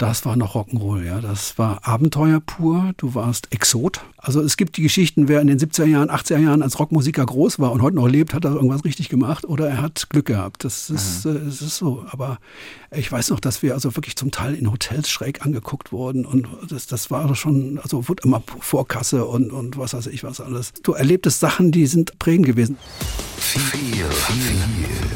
Das 0.00 0.24
war 0.24 0.34
noch 0.34 0.54
Rock'n'Roll, 0.54 1.04
ja. 1.04 1.20
Das 1.20 1.58
war 1.58 1.86
Abenteuer 1.86 2.40
pur. 2.40 2.94
Du 2.96 3.14
warst 3.14 3.52
Exot. 3.52 4.00
Also 4.22 4.42
es 4.42 4.56
gibt 4.56 4.76
die 4.76 4.82
Geschichten, 4.82 5.28
wer 5.28 5.40
in 5.40 5.46
den 5.46 5.58
70er 5.58 5.86
Jahren, 5.86 6.10
80er 6.10 6.38
Jahren 6.38 6.62
als 6.62 6.78
Rockmusiker 6.78 7.24
groß 7.24 7.58
war 7.58 7.72
und 7.72 7.80
heute 7.80 7.96
noch 7.96 8.06
lebt, 8.06 8.34
hat 8.34 8.44
er 8.44 8.52
irgendwas 8.52 8.84
richtig 8.84 9.08
gemacht 9.08 9.46
oder 9.46 9.68
er 9.68 9.80
hat 9.80 10.10
Glück 10.10 10.26
gehabt. 10.26 10.64
Das 10.64 10.90
ist, 10.90 11.24
mhm. 11.24 11.46
das 11.46 11.62
ist 11.62 11.76
so. 11.76 12.04
Aber 12.10 12.38
ich 12.90 13.10
weiß 13.10 13.30
noch, 13.30 13.40
dass 13.40 13.62
wir 13.62 13.74
also 13.74 13.96
wirklich 13.96 14.16
zum 14.16 14.30
Teil 14.30 14.54
in 14.54 14.70
Hotels 14.70 15.08
schräg 15.08 15.44
angeguckt 15.44 15.90
wurden 15.90 16.26
und 16.26 16.48
das, 16.68 16.86
das 16.86 17.10
war 17.10 17.34
schon, 17.34 17.78
also 17.78 18.08
wurde 18.08 18.22
immer 18.24 18.42
Vorkasse 18.60 19.24
und, 19.24 19.52
und 19.52 19.78
was 19.78 19.94
weiß 19.94 20.08
ich 20.08 20.22
was 20.22 20.40
alles. 20.40 20.72
Du 20.82 20.92
erlebtest 20.92 21.40
Sachen, 21.40 21.72
die 21.72 21.86
sind 21.86 22.18
prägend 22.18 22.46
gewesen. 22.46 22.76
Viel, 23.38 23.60
viel, 23.60 24.54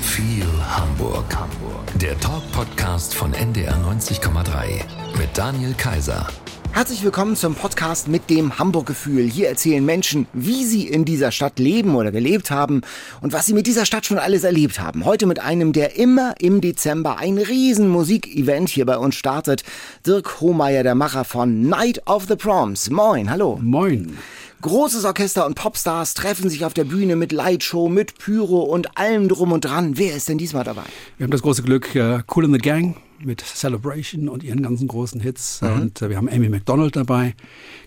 viel 0.00 0.46
Hamburg. 0.62 1.36
Hamburg. 1.36 1.98
Der 2.00 2.18
Talk-Podcast 2.20 3.14
von 3.14 3.34
NDR 3.34 3.76
90,3 3.76 4.82
mit 5.18 5.28
Daniel 5.36 5.74
Kaiser. 5.74 6.26
Herzlich 6.74 7.04
willkommen 7.04 7.36
zum 7.36 7.54
Podcast 7.54 8.08
mit 8.08 8.28
dem 8.30 8.58
Hamburg-Gefühl. 8.58 9.30
Hier 9.30 9.48
erzählen 9.48 9.84
Menschen, 9.84 10.26
wie 10.32 10.64
sie 10.64 10.88
in 10.88 11.04
dieser 11.04 11.30
Stadt 11.30 11.60
leben 11.60 11.94
oder 11.94 12.10
gelebt 12.10 12.50
haben 12.50 12.80
und 13.20 13.32
was 13.32 13.46
sie 13.46 13.54
mit 13.54 13.68
dieser 13.68 13.86
Stadt 13.86 14.06
schon 14.06 14.18
alles 14.18 14.42
erlebt 14.42 14.80
haben. 14.80 15.04
Heute 15.04 15.26
mit 15.26 15.38
einem, 15.38 15.72
der 15.72 15.96
immer 15.96 16.34
im 16.40 16.60
Dezember 16.60 17.18
ein 17.18 17.38
riesen 17.38 17.88
Musikevent 17.88 18.70
hier 18.70 18.86
bei 18.86 18.98
uns 18.98 19.14
startet. 19.14 19.62
Dirk 20.04 20.40
Hohmeier, 20.40 20.82
der 20.82 20.96
Macher 20.96 21.24
von 21.24 21.68
Night 21.68 22.04
of 22.08 22.26
the 22.26 22.34
Proms. 22.34 22.90
Moin, 22.90 23.30
hallo. 23.30 23.60
Moin. 23.62 24.18
Großes 24.60 25.04
Orchester 25.04 25.46
und 25.46 25.54
Popstars 25.54 26.14
treffen 26.14 26.50
sich 26.50 26.64
auf 26.64 26.74
der 26.74 26.84
Bühne 26.84 27.14
mit 27.14 27.30
Lightshow, 27.30 27.88
mit 27.88 28.18
Pyro 28.18 28.62
und 28.62 28.98
allem 28.98 29.28
drum 29.28 29.52
und 29.52 29.64
dran. 29.64 29.96
Wer 29.96 30.16
ist 30.16 30.28
denn 30.28 30.38
diesmal 30.38 30.64
dabei? 30.64 30.82
Wir 31.18 31.24
haben 31.24 31.30
das 31.30 31.42
große 31.42 31.62
Glück, 31.62 31.90
uh, 31.94 32.18
Cool 32.34 32.46
in 32.46 32.52
the 32.52 32.58
Gang 32.58 32.96
mit 33.24 33.40
Celebration 33.40 34.28
und 34.28 34.42
ihren 34.42 34.62
ganzen 34.62 34.88
großen 34.88 35.20
Hits. 35.20 35.60
Mhm. 35.62 35.68
Und 35.68 36.02
äh, 36.02 36.10
wir 36.10 36.16
haben 36.16 36.28
Amy 36.28 36.48
McDonald 36.48 36.96
dabei, 36.96 37.34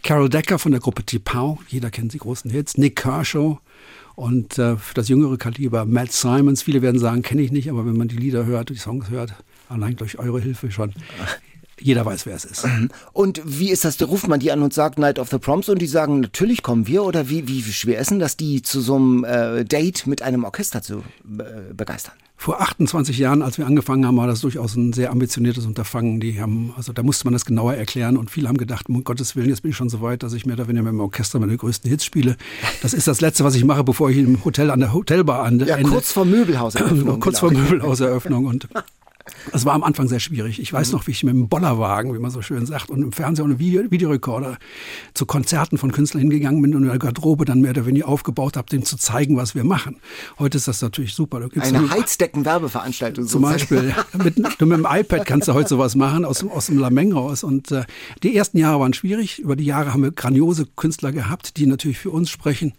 Carol 0.04 0.30
Decker 0.30 0.60
von 0.60 0.72
der 0.72 0.82
Gruppe 0.82 1.04
T-Pow, 1.04 1.60
jeder 1.68 1.90
kennt 1.90 2.13
die 2.13 2.20
großen 2.20 2.49
Hits, 2.52 2.77
Nick 2.77 2.96
Kershaw 2.98 3.58
und 4.15 4.58
äh, 4.58 4.77
für 4.77 4.93
das 4.93 5.10
jüngere 5.10 5.38
Kaliber 5.38 5.85
Matt 5.85 6.12
Simons. 6.12 6.63
Viele 6.63 6.82
werden 6.82 6.99
sagen, 6.99 7.21
kenne 7.21 7.41
ich 7.41 7.52
nicht, 7.52 7.70
aber 7.70 7.85
wenn 7.85 7.98
man 7.98 8.08
die 8.08 8.18
Lieder 8.18 8.46
hört, 8.46 8.70
die 8.70 8.76
Songs 8.76 9.10
hört, 9.10 9.34
allein 9.70 9.96
durch 9.96 10.18
eure 10.18 10.40
Hilfe 10.40 10.71
schon, 10.71 10.93
jeder 11.80 12.06
weiß, 12.06 12.26
wer 12.26 12.36
es 12.36 12.46
ist. 12.46 12.66
Mhm. 12.66 12.90
Und 13.14 13.42
wie 13.46 13.70
ist 13.70 13.86
das? 13.86 13.98
Da 13.98 14.06
ruft 14.06 14.28
man 14.28 14.40
die 14.40 14.52
an 14.52 14.62
und 14.62 14.74
sagt 14.74 14.98
Night 15.00 15.20
of 15.20 15.30
the 15.30 15.38
Proms 15.38 15.70
und 15.70 15.82
die 15.82 15.88
sagen, 15.88 16.20
natürlich 16.22 16.64
kommen 16.64 16.88
wir? 16.88 17.04
Oder 17.04 17.30
wie, 17.30 17.48
wie 17.48 17.62
schwer 17.62 18.00
ist 18.00 18.12
denn 18.12 18.20
das, 18.20 18.38
die 18.38 18.62
zu 18.62 18.82
so 18.82 18.96
einem 18.96 19.24
äh, 19.24 19.64
Date 19.66 20.08
mit 20.08 20.22
einem 20.22 20.44
Orchester 20.44 20.82
zu 20.82 20.98
äh, 20.98 21.74
begeistern? 21.74 22.14
Vor 22.40 22.62
28 22.62 23.18
Jahren, 23.18 23.42
als 23.42 23.58
wir 23.58 23.66
angefangen 23.66 24.05
haben, 24.05 24.18
war 24.18 24.28
das 24.28 24.42
durchaus 24.42 24.76
ein 24.76 24.94
sehr 24.94 25.12
ambitioniertes 25.12 25.66
Unterfangen. 25.66 26.20
Die 26.20 26.40
haben, 26.40 26.72
also 26.78 26.94
da 26.94 27.02
musste 27.02 27.26
man 27.26 27.34
das 27.34 27.46
genauer 27.46 27.74
erklären 27.74 28.16
und 28.16 28.30
viele 28.30 28.48
haben 28.48 28.58
gedacht, 28.58 28.90
um 28.90 29.04
Gottes 29.04 29.36
Willen, 29.36 29.50
jetzt 29.50 29.64
bin 29.64 29.72
ich 29.72 29.78
schon 29.78 29.90
so 29.90 30.02
weit, 30.02 30.22
dass 30.22 30.34
ich 30.34 30.46
mehr 30.46 30.55
oder 30.55 30.68
weniger 30.68 30.84
mit 30.84 30.94
dem 30.94 31.00
Orchester 31.00 31.40
meine 31.40 31.58
größten 31.58 31.90
Hits 31.90 32.05
spiele. 32.05 32.38
Das 32.84 32.94
ist 32.94 33.08
das 33.08 33.22
Letzte, 33.22 33.44
was 33.44 33.55
ich 33.55 33.66
mache, 33.66 33.84
bevor 33.84 34.12
ich 34.12 34.18
im 34.18 34.46
Hotel 34.46 34.70
an 34.70 34.80
der 34.82 34.94
Hotelbar 34.94 35.44
an 35.44 35.60
Ja, 35.62 35.82
kurz 35.82 36.12
vor 36.12 36.26
Möbelhauseröffnung. 36.26 37.20
kurz 37.20 37.40
vor 37.40 37.52
Möbelhauseröffnung 37.52 38.46
und 38.46 38.68
es 39.53 39.65
war 39.65 39.73
am 39.73 39.84
Anfang 39.84 40.07
sehr 40.07 40.20
schwierig. 40.20 40.59
Ich 40.59 40.71
weiß 40.71 40.90
mhm. 40.90 40.98
noch, 40.98 41.07
wie 41.07 41.12
ich 41.12 41.23
mit 41.23 41.34
dem 41.34 41.49
Bollerwagen, 41.49 42.13
wie 42.13 42.20
man 42.20 42.31
so 42.31 42.41
schön 42.41 42.65
sagt, 42.65 42.90
und 42.90 43.01
im 43.01 43.12
Fernsehen 43.12 43.45
und 43.45 43.59
Video, 43.59 43.90
Videorekorder 43.90 44.57
zu 45.13 45.26
Konzerten 45.26 45.77
von 45.77 45.91
Künstlern 45.91 46.21
hingegangen 46.21 46.62
bin 46.62 46.76
und 46.76 46.84
in 46.84 46.90
der 46.90 46.99
Garderobe 46.99 47.45
dann 47.45 47.62
mehr 47.62 47.71
oder 47.71 47.85
weniger 47.85 48.07
aufgebaut 48.07 48.57
habe, 48.57 48.68
dem 48.70 48.84
zu 48.84 48.98
zeigen, 48.98 49.37
was 49.37 49.55
wir 49.55 49.63
machen. 49.63 49.98
Heute 50.40 50.57
ist 50.57 50.68
das 50.68 50.81
natürlich 50.81 51.13
super. 51.13 51.48
Eine 51.59 51.90
Heizdecken-Werbeveranstaltung. 51.90 53.27
Zum 53.27 53.41
Beispiel. 53.41 53.93
mit, 54.23 54.37
mit 54.37 54.59
dem 54.59 54.87
iPad 54.90 55.25
kannst 55.25 55.48
du 55.48 55.53
heute 55.53 55.70
sowas 55.70 55.95
machen, 55.95 56.25
aus, 56.25 56.40
dem, 56.40 56.49
aus 56.49 56.68
dem 56.68 56.77
Lameng 56.77 57.13
raus. 57.13 57.43
Und 57.43 57.71
äh, 57.71 57.84
die 58.23 58.35
ersten 58.35 58.57
Jahre 58.57 58.79
waren 58.79 58.93
schwierig. 58.93 59.40
Über 59.40 59.55
die 59.55 59.65
Jahre 59.65 59.93
haben 59.93 60.03
wir 60.03 60.12
grandiose 60.12 60.65
Künstler 60.75 61.12
gehabt, 61.12 61.57
die 61.57 61.65
natürlich 61.65 61.99
für 61.99 62.12
uns 62.12 62.29
sprechen 62.29 62.73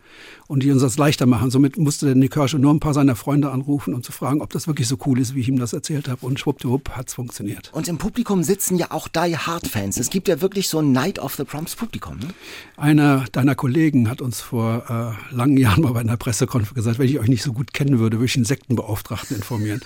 und 0.49 0.63
die 0.63 0.73
uns 0.73 0.83
das 0.83 0.97
leichter 0.97 1.27
machen. 1.27 1.51
Somit 1.51 1.77
musste 1.77 2.07
der 2.07 2.14
Nick 2.14 2.33
Kershaw 2.33 2.59
nur 2.59 2.73
ein 2.73 2.81
paar 2.81 2.95
seiner 2.95 3.14
Freunde 3.14 3.51
anrufen, 3.51 3.95
um 3.95 4.03
zu 4.03 4.13
fragen, 4.13 4.41
ob 4.41 4.51
das 4.51 4.67
wirklich 4.67 4.89
so 4.89 4.97
cool 5.07 5.20
ist, 5.20 5.35
wie 5.35 5.41
ich 5.41 5.48
ihm 5.48 5.59
das 5.59 5.75
erzählt 5.75 6.09
habe. 6.09 6.25
Und 6.25 6.41
schwuppdiwupp 6.41 6.91
hat's 6.91 7.14
funktioniert. 7.14 7.70
Und 7.75 7.86
im 7.86 7.98
Publikum 7.98 8.42
sitzen 8.42 8.79
ja 8.79 8.91
auch 8.91 9.08
Die 9.08 9.37
Hard 9.37 9.69
Fans. 9.69 9.98
Es 9.98 10.08
gibt 10.08 10.27
ja 10.27 10.41
wirklich 10.41 10.69
so 10.69 10.79
ein 10.79 10.91
Night 10.91 11.19
of 11.19 11.35
the 11.35 11.45
Proms 11.45 11.77
Publikum. 11.77 12.19
Ne? 12.19 12.29
Einer 12.79 13.27
deiner 13.33 13.55
Kollegen 13.55 14.08
hat 14.08 14.23
uns 14.23 14.41
vor 14.41 15.17
äh, 15.31 15.35
langen 15.35 15.58
Jahren 15.58 15.83
mal 15.83 15.92
bei 15.92 16.01
einer 16.01 16.17
Pressekonferenz 16.17 16.75
gesagt, 16.75 16.98
wenn 16.98 17.08
ich 17.08 17.19
euch 17.19 17.29
nicht 17.29 17.42
so 17.42 17.53
gut 17.53 17.75
kennen 17.75 17.98
würde, 17.98 18.17
würde 18.17 18.27
ich 18.27 18.37
einen 18.37 18.47
Sektenbeauftragten 18.47 19.37
informieren. 19.37 19.81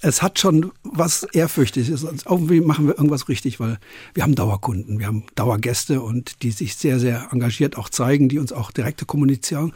es 0.00 0.22
hat 0.22 0.40
schon 0.40 0.72
was 0.82 1.22
Ehrfürchtiges. 1.22 2.02
Irgendwie 2.02 2.60
machen 2.60 2.88
wir 2.88 2.96
irgendwas 2.96 3.28
richtig, 3.28 3.60
weil 3.60 3.78
wir 4.14 4.24
haben 4.24 4.34
Dauerkunden, 4.34 4.98
wir 4.98 5.06
haben 5.06 5.24
Dauergäste 5.36 6.00
und 6.00 6.42
die 6.42 6.50
sich 6.50 6.74
sehr, 6.74 6.98
sehr 6.98 7.28
engagiert 7.30 7.78
auch 7.78 7.88
zeigen, 7.88 8.28
die 8.28 8.40
uns 8.40 8.52
auch 8.52 8.72
direkte 8.72 9.04
Kommunikation 9.04 9.72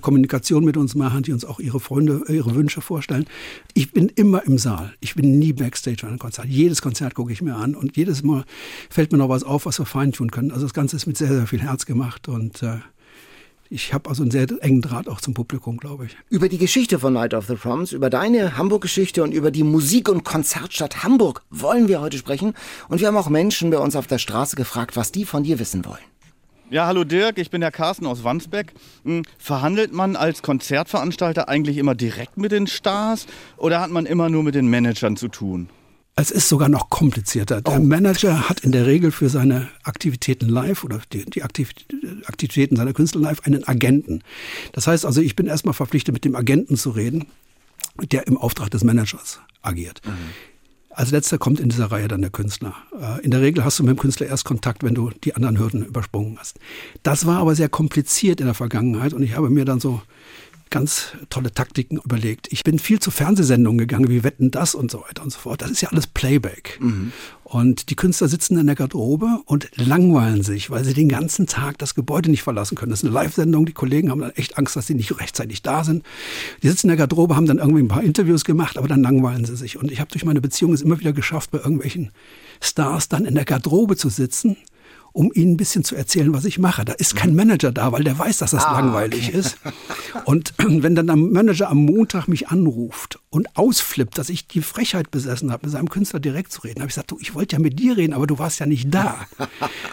Kommunikation 0.00 0.64
mit 0.64 0.76
uns 0.76 0.94
machen, 0.94 1.22
die 1.22 1.32
uns 1.32 1.44
auch 1.44 1.60
ihre 1.60 1.80
Freunde, 1.80 2.24
äh, 2.28 2.36
ihre 2.36 2.54
Wünsche 2.54 2.80
vorstellen. 2.80 3.26
Ich 3.74 3.92
bin 3.92 4.08
immer 4.08 4.44
im 4.46 4.58
Saal. 4.58 4.94
Ich 5.00 5.14
bin 5.14 5.38
nie 5.38 5.52
Backstage 5.52 5.98
bei 6.02 6.08
einem 6.08 6.18
Konzert. 6.18 6.46
Jedes 6.46 6.82
Konzert 6.82 7.14
gucke 7.14 7.32
ich 7.32 7.42
mir 7.42 7.56
an 7.56 7.74
und 7.74 7.96
jedes 7.96 8.22
Mal 8.22 8.44
fällt 8.90 9.12
mir 9.12 9.18
noch 9.18 9.28
was 9.28 9.42
auf, 9.42 9.66
was 9.66 9.78
wir 9.78 9.86
feintun 9.86 10.30
können. 10.30 10.50
Also 10.50 10.64
das 10.64 10.74
Ganze 10.74 10.96
ist 10.96 11.06
mit 11.06 11.16
sehr, 11.16 11.28
sehr 11.28 11.46
viel 11.46 11.60
Herz 11.60 11.86
gemacht 11.86 12.28
und 12.28 12.62
äh, 12.62 12.78
ich 13.70 13.92
habe 13.92 14.08
also 14.08 14.22
einen 14.22 14.30
sehr 14.30 14.46
engen 14.60 14.80
Draht 14.80 15.08
auch 15.08 15.20
zum 15.20 15.34
Publikum, 15.34 15.76
glaube 15.76 16.06
ich. 16.06 16.16
Über 16.30 16.48
die 16.48 16.56
Geschichte 16.56 16.98
von 16.98 17.12
Night 17.12 17.34
of 17.34 17.46
the 17.46 17.54
Proms, 17.54 17.92
über 17.92 18.08
deine 18.08 18.56
Hamburg-Geschichte 18.56 19.22
und 19.22 19.32
über 19.32 19.50
die 19.50 19.62
Musik- 19.62 20.08
und 20.08 20.24
Konzertstadt 20.24 21.02
Hamburg 21.04 21.42
wollen 21.50 21.86
wir 21.86 22.00
heute 22.00 22.16
sprechen. 22.16 22.54
Und 22.88 23.00
wir 23.00 23.08
haben 23.08 23.16
auch 23.16 23.28
Menschen 23.28 23.70
bei 23.70 23.78
uns 23.78 23.94
auf 23.94 24.06
der 24.06 24.18
Straße 24.18 24.56
gefragt, 24.56 24.96
was 24.96 25.12
die 25.12 25.26
von 25.26 25.42
dir 25.42 25.58
wissen 25.58 25.84
wollen. 25.84 25.98
Ja, 26.70 26.86
hallo 26.86 27.04
Dirk, 27.04 27.38
ich 27.38 27.50
bin 27.50 27.62
der 27.62 27.70
Carsten 27.70 28.04
aus 28.04 28.24
Wandsbeck. 28.24 28.74
Hm, 29.04 29.22
verhandelt 29.38 29.94
man 29.94 30.16
als 30.16 30.42
Konzertveranstalter 30.42 31.48
eigentlich 31.48 31.78
immer 31.78 31.94
direkt 31.94 32.36
mit 32.36 32.52
den 32.52 32.66
Stars 32.66 33.26
oder 33.56 33.80
hat 33.80 33.90
man 33.90 34.04
immer 34.04 34.28
nur 34.28 34.42
mit 34.42 34.54
den 34.54 34.68
Managern 34.68 35.16
zu 35.16 35.28
tun? 35.28 35.70
Es 36.14 36.30
ist 36.30 36.48
sogar 36.48 36.68
noch 36.68 36.90
komplizierter. 36.90 37.62
Der 37.62 37.80
oh. 37.80 37.82
Manager 37.82 38.50
hat 38.50 38.60
in 38.60 38.72
der 38.72 38.84
Regel 38.84 39.12
für 39.12 39.30
seine 39.30 39.68
Aktivitäten 39.82 40.48
live 40.48 40.84
oder 40.84 41.00
die, 41.12 41.24
die 41.24 41.42
Aktivitäten 41.42 42.76
seiner 42.76 42.92
Künstler 42.92 43.22
live 43.22 43.40
einen 43.44 43.66
Agenten. 43.66 44.22
Das 44.72 44.86
heißt 44.86 45.06
also, 45.06 45.22
ich 45.22 45.36
bin 45.36 45.46
erstmal 45.46 45.74
verpflichtet, 45.74 46.12
mit 46.12 46.26
dem 46.26 46.36
Agenten 46.36 46.76
zu 46.76 46.90
reden, 46.90 47.28
der 48.12 48.26
im 48.26 48.36
Auftrag 48.36 48.70
des 48.70 48.84
Managers 48.84 49.40
agiert. 49.62 50.02
Mhm. 50.04 50.12
Als 50.98 51.12
letzter 51.12 51.38
kommt 51.38 51.60
in 51.60 51.68
dieser 51.68 51.92
Reihe 51.92 52.08
dann 52.08 52.22
der 52.22 52.30
Künstler. 52.32 52.74
Äh, 53.00 53.24
in 53.24 53.30
der 53.30 53.40
Regel 53.40 53.64
hast 53.64 53.78
du 53.78 53.84
mit 53.84 53.96
dem 53.96 54.00
Künstler 54.00 54.26
erst 54.26 54.44
Kontakt, 54.44 54.82
wenn 54.82 54.96
du 54.96 55.10
die 55.22 55.36
anderen 55.36 55.56
Hürden 55.56 55.84
übersprungen 55.84 56.36
hast. 56.40 56.58
Das 57.04 57.24
war 57.24 57.38
aber 57.38 57.54
sehr 57.54 57.68
kompliziert 57.68 58.40
in 58.40 58.46
der 58.46 58.54
Vergangenheit 58.54 59.12
und 59.12 59.22
ich 59.22 59.36
habe 59.36 59.48
mir 59.48 59.64
dann 59.64 59.78
so 59.78 60.02
ganz 60.70 61.12
tolle 61.30 61.52
Taktiken 61.52 61.98
überlegt. 61.98 62.48
Ich 62.50 62.64
bin 62.64 62.78
viel 62.78 63.00
zu 63.00 63.10
Fernsehsendungen 63.10 63.78
gegangen, 63.78 64.08
wie 64.08 64.24
Wetten 64.24 64.50
das 64.50 64.74
und 64.74 64.90
so 64.90 65.02
weiter 65.02 65.22
und 65.22 65.30
so 65.30 65.38
fort. 65.38 65.62
Das 65.62 65.70
ist 65.70 65.80
ja 65.80 65.90
alles 65.90 66.06
Playback. 66.06 66.78
Mhm. 66.80 67.12
Und 67.44 67.88
die 67.88 67.96
Künstler 67.96 68.28
sitzen 68.28 68.58
in 68.58 68.66
der 68.66 68.74
Garderobe 68.74 69.40
und 69.46 69.70
langweilen 69.76 70.42
sich, 70.42 70.70
weil 70.70 70.84
sie 70.84 70.92
den 70.92 71.08
ganzen 71.08 71.46
Tag 71.46 71.78
das 71.78 71.94
Gebäude 71.94 72.30
nicht 72.30 72.42
verlassen 72.42 72.76
können. 72.76 72.90
Das 72.90 73.00
ist 73.00 73.06
eine 73.06 73.14
Live-Sendung. 73.14 73.64
Die 73.64 73.72
Kollegen 73.72 74.10
haben 74.10 74.20
dann 74.20 74.32
echt 74.32 74.58
Angst, 74.58 74.76
dass 74.76 74.86
sie 74.86 74.94
nicht 74.94 75.18
rechtzeitig 75.18 75.62
da 75.62 75.82
sind. 75.82 76.04
Die 76.62 76.68
sitzen 76.68 76.86
in 76.86 76.96
der 76.96 76.98
Garderobe, 76.98 77.36
haben 77.36 77.46
dann 77.46 77.58
irgendwie 77.58 77.82
ein 77.82 77.88
paar 77.88 78.02
Interviews 78.02 78.44
gemacht, 78.44 78.76
aber 78.76 78.88
dann 78.88 79.02
langweilen 79.02 79.46
sie 79.46 79.56
sich. 79.56 79.78
Und 79.78 79.90
ich 79.90 80.00
habe 80.00 80.10
durch 80.10 80.24
meine 80.24 80.42
Beziehung 80.42 80.74
es 80.74 80.82
immer 80.82 81.00
wieder 81.00 81.14
geschafft, 81.14 81.50
bei 81.50 81.58
irgendwelchen 81.58 82.10
Stars 82.60 83.08
dann 83.08 83.24
in 83.24 83.34
der 83.34 83.44
Garderobe 83.44 83.96
zu 83.96 84.10
sitzen 84.10 84.56
um 85.18 85.32
ihnen 85.34 85.54
ein 85.54 85.56
bisschen 85.56 85.82
zu 85.82 85.96
erzählen, 85.96 86.32
was 86.32 86.44
ich 86.44 86.60
mache. 86.60 86.84
Da 86.84 86.92
ist 86.92 87.16
kein 87.16 87.34
Manager 87.34 87.72
da, 87.72 87.90
weil 87.90 88.04
der 88.04 88.16
weiß, 88.16 88.38
dass 88.38 88.52
das 88.52 88.64
ah, 88.64 88.78
langweilig 88.78 89.30
okay. 89.30 89.38
ist. 89.38 89.58
Und 90.24 90.54
wenn 90.58 90.94
dann 90.94 91.08
der 91.08 91.16
Manager 91.16 91.70
am 91.70 91.78
Montag 91.78 92.28
mich 92.28 92.50
anruft 92.50 93.18
und 93.28 93.48
ausflippt, 93.56 94.16
dass 94.16 94.28
ich 94.28 94.46
die 94.46 94.62
Frechheit 94.62 95.10
besessen 95.10 95.50
habe, 95.50 95.66
mit 95.66 95.72
seinem 95.72 95.88
Künstler 95.88 96.20
direkt 96.20 96.52
zu 96.52 96.60
reden, 96.60 96.76
habe 96.82 96.88
ich 96.88 96.94
gesagt, 96.94 97.10
du, 97.10 97.18
ich 97.20 97.34
wollte 97.34 97.56
ja 97.56 97.58
mit 97.60 97.80
dir 97.80 97.96
reden, 97.96 98.12
aber 98.12 98.28
du 98.28 98.38
warst 98.38 98.60
ja 98.60 98.66
nicht 98.66 98.94
da. 98.94 99.16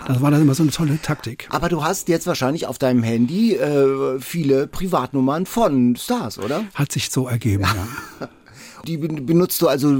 Das 0.07 0.21
war 0.21 0.29
dann 0.29 0.41
immer 0.41 0.53
so 0.53 0.61
eine 0.61 0.71
tolle 0.71 1.01
Taktik. 1.01 1.47
Aber 1.49 1.67
du 1.67 1.83
hast 1.83 2.09
jetzt 2.09 2.27
wahrscheinlich 2.27 2.67
auf 2.67 2.77
deinem 2.77 3.01
Handy 3.01 3.55
äh, 3.55 4.19
viele 4.19 4.67
Privatnummern 4.67 5.47
von 5.47 5.95
Stars, 5.95 6.37
oder? 6.37 6.65
Hat 6.75 6.91
sich 6.91 7.09
so 7.09 7.27
ergeben, 7.27 7.63
ja. 7.63 8.29
Die 8.85 8.97
benutzt 8.97 9.61
du 9.61 9.67
also 9.67 9.97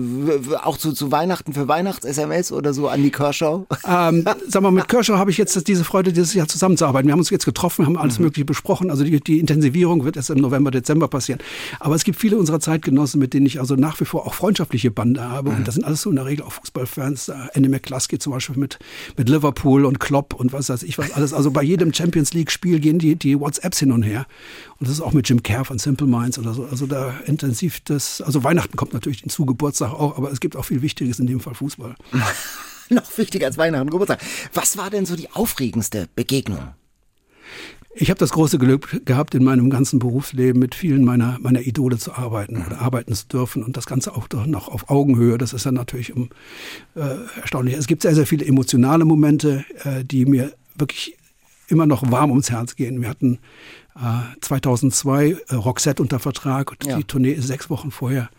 auch 0.64 0.78
zu, 0.78 0.94
zu 0.94 1.12
Weihnachten 1.12 1.54
für 1.54 1.68
Weihnachts-SMS 1.68 2.52
oder 2.52 2.74
so 2.74 2.88
an 2.88 3.02
die 3.02 3.10
Kershaw? 3.10 3.66
Ähm, 3.88 4.26
sag 4.48 4.62
mal, 4.62 4.72
mit 4.72 4.88
Kershaw 4.88 5.18
habe 5.18 5.32
ich 5.32 5.38
jetzt 5.38 5.68
diese 5.68 5.84
Freude, 5.84 6.14
dieses 6.14 6.34
Jahr 6.36 6.48
zusammenzuarbeiten. 6.48 7.08
Wir 7.08 7.14
haben 7.14 7.20
uns 7.20 7.32
jetzt 7.32 7.46
getroffen, 7.46 7.86
haben 7.86 7.98
alles 7.98 8.20
mhm. 8.20 8.26
Mögliche 8.26 8.46
besprochen. 8.46 8.92
Also 8.92 9.04
die, 9.04 9.20
die 9.20 9.40
Intensivierung 9.40 10.06
wird 10.06 10.18
erst 10.18 10.30
im 10.30 10.38
November, 10.38 10.70
Dezember 10.70 11.08
passieren. 11.08 11.40
Aber 11.80 11.96
es 11.96 12.04
gibt 12.04 12.20
viele 12.20 12.38
unserer 12.38 12.60
Zeitgenossen, 12.60 13.20
mit 13.20 13.34
denen 13.34 13.48
ich 13.48 13.60
also 13.60 13.76
nach 13.76 14.00
wie 14.00 14.06
vor 14.06 14.28
auch 14.28 14.36
freundschaftliche 14.36 14.92
Bande 14.92 15.28
habe. 15.28 15.50
Mhm. 15.50 15.58
Und 15.58 15.68
das 15.68 15.76
sind 15.76 15.84
alles 15.84 16.04
so 16.04 16.12
in 16.12 16.18
der 16.18 16.26
Regel 16.26 16.46
auch 16.46 16.52
Fußballfans. 16.52 17.32
Andy 17.54 17.70
McCluskey 17.70 18.20
zum 18.20 18.34
Beispiel 18.34 18.58
mit, 18.58 18.78
mit 19.18 19.30
Liverpool 19.30 19.86
und 19.86 20.00
Klopp 20.00 20.34
und 20.36 20.54
was 20.54 20.70
weiß 20.70 20.84
ich 20.84 20.98
was 21.00 21.12
alles. 21.12 21.34
Also 21.34 21.50
bei 21.50 21.64
jedem 21.64 21.94
Champions 21.94 22.34
League-Spiel 22.34 22.80
gehen 22.80 23.00
die, 23.00 23.16
die 23.16 23.40
WhatsApps 23.40 23.80
hin 23.80 23.92
und 23.92 24.04
her. 24.04 24.28
Und 24.80 24.88
das 24.88 24.98
ist 24.98 25.02
auch 25.02 25.14
mit 25.14 25.28
Jim 25.28 25.42
Kerr 25.42 25.66
von 25.66 25.80
Simple 25.80 26.08
Minds 26.08 26.38
oder 26.38 26.54
so. 26.54 26.66
Also 26.66 26.86
da 26.86 27.14
intensiv 27.26 27.80
das, 27.86 28.22
also 28.22 28.44
Weihnachten 28.44 28.75
kommt 28.76 28.94
natürlich 28.94 29.20
hinzu, 29.20 29.46
Geburtstag 29.46 29.92
auch, 29.92 30.18
aber 30.18 30.32
es 30.32 30.40
gibt 30.40 30.56
auch 30.56 30.66
viel 30.66 30.82
Wichtiges, 30.82 31.20
in 31.20 31.28
dem 31.28 31.40
Fall 31.40 31.56
Fußball. 31.56 31.96
Noch 32.90 33.18
wichtiger 33.18 33.48
als 33.48 33.58
Weihnachten, 33.58 33.90
Geburtstag. 33.90 34.20
Was 34.54 34.78
war 34.78 34.90
denn 34.90 35.06
so 35.06 35.16
die 35.16 35.32
aufregendste 35.32 36.08
Begegnung? 36.16 36.60
Ich 37.98 38.10
habe 38.10 38.20
das 38.20 38.32
große 38.32 38.60
Glück 38.60 39.06
gehabt, 39.06 39.36
in 39.36 39.44
meinem 39.46 39.70
ganzen 39.70 40.00
Berufsleben 40.00 40.60
mit 40.60 40.76
vielen 40.76 41.06
meiner, 41.06 41.38
meiner 41.40 41.62
Idole 41.62 41.98
zu 41.98 42.14
arbeiten 42.14 42.64
oder 42.66 42.82
arbeiten 42.82 43.14
zu 43.14 43.26
dürfen 43.28 43.64
und 43.64 43.78
das 43.78 43.86
Ganze 43.86 44.16
auch 44.16 44.28
noch 44.46 44.68
auf 44.68 44.90
Augenhöhe. 44.90 45.38
Das 45.38 45.54
ist 45.54 45.66
dann 45.66 45.76
natürlich 45.76 46.14
um, 46.14 46.30
äh, 46.96 47.16
erstaunlich. 47.40 47.76
Es 47.76 47.88
gibt 47.88 48.02
sehr, 48.02 48.14
sehr 48.14 48.28
viele 48.28 48.46
emotionale 48.46 49.06
Momente, 49.06 49.64
äh, 49.86 50.04
die 50.04 50.26
mir 50.26 50.52
wirklich 50.76 51.18
immer 51.70 51.86
noch 51.86 52.12
warm 52.12 52.32
ums 52.32 52.52
Herz 52.52 52.76
gehen. 52.76 53.02
Wir 53.02 53.08
hatten 53.08 53.40
äh, 53.96 54.40
2002 54.42 55.38
äh, 55.48 55.56
Roxette 55.56 56.04
unter 56.04 56.20
Vertrag 56.20 56.72
und 56.72 56.86
ja. 56.86 56.98
die 56.98 57.06
Tournee 57.06 57.32
ist 57.32 57.48
sechs 57.48 57.70
Wochen 57.70 57.92
vorher 57.92 58.30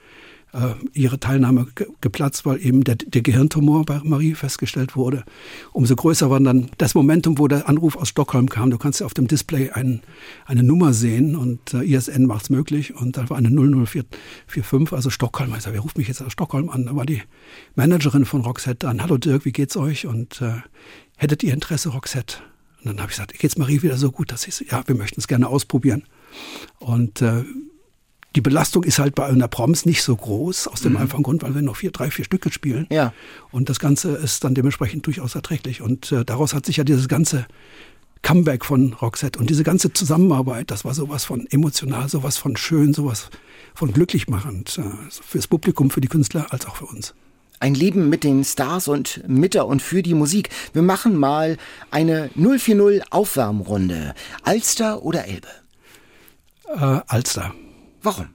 äh, 0.53 0.75
ihre 0.93 1.21
Teilnahme 1.21 1.67
ge 1.75 1.87
geplatzt, 2.01 2.47
weil 2.47 2.65
eben 2.65 2.85
der, 2.85 2.97
der, 2.97 3.23
Gehirntumor 3.23 3.85
bei 3.85 4.01
Marie 4.05 4.35
festgestellt 4.35 4.97
wurde. 4.97 5.25
Umso 5.73 5.97
größer 5.97 6.31
war 6.31 6.41
dann 6.41 6.71
das 6.79 6.95
Momentum, 6.95 7.39
wo 7.39 7.49
der 7.49 7.69
Anruf 7.69 7.97
aus 7.97 8.09
Stockholm 8.09 8.49
kam. 8.49 8.71
Du 8.71 8.79
kannst 8.79 9.01
ja 9.01 9.07
auf 9.07 9.15
dem 9.15 9.27
Display 9.27 9.71
ein, 9.71 10.03
eine 10.45 10.63
Nummer 10.63 10.93
sehen 10.93 11.37
und 11.37 11.75
äh, 11.75 11.83
ISN 11.83 12.27
macht 12.27 12.45
es 12.45 12.51
möglich 12.51 12.95
und 12.95 13.17
da 13.17 13.29
war 13.29 13.37
eine 13.37 13.51
00445, 13.51 14.93
also 14.93 15.11
Stockholm. 15.11 15.53
Ich 15.57 15.63
sage, 15.63 15.75
wer 15.75 15.83
ruft 15.83 15.99
mich 15.99 16.09
jetzt 16.09 16.23
aus 16.23 16.33
Stockholm 16.33 16.71
an? 16.71 16.87
Da 16.87 16.97
war 16.97 17.07
die 17.07 17.23
Managerin 17.75 18.25
von 18.25 18.43
Roxette 18.43 18.89
an. 18.89 19.03
Hallo 19.03 19.19
Dirk, 19.19 19.45
wie 19.45 19.53
geht's 19.53 19.77
euch? 19.77 20.07
Und 20.07 20.41
äh, 20.41 20.55
hättet 21.17 21.43
ihr 21.43 21.53
Interesse, 21.53 21.91
Roxette? 21.91 22.39
Und 22.79 22.87
dann 22.87 23.01
habe 23.01 23.11
ich 23.11 23.17
gesagt, 23.17 23.37
geht's 23.39 23.59
Marie 23.59 23.83
wieder 23.83 23.97
so 23.97 24.13
gut, 24.13 24.31
dass 24.31 24.47
ich 24.47 24.71
ja, 24.71 24.83
wir 24.87 24.95
möchten 24.95 25.21
es 25.21 25.27
gerne 25.27 25.49
ausprobieren. 25.49 26.05
Und 26.79 27.21
äh, 27.21 27.45
die 28.37 28.43
Belastung 28.43 28.85
ist 28.85 28.99
halt 28.99 29.15
bei 29.15 29.25
einer 29.25 29.49
Proms 29.49 29.87
nicht 29.87 30.03
so 30.03 30.15
groß, 30.15 30.69
aus 30.69 30.83
dem 30.83 30.93
mhm. 30.93 30.99
einfachen 30.99 31.23
Grund, 31.23 31.43
weil 31.43 31.55
wir 31.55 31.63
noch 31.63 31.77
vier, 31.77 31.91
drei, 31.91 32.11
vier 32.11 32.27
Stücke 32.27 32.53
spielen. 32.53 32.87
Ja. 32.91 33.15
Und 33.51 33.71
das 33.71 33.81
Ganze 33.81 34.11
ist 34.11 34.45
dann 34.45 34.55
dementsprechend 34.55 35.07
durchaus 35.07 35.35
erträglich. 35.35 35.81
Und 35.81 36.13
äh, 36.13 36.23
daraus 36.23 36.53
hat 36.53 36.67
sich 36.67 36.77
ja 36.77 36.85
dieses 36.85 37.09
ganze 37.09 37.47
Comeback 38.21 38.67
von 38.67 38.93
Roxette 38.93 39.39
und 39.39 39.49
diese 39.49 39.65
ganze 39.65 39.93
Zusammenarbeit, 39.93 40.71
das 40.71 40.85
war 40.85 40.93
sowas 40.93 41.25
von 41.25 41.47
emotional, 41.47 42.09
sowas 42.09 42.37
von 42.37 42.57
schön, 42.57 42.93
sowas 42.93 43.31
von 43.75 43.93
glücklich 43.93 44.29
machend. 44.29 44.79
Äh, 44.79 44.83
fürs 45.11 45.47
Publikum, 45.47 45.91
für 45.91 46.03
die 46.03 46.09
Künstler, 46.09 46.47
als 46.51 46.67
auch 46.67 46.77
für 46.77 46.87
uns. 46.87 47.15
Ein 47.59 47.75
Leben 47.75 48.11
mit 48.11 48.23
den 48.23 48.45
Stars 48.45 48.87
und 48.87 49.27
mit 49.27 49.55
der 49.55 49.67
und 49.67 49.81
für 49.81 50.03
die 50.03 50.13
Musik. 50.13 50.51
Wir 50.75 50.83
machen 50.83 51.17
mal 51.17 51.57
eine 51.91 52.29
040 52.35 53.03
Aufwärmrunde. 53.11 54.15
Alster 54.43 55.03
oder 55.03 55.27
Elbe? 55.27 55.49
Äh, 56.69 57.01
Alster. 57.07 57.55
Warum? 58.07 58.27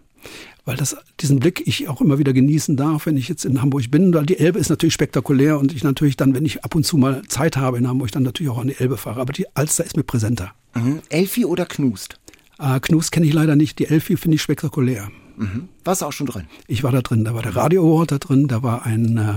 Weil 0.65 0.75
das, 0.75 0.97
diesen 1.21 1.39
Blick 1.39 1.65
ich 1.65 1.87
auch 1.87 2.01
immer 2.01 2.19
wieder 2.19 2.33
genießen 2.33 2.75
darf, 2.75 3.05
wenn 3.05 3.15
ich 3.15 3.29
jetzt 3.29 3.45
in 3.45 3.61
Hamburg 3.61 3.89
bin. 3.89 4.13
Weil 4.13 4.25
die 4.25 4.37
Elbe 4.37 4.59
ist 4.59 4.69
natürlich 4.69 4.93
spektakulär 4.93 5.57
und 5.57 5.73
ich 5.73 5.81
natürlich 5.83 6.17
dann, 6.17 6.35
wenn 6.35 6.45
ich 6.45 6.65
ab 6.65 6.75
und 6.75 6.85
zu 6.85 6.97
mal 6.97 7.21
Zeit 7.29 7.55
habe 7.55 7.77
in 7.77 7.87
Hamburg, 7.87 8.11
dann 8.11 8.23
natürlich 8.23 8.51
auch 8.51 8.59
an 8.59 8.67
die 8.67 8.77
Elbe 8.77 8.97
fahre. 8.97 9.21
Aber 9.21 9.31
die 9.31 9.45
Alster 9.55 9.85
ist 9.85 9.95
mir 9.95 10.03
präsenter. 10.03 10.53
Mhm. 10.75 10.99
Elfi 11.07 11.45
oder 11.45 11.65
Knust? 11.65 12.19
Äh, 12.59 12.81
Knust 12.81 13.13
kenne 13.13 13.25
ich 13.25 13.33
leider 13.33 13.55
nicht. 13.55 13.79
Die 13.79 13.87
Elfi 13.87 14.17
finde 14.17 14.35
ich 14.35 14.41
spektakulär. 14.41 15.09
Mhm. 15.37 15.69
Warst 15.85 16.01
du 16.01 16.05
auch 16.05 16.11
schon 16.11 16.27
drin? 16.27 16.47
Ich 16.67 16.83
war 16.83 16.91
da 16.91 17.01
drin. 17.01 17.23
Da 17.23 17.33
war 17.33 17.41
der 17.41 17.55
Radio 17.55 17.81
Award 17.83 18.11
da 18.11 18.17
drin. 18.17 18.49
Da 18.49 18.61
war 18.61 18.85
ein, 18.85 19.17
äh, 19.17 19.33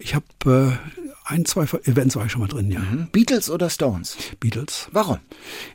ich 0.00 0.16
habe 0.16 0.26
äh, 0.44 1.01
ein, 1.24 1.44
zwei 1.44 1.64
Events 1.84 2.16
war 2.16 2.26
ich 2.26 2.32
schon 2.32 2.40
mal 2.40 2.48
drin, 2.48 2.70
ja. 2.70 2.80
Mhm. 2.80 3.08
Beatles 3.12 3.50
oder 3.50 3.70
Stones? 3.70 4.16
Beatles. 4.40 4.88
Warum? 4.92 5.18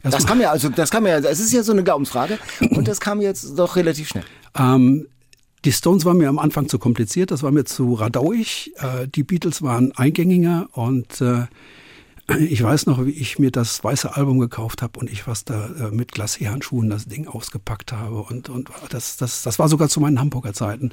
Erst 0.03 0.17
das 0.17 0.25
kam 0.25 0.41
ja, 0.41 0.51
also 0.51 0.69
das 0.69 0.89
kam 0.89 1.05
ja, 1.05 1.17
es 1.17 1.39
ist 1.39 1.53
ja 1.53 1.63
so 1.63 1.71
eine 1.71 1.83
Glaubensfrage 1.83 2.37
und 2.71 2.87
das 2.87 2.99
kam 2.99 3.21
jetzt 3.21 3.57
doch 3.57 3.75
relativ 3.75 4.09
schnell. 4.09 4.25
Ähm, 4.57 5.07
die 5.65 5.71
Stones 5.71 6.05
waren 6.05 6.17
mir 6.17 6.29
am 6.29 6.39
Anfang 6.39 6.69
zu 6.69 6.79
kompliziert, 6.79 7.31
das 7.31 7.43
war 7.43 7.51
mir 7.51 7.65
zu 7.65 7.93
radauig. 7.93 8.73
Äh, 8.77 9.07
die 9.07 9.23
Beatles 9.23 9.61
waren 9.61 9.91
eingängiger 9.93 10.67
und 10.73 11.21
äh, 11.21 11.45
ich 12.35 12.61
weiß 12.61 12.87
noch, 12.87 13.05
wie 13.05 13.11
ich 13.11 13.39
mir 13.39 13.51
das 13.51 13.83
weiße 13.83 14.17
Album 14.17 14.39
gekauft 14.39 14.81
habe 14.81 14.99
und 14.99 15.09
ich 15.09 15.27
was 15.27 15.45
da 15.45 15.67
äh, 15.67 15.91
mit 15.91 16.11
Glacé-Handschuhen 16.11 16.89
das 16.89 17.05
Ding 17.05 17.27
ausgepackt 17.27 17.93
habe 17.93 18.17
und, 18.21 18.49
und 18.49 18.69
das, 18.89 19.15
das, 19.15 19.43
das 19.43 19.59
war 19.59 19.69
sogar 19.69 19.87
zu 19.87 20.01
meinen 20.01 20.19
Hamburger 20.19 20.53
Zeiten. 20.53 20.91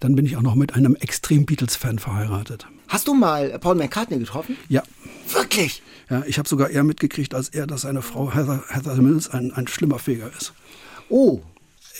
Dann 0.00 0.14
bin 0.14 0.24
ich 0.26 0.36
auch 0.36 0.42
noch 0.42 0.54
mit 0.54 0.74
einem 0.74 0.94
extrem 0.96 1.44
Beatles-Fan 1.44 1.98
verheiratet. 1.98 2.66
Hast 2.88 3.08
du 3.08 3.14
mal 3.14 3.58
Paul 3.58 3.74
McCartney 3.74 4.18
getroffen? 4.18 4.56
Ja. 4.68 4.82
Wirklich? 5.30 5.82
Ja, 6.08 6.22
ich 6.26 6.38
habe 6.38 6.48
sogar 6.48 6.70
eher 6.70 6.84
mitgekriegt 6.84 7.34
als 7.34 7.50
er, 7.50 7.66
dass 7.66 7.82
seine 7.82 8.00
Frau 8.00 8.32
Heather, 8.32 8.64
Heather 8.68 8.94
Mills 8.96 9.28
ein, 9.28 9.52
ein 9.52 9.66
schlimmer 9.66 9.98
Feger 9.98 10.30
ist. 10.36 10.54
Oh, 11.10 11.40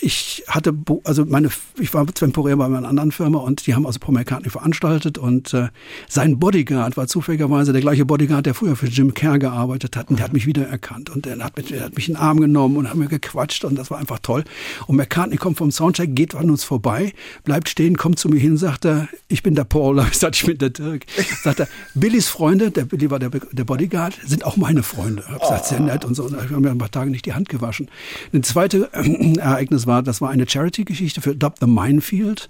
ich 0.01 0.43
hatte, 0.47 0.73
also 1.03 1.25
meine, 1.25 1.49
ich 1.79 1.93
war 1.93 2.05
temporär 2.07 2.57
bei 2.57 2.65
einer 2.65 2.87
anderen 2.87 3.11
Firma 3.11 3.39
und 3.39 3.67
die 3.67 3.75
haben 3.75 3.85
also 3.85 3.99
Paul 3.99 4.15
McCartney 4.15 4.49
veranstaltet 4.49 5.17
und 5.17 5.53
äh, 5.53 5.69
sein 6.07 6.39
Bodyguard 6.39 6.97
war 6.97 7.07
zufälligerweise 7.07 7.73
der 7.73 7.81
gleiche 7.81 8.05
Bodyguard, 8.05 8.45
der 8.45 8.53
früher 8.53 8.75
für 8.75 8.87
Jim 8.87 9.13
Kerr 9.13 9.39
gearbeitet 9.39 9.95
hat 9.95 10.09
und 10.09 10.19
der 10.19 10.25
hat 10.25 10.33
mich 10.33 10.45
wiedererkannt 10.45 11.09
und 11.09 11.25
der 11.25 11.37
hat, 11.39 11.57
mich, 11.57 11.73
hat 11.79 11.95
mich 11.95 12.07
in 12.07 12.15
den 12.15 12.21
Arm 12.21 12.39
genommen 12.39 12.77
und 12.77 12.89
hat 12.89 12.95
mir 12.95 13.07
gequatscht 13.07 13.65
und 13.65 13.75
das 13.75 13.91
war 13.91 13.99
einfach 13.99 14.19
toll. 14.19 14.43
Und 14.87 14.95
McCartney 14.95 15.37
kommt 15.37 15.57
vom 15.57 15.71
Soundcheck, 15.71 16.15
geht 16.15 16.35
an 16.35 16.49
uns 16.49 16.63
vorbei, 16.63 17.13
bleibt 17.43 17.69
stehen, 17.69 17.97
kommt 17.97 18.19
zu 18.19 18.29
mir 18.29 18.39
hin, 18.39 18.57
sagt 18.57 18.85
er, 18.85 19.09
ich 19.27 19.43
bin 19.43 19.55
der 19.55 19.65
Paul, 19.65 19.99
ich 20.11 20.17
sagte, 20.17 20.37
ich 20.37 20.45
bin 20.45 20.57
der 20.57 20.69
Dirk. 20.69 21.05
Sagt 21.43 21.59
er, 21.59 21.67
Billys 21.93 22.27
Freunde, 22.27 22.71
der 22.71 22.85
Billy 22.85 23.09
war 23.09 23.19
der, 23.19 23.29
der 23.29 23.63
Bodyguard, 23.63 24.17
sind 24.25 24.45
auch 24.45 24.57
meine 24.57 24.83
Freunde. 24.83 25.23
Ich 25.25 25.29
habe 25.29 25.39
gesagt, 25.39 25.65
sehr 25.65 25.79
nett 25.79 26.05
und 26.05 26.15
so. 26.15 26.23
Und 26.23 26.33
wir 26.33 26.55
haben 26.55 26.61
mir 26.61 26.71
ein 26.71 26.77
paar 26.77 26.91
Tage 26.91 27.11
nicht 27.11 27.25
die 27.25 27.33
Hand 27.33 27.49
gewaschen. 27.49 27.89
Ein 28.33 28.43
zweites 28.43 28.83
äh, 28.93 29.37
Ereignis 29.37 29.87
war, 29.89 30.01
das 30.01 30.21
war 30.21 30.29
eine 30.29 30.47
Charity-Geschichte 30.47 31.19
für 31.19 31.31
Adopt 31.31 31.59
the 31.59 31.67
Minefield. 31.67 32.49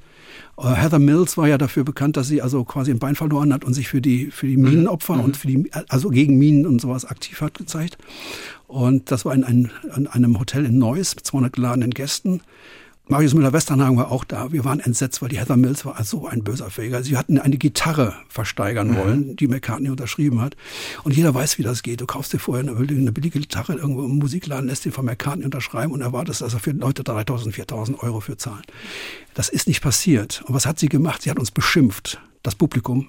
Uh, 0.58 0.76
Heather 0.76 1.00
Mills 1.00 1.38
war 1.38 1.48
ja 1.48 1.58
dafür 1.58 1.84
bekannt, 1.84 2.18
dass 2.18 2.28
sie 2.28 2.42
also 2.42 2.64
quasi 2.64 2.92
ein 2.92 3.00
Bein 3.00 3.16
verloren 3.16 3.52
hat 3.52 3.64
und 3.64 3.74
sich 3.74 3.88
für 3.88 4.02
die, 4.02 4.30
für 4.30 4.46
die 4.46 4.58
Minenopfer 4.58 5.16
mhm. 5.16 5.24
und 5.24 5.38
für 5.38 5.48
die, 5.48 5.72
also 5.88 6.10
gegen 6.10 6.38
Minen 6.38 6.68
und 6.68 6.80
sowas 6.80 7.06
aktiv 7.06 7.42
hat 7.42 7.56
gezeigt. 7.56 7.98
Und 8.68 9.10
das 9.10 9.26
war 9.26 9.34
in, 9.34 9.44
ein, 9.44 9.72
in 9.96 10.06
einem 10.06 10.38
Hotel 10.38 10.66
in 10.66 10.78
Neuss 10.78 11.16
mit 11.16 11.26
200 11.26 11.54
geladenen 11.54 11.92
Gästen. 11.92 12.42
Marius 13.12 13.34
Müller-Westernhagen 13.34 13.98
war 13.98 14.12
auch 14.12 14.24
da. 14.24 14.52
Wir 14.52 14.64
waren 14.66 14.80
entsetzt, 14.80 15.20
weil 15.24 15.30
die 15.30 15.40
Heather 15.40 15.58
Mills 15.58 15.84
war 15.84 16.02
so 16.04 16.28
ein 16.28 16.44
böser 16.44 16.70
Fähiger. 16.70 17.02
Sie 17.02 17.18
hatten 17.18 17.40
eine 17.40 17.58
Gitarre 17.58 18.14
versteigern 18.30 18.90
mhm. 18.90 18.96
wollen, 18.98 19.36
die 19.36 19.48
McCartney 19.48 19.90
unterschrieben 19.90 20.42
hat. 20.42 20.56
Und 21.04 21.16
jeder 21.16 21.34
weiß, 21.34 21.58
wie 21.58 21.64
das 21.64 21.82
geht. 21.82 22.02
Du 22.02 22.06
kaufst 22.06 22.34
dir 22.34 22.38
vorher 22.38 22.70
eine, 22.70 22.78
eine 22.78 23.12
billige 23.12 23.40
Gitarre 23.40 23.74
irgendwo 23.74 24.04
im 24.04 24.20
Musikladen, 24.20 24.68
lässt 24.70 24.86
den 24.86 24.92
von 24.92 25.06
McCartney 25.06 25.44
unterschreiben 25.44 25.92
und 25.92 26.02
erwartest, 26.02 26.42
dass 26.42 26.54
er 26.54 26.60
für 26.60 26.70
Leute 26.70 27.04
3000, 27.04 27.56
4000 27.56 28.04
Euro 28.04 28.20
für 28.20 28.38
zahlen. 28.38 28.62
Das 29.34 29.50
ist 29.50 29.68
nicht 29.68 29.82
passiert. 29.82 30.44
Und 30.46 30.54
was 30.54 30.68
hat 30.68 30.78
sie 30.78 30.88
gemacht? 30.88 31.24
Sie 31.24 31.32
hat 31.32 31.40
uns 31.40 31.50
beschimpft, 31.50 32.22
das 32.44 32.54
Publikum, 32.54 33.08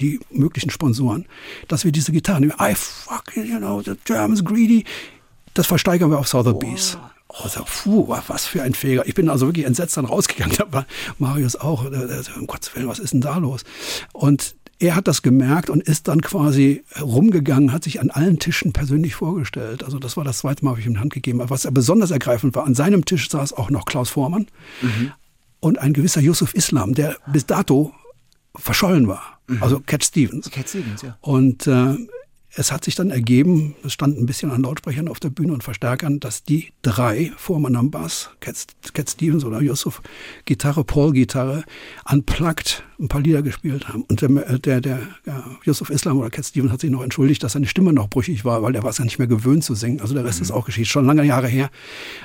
die 0.00 0.18
möglichen 0.30 0.70
Sponsoren, 0.70 1.26
dass 1.68 1.84
wir 1.84 1.92
diese 1.92 2.10
Gitarren, 2.10 2.52
I 2.60 2.74
fucking, 2.74 3.46
you 3.46 3.58
know, 3.58 3.82
the 3.82 3.92
Germans 4.04 4.44
greedy, 4.44 4.84
das 5.54 5.68
versteigern 5.68 6.10
wir 6.10 6.18
auf 6.18 6.26
Sotheby's. 6.26 6.98
Oh. 7.00 7.17
Also, 7.42 7.64
puh, 7.64 8.08
was 8.08 8.46
für 8.46 8.62
ein 8.62 8.74
Fähiger. 8.74 9.06
Ich 9.06 9.14
bin 9.14 9.28
also 9.28 9.46
wirklich 9.46 9.66
entsetzt 9.66 9.96
dann 9.96 10.04
rausgegangen. 10.04 10.56
Da 10.58 10.72
war 10.72 10.86
Marius 11.18 11.56
auch, 11.56 11.84
um 11.84 12.46
Gottes 12.46 12.74
Willen, 12.74 12.88
was 12.88 12.98
ist 12.98 13.12
denn 13.12 13.20
da 13.20 13.38
los? 13.38 13.62
Und 14.12 14.56
er 14.80 14.94
hat 14.94 15.08
das 15.08 15.22
gemerkt 15.22 15.70
und 15.70 15.82
ist 15.82 16.08
dann 16.08 16.20
quasi 16.20 16.84
rumgegangen, 17.00 17.72
hat 17.72 17.84
sich 17.84 18.00
an 18.00 18.10
allen 18.10 18.38
Tischen 18.38 18.72
persönlich 18.72 19.14
vorgestellt. 19.14 19.82
Also 19.84 19.98
das 19.98 20.16
war 20.16 20.24
das 20.24 20.38
zweite 20.38 20.64
Mal, 20.64 20.72
habe 20.72 20.80
ich 20.80 20.86
ihm 20.86 20.92
in 20.92 21.00
Hand 21.00 21.12
gegeben. 21.12 21.40
Was 21.44 21.68
besonders 21.72 22.10
ergreifend 22.10 22.54
war, 22.54 22.64
an 22.64 22.74
seinem 22.74 23.04
Tisch 23.04 23.28
saß 23.28 23.52
auch 23.52 23.70
noch 23.70 23.84
Klaus 23.84 24.10
Vormann 24.10 24.46
mhm. 24.82 25.12
und 25.60 25.78
ein 25.78 25.92
gewisser 25.92 26.20
Yusuf 26.20 26.54
Islam, 26.54 26.94
der 26.94 27.16
bis 27.26 27.46
dato 27.46 27.92
verschollen 28.54 29.08
war. 29.08 29.40
Mhm. 29.48 29.62
Also 29.62 29.80
Cat 29.80 30.04
Stevens. 30.04 30.50
Cat 30.50 30.68
Stevens, 30.68 31.02
ja. 31.02 31.16
Und 31.20 31.66
äh, 31.66 31.96
es 32.54 32.72
hat 32.72 32.84
sich 32.84 32.94
dann 32.94 33.10
ergeben, 33.10 33.76
es 33.84 33.92
stand 33.92 34.18
ein 34.18 34.26
bisschen 34.26 34.50
an 34.50 34.62
Lautsprechern 34.62 35.08
auf 35.08 35.20
der 35.20 35.30
Bühne 35.30 35.52
und 35.52 35.62
Verstärkern, 35.62 36.18
dass 36.18 36.44
die 36.44 36.72
drei, 36.82 37.30
Vormann 37.36 37.76
am 37.76 37.90
Bass, 37.90 38.30
Cat, 38.40 38.66
Cat 38.94 39.10
Stevens 39.10 39.44
oder 39.44 39.60
Yusuf, 39.60 40.02
Gitarre, 40.44 40.84
Paul 40.84 41.12
Gitarre, 41.12 41.64
unplugged 42.10 42.84
ein 43.00 43.08
paar 43.08 43.20
Lieder 43.20 43.42
gespielt 43.42 43.88
haben. 43.88 44.02
Und 44.08 44.22
der, 44.22 44.58
der, 44.58 44.80
der 44.80 44.98
ja, 45.24 45.44
Yusuf 45.64 45.90
Islam 45.90 46.18
oder 46.18 46.30
Cat 46.30 46.46
Stevens 46.46 46.72
hat 46.72 46.80
sich 46.80 46.90
noch 46.90 47.02
entschuldigt, 47.02 47.42
dass 47.42 47.52
seine 47.52 47.66
Stimme 47.66 47.92
noch 47.92 48.08
brüchig 48.08 48.44
war, 48.44 48.62
weil 48.62 48.72
der 48.72 48.82
war 48.82 48.90
es 48.90 48.98
ja 48.98 49.04
nicht 49.04 49.18
mehr 49.18 49.28
gewöhnt 49.28 49.62
zu 49.62 49.74
singen. 49.74 50.00
Also 50.00 50.14
der 50.14 50.24
Rest 50.24 50.40
mhm. 50.40 50.44
ist 50.44 50.50
auch 50.50 50.64
geschehen, 50.64 50.84
schon 50.84 51.04
lange 51.04 51.24
Jahre 51.24 51.46
her. 51.46 51.70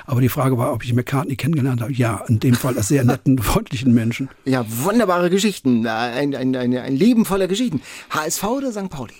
Aber 0.06 0.20
die 0.20 0.28
Frage 0.28 0.58
war, 0.58 0.72
ob 0.72 0.84
ich 0.84 0.92
McCartney 0.92 1.36
kennengelernt 1.36 1.80
habe. 1.80 1.92
Ja, 1.92 2.24
in 2.28 2.40
dem 2.40 2.54
Fall 2.54 2.76
als 2.76 2.88
sehr 2.88 3.04
netten, 3.04 3.38
freundlichen 3.42 3.94
Menschen. 3.94 4.30
Ja, 4.46 4.64
wunderbare 4.68 5.30
Geschichten. 5.30 5.86
Ein, 5.86 6.34
ein, 6.34 6.56
ein, 6.56 6.76
ein 6.76 6.96
Leben 6.96 7.24
voller 7.24 7.46
Geschichten. 7.46 7.82
HSV 8.10 8.42
oder 8.44 8.72
St. 8.72 8.88
Pauli? 8.90 9.14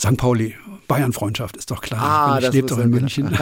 St. 0.00 0.16
Pauli, 0.16 0.54
Bayern-Freundschaft 0.88 1.56
ist 1.56 1.70
doch 1.70 1.82
klar. 1.82 2.00
Ah, 2.02 2.38
ich 2.40 2.52
lebe 2.52 2.66
doch 2.66 2.78
in 2.78 2.90
München. 2.90 3.28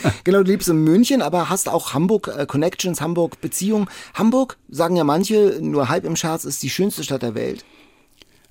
genau, 0.24 0.42
du 0.42 0.50
lebst 0.50 0.68
in 0.68 0.84
München, 0.84 1.20
aber 1.20 1.50
hast 1.50 1.68
auch 1.68 1.92
Hamburg 1.92 2.30
äh, 2.34 2.46
Connections, 2.46 3.00
Hamburg 3.00 3.40
Beziehungen. 3.40 3.88
Hamburg, 4.14 4.56
sagen 4.70 4.96
ja 4.96 5.04
manche, 5.04 5.58
nur 5.60 5.88
halb 5.88 6.04
im 6.04 6.16
Scherz, 6.16 6.44
ist 6.44 6.62
die 6.62 6.70
schönste 6.70 7.04
Stadt 7.04 7.22
der 7.22 7.34
Welt. 7.34 7.64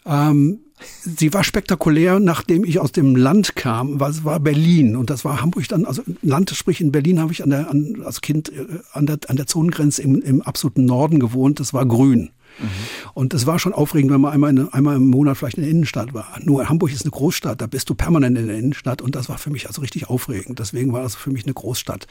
Ähm, 0.06 0.60
sie 1.02 1.34
war 1.34 1.44
spektakulär, 1.44 2.20
nachdem 2.20 2.66
ich 2.66 2.80
aus 2.80 2.92
dem 2.92 3.16
Land 3.16 3.56
kam, 3.56 4.00
was 4.00 4.26
war 4.26 4.40
Berlin 4.40 4.98
und 4.98 5.10
das 5.10 5.24
war 5.24 5.42
Hamburg 5.42 5.68
dann, 5.70 5.86
also 5.86 6.04
Land, 6.22 6.50
sprich 6.52 6.82
in 6.82 6.92
Berlin 6.92 7.22
habe 7.22 7.32
ich 7.32 7.44
an 7.44 7.50
der, 7.50 7.70
an, 7.70 8.04
als 8.06 8.22
Kind 8.22 8.50
äh, 8.50 8.66
an 8.92 9.06
der, 9.06 9.20
an 9.28 9.38
der 9.38 9.48
Zonengrenze 9.48 10.02
im, 10.02 10.22
im 10.22 10.42
absoluten 10.42 10.86
Norden 10.86 11.20
gewohnt, 11.20 11.60
das 11.60 11.74
war 11.74 11.86
grün. 11.86 12.32
Mhm. 12.60 12.68
Und 13.14 13.34
es 13.34 13.46
war 13.46 13.60
schon 13.60 13.74
aufregend, 13.74 14.12
wenn 14.12 14.22
man 14.22 14.34
einmal, 14.34 14.50
in, 14.52 14.74
einmal 14.74 14.96
im 14.96 15.10
Monat 15.10 15.38
vielleicht 15.38 15.58
in 15.58 15.64
der 15.64 15.72
Innenstadt 15.72 16.14
war. 16.14 16.28
Nur 16.44 16.70
Hamburg 16.70 16.92
ist 16.92 17.04
eine 17.04 17.12
Großstadt, 17.12 17.62
da 17.62 17.68
bist 17.68 17.90
du 17.90 17.96
permanent 17.96 18.38
in 18.38 18.48
der 18.48 18.58
Innenstadt 18.58 19.02
und 19.02 19.16
das 19.16 19.30
war 19.30 19.38
für 19.38 19.50
mich 19.50 19.68
also 19.68 19.82
richtig 19.82 20.10
aufregend. 20.10 20.60
Deswegen 20.60 20.94
war 20.94 21.04
das 21.04 21.16
für 21.16 21.32
mich 21.32 21.44
eine 21.44 21.54
Großstadt. 21.54 22.08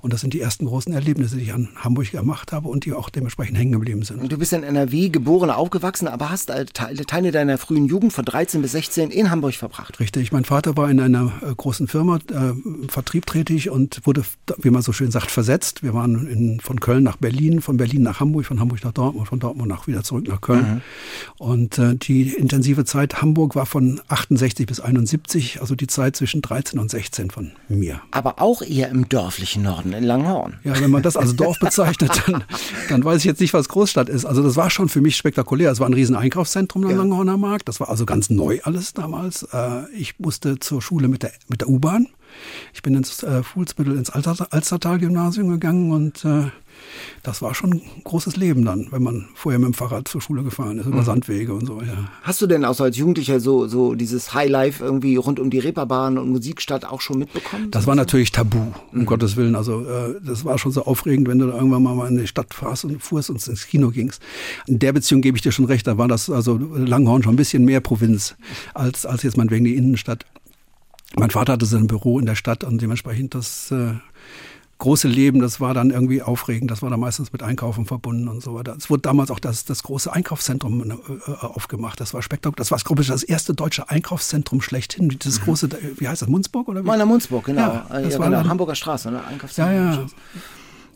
Und 0.00 0.12
das 0.12 0.20
sind 0.20 0.34
die 0.34 0.40
ersten 0.40 0.66
großen 0.66 0.92
Erlebnisse, 0.92 1.36
die 1.36 1.42
ich 1.42 1.52
an 1.52 1.68
Hamburg 1.76 2.10
gemacht 2.10 2.52
habe 2.52 2.68
und 2.68 2.84
die 2.84 2.92
auch 2.92 3.10
dementsprechend 3.10 3.58
hängen 3.58 3.72
geblieben 3.72 4.02
sind. 4.02 4.20
Und 4.20 4.32
du 4.32 4.38
bist 4.38 4.52
in 4.52 4.62
NRW 4.62 5.08
geboren, 5.08 5.50
aufgewachsen, 5.50 6.08
aber 6.08 6.30
hast 6.30 6.52
Teile 6.72 7.30
deiner 7.30 7.58
frühen 7.58 7.86
Jugend 7.86 8.12
von 8.12 8.24
13 8.24 8.62
bis 8.62 8.72
16 8.72 9.10
in 9.10 9.30
Hamburg 9.30 9.54
verbracht. 9.54 10.00
Richtig. 10.00 10.32
Mein 10.32 10.44
Vater 10.44 10.76
war 10.76 10.90
in 10.90 11.00
einer 11.00 11.32
äh, 11.42 11.54
großen 11.54 11.88
Firma 11.88 12.16
äh, 12.16 12.88
Vertrieb 12.88 13.26
tätig 13.26 13.70
und 13.70 14.00
wurde, 14.04 14.24
wie 14.58 14.70
man 14.70 14.82
so 14.82 14.92
schön 14.92 15.10
sagt, 15.10 15.30
versetzt. 15.30 15.82
Wir 15.82 15.94
waren 15.94 16.26
in, 16.26 16.60
von 16.60 16.80
Köln 16.80 17.02
nach 17.02 17.16
Berlin, 17.16 17.60
von 17.60 17.76
Berlin 17.76 18.02
nach 18.02 18.20
Hamburg, 18.20 18.46
von 18.46 18.60
Hamburg 18.60 18.84
nach 18.84 18.92
Dortmund, 18.92 19.28
von 19.28 19.38
Dortmund 19.38 19.68
nach 19.68 19.75
wieder 19.86 20.02
zurück 20.02 20.26
nach 20.28 20.40
Köln. 20.40 20.66
Mhm. 20.66 20.80
Und 21.38 21.78
äh, 21.78 21.96
die 21.96 22.30
intensive 22.30 22.84
Zeit 22.84 23.20
Hamburg 23.20 23.54
war 23.54 23.66
von 23.66 24.00
68 24.08 24.66
bis 24.66 24.80
71, 24.80 25.60
also 25.60 25.74
die 25.74 25.86
Zeit 25.86 26.16
zwischen 26.16 26.42
13 26.42 26.78
und 26.78 26.90
16 26.90 27.30
von 27.30 27.52
mir. 27.68 28.00
Aber 28.10 28.40
auch 28.40 28.62
eher 28.62 28.88
im 28.88 29.08
dörflichen 29.08 29.62
Norden, 29.62 29.92
in 29.92 30.04
Langhorn. 30.04 30.58
Ja, 30.64 30.80
wenn 30.80 30.90
man 30.90 31.02
das 31.02 31.16
als 31.16 31.36
Dorf 31.36 31.58
bezeichnet, 31.58 32.22
dann, 32.26 32.44
dann 32.88 33.04
weiß 33.04 33.18
ich 33.18 33.24
jetzt 33.24 33.40
nicht, 33.40 33.54
was 33.54 33.68
Großstadt 33.68 34.08
ist. 34.08 34.24
Also 34.24 34.42
das 34.42 34.56
war 34.56 34.70
schon 34.70 34.88
für 34.88 35.00
mich 35.00 35.16
spektakulär. 35.16 35.70
Es 35.70 35.80
war 35.80 35.88
ein 35.88 35.94
riesen 35.94 36.16
Einkaufszentrum 36.16 36.84
am 36.84 36.90
ja. 36.90 36.96
Langhorner 36.96 37.36
Markt. 37.36 37.68
Das 37.68 37.80
war 37.80 37.88
also 37.88 38.06
ganz 38.06 38.30
neu 38.30 38.60
alles 38.62 38.94
damals. 38.94 39.42
Äh, 39.52 39.90
ich 39.92 40.18
musste 40.18 40.58
zur 40.58 40.80
Schule 40.80 41.08
mit 41.08 41.22
der, 41.22 41.32
mit 41.48 41.60
der 41.60 41.68
U-Bahn. 41.68 42.08
Ich 42.74 42.82
bin 42.82 42.94
ins 42.94 43.22
äh, 43.22 43.42
Fuhlsbüttel 43.42 43.96
ins 43.96 44.10
Alstertal-Gymnasium 44.10 45.48
gegangen 45.48 45.92
und 45.92 46.24
äh, 46.24 46.50
das 47.22 47.42
war 47.42 47.54
schon 47.54 47.72
ein 47.74 47.82
großes 48.04 48.36
Leben 48.36 48.64
dann, 48.64 48.88
wenn 48.90 49.02
man 49.02 49.28
vorher 49.34 49.58
mit 49.58 49.68
dem 49.68 49.74
Fahrrad 49.74 50.08
zur 50.08 50.20
Schule 50.20 50.42
gefahren 50.42 50.78
ist, 50.78 50.86
über 50.86 50.98
mhm. 51.00 51.04
Sandwege 51.04 51.54
und 51.54 51.66
so, 51.66 51.80
ja. 51.82 52.10
Hast 52.22 52.40
du 52.42 52.46
denn 52.46 52.64
auch 52.64 52.74
so 52.74 52.84
als 52.84 52.96
Jugendlicher 52.96 53.40
so, 53.40 53.66
so 53.66 53.94
dieses 53.94 54.34
Highlife 54.34 54.84
irgendwie 54.84 55.16
rund 55.16 55.40
um 55.40 55.50
die 55.50 55.58
Reeperbahn 55.58 56.18
und 56.18 56.30
Musikstadt 56.30 56.84
auch 56.84 57.00
schon 57.00 57.18
mitbekommen? 57.18 57.70
Das 57.70 57.86
war 57.86 57.94
natürlich 57.94 58.32
tabu, 58.32 58.58
um 58.92 59.00
mhm. 59.00 59.06
Gottes 59.06 59.36
Willen. 59.36 59.54
Also 59.54 59.82
äh, 59.82 60.20
das 60.24 60.44
war 60.44 60.58
schon 60.58 60.72
so 60.72 60.84
aufregend, 60.84 61.28
wenn 61.28 61.38
du 61.38 61.46
da 61.46 61.56
irgendwann 61.56 61.82
mal 61.82 62.08
in 62.08 62.18
die 62.18 62.26
Stadt 62.26 62.54
fahrst 62.54 62.84
und 62.84 63.02
fuhrst 63.02 63.30
und 63.30 63.46
ins 63.46 63.66
Kino 63.66 63.90
gingst. 63.90 64.22
In 64.66 64.78
der 64.78 64.92
Beziehung 64.92 65.22
gebe 65.22 65.36
ich 65.36 65.42
dir 65.42 65.52
schon 65.52 65.66
recht, 65.66 65.86
da 65.86 65.98
war 65.98 66.08
das 66.08 66.30
also 66.30 66.56
Langhorn 66.56 67.22
schon 67.22 67.34
ein 67.34 67.36
bisschen 67.36 67.64
mehr 67.64 67.80
Provinz 67.80 68.36
als, 68.74 69.06
als 69.06 69.22
jetzt 69.22 69.36
meinetwegen 69.36 69.64
die 69.64 69.76
Innenstadt. 69.76 70.24
Mein 71.14 71.30
Vater 71.30 71.54
hatte 71.54 71.66
sein 71.66 71.86
Büro 71.86 72.18
in 72.18 72.26
der 72.26 72.34
Stadt 72.34 72.64
und 72.64 72.82
dementsprechend 72.82 73.34
das 73.34 73.70
äh, 73.70 73.94
große 74.78 75.08
Leben, 75.08 75.40
das 75.40 75.60
war 75.60 75.74
dann 75.74 75.90
irgendwie 75.90 76.22
aufregend. 76.22 76.70
Das 76.70 76.82
war 76.82 76.90
dann 76.90 77.00
meistens 77.00 77.32
mit 77.32 77.42
Einkaufen 77.42 77.86
verbunden 77.86 78.28
und 78.28 78.42
so 78.42 78.54
weiter. 78.54 78.74
Es 78.76 78.90
wurde 78.90 79.02
damals 79.02 79.30
auch 79.30 79.38
das, 79.38 79.64
das 79.64 79.82
große 79.82 80.12
Einkaufszentrum 80.12 80.90
äh, 80.90 81.30
aufgemacht. 81.30 82.00
Das 82.00 82.12
war 82.14 82.22
spektakulär. 82.22 82.56
Das 82.56 82.70
war, 82.70 82.78
glaube 82.78 83.02
das 83.04 83.22
erste 83.22 83.54
deutsche 83.54 83.88
Einkaufszentrum 83.88 84.60
schlechthin. 84.60 85.08
Dieses 85.08 85.40
mhm. 85.40 85.44
große, 85.44 85.68
wie 85.96 86.08
heißt 86.08 86.22
das, 86.22 86.28
Munzburg 86.28 86.68
oder 86.68 86.82
wie? 86.82 86.86
Meiner 86.86 87.06
Munzburg, 87.06 87.44
genau. 87.44 87.60
Ja, 87.60 87.86
das 87.88 88.14
ja, 88.14 88.18
war 88.18 88.30
genau. 88.30 88.48
Hamburger 88.48 88.74
Straße, 88.74 89.10
ne? 89.10 89.24
Einkaufszentrum. 89.24 89.76
Ja, 89.76 89.94
ja. 89.94 90.06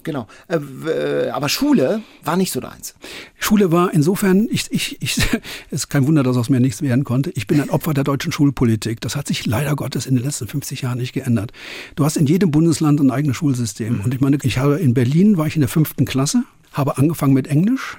Genau. 0.02 0.26
Äh, 0.48 1.28
aber 1.30 1.48
Schule 1.48 2.02
war 2.24 2.36
nicht 2.36 2.52
so 2.52 2.60
deins. 2.60 2.94
Schule 3.38 3.72
war 3.72 3.92
insofern, 3.92 4.48
ich, 4.50 4.66
ich, 4.70 5.00
ich, 5.00 5.18
es 5.70 5.84
ist 5.84 5.88
kein 5.88 6.06
Wunder, 6.06 6.22
dass 6.22 6.36
aus 6.36 6.48
mir 6.48 6.60
nichts 6.60 6.82
werden 6.82 7.04
konnte. 7.04 7.30
Ich 7.30 7.46
bin 7.46 7.60
ein 7.60 7.70
Opfer 7.70 7.94
der 7.94 8.04
deutschen 8.04 8.32
Schulpolitik. 8.32 9.00
Das 9.00 9.16
hat 9.16 9.26
sich 9.26 9.46
leider 9.46 9.76
Gottes 9.76 10.06
in 10.06 10.14
den 10.14 10.24
letzten 10.24 10.48
50 10.48 10.82
Jahren 10.82 10.98
nicht 10.98 11.12
geändert. 11.12 11.52
Du 11.96 12.04
hast 12.04 12.16
in 12.16 12.26
jedem 12.26 12.50
Bundesland 12.50 13.00
ein 13.00 13.10
eigenes 13.10 13.36
Schulsystem. 13.36 13.98
Mhm. 13.98 14.00
Und 14.00 14.14
ich 14.14 14.20
meine, 14.20 14.38
ich 14.42 14.58
habe 14.58 14.78
in 14.78 14.94
Berlin 14.94 15.36
war 15.36 15.46
ich 15.46 15.56
in 15.56 15.60
der 15.60 15.68
fünften 15.68 16.04
Klasse, 16.04 16.44
habe 16.72 16.98
angefangen 16.98 17.34
mit 17.34 17.46
Englisch, 17.46 17.98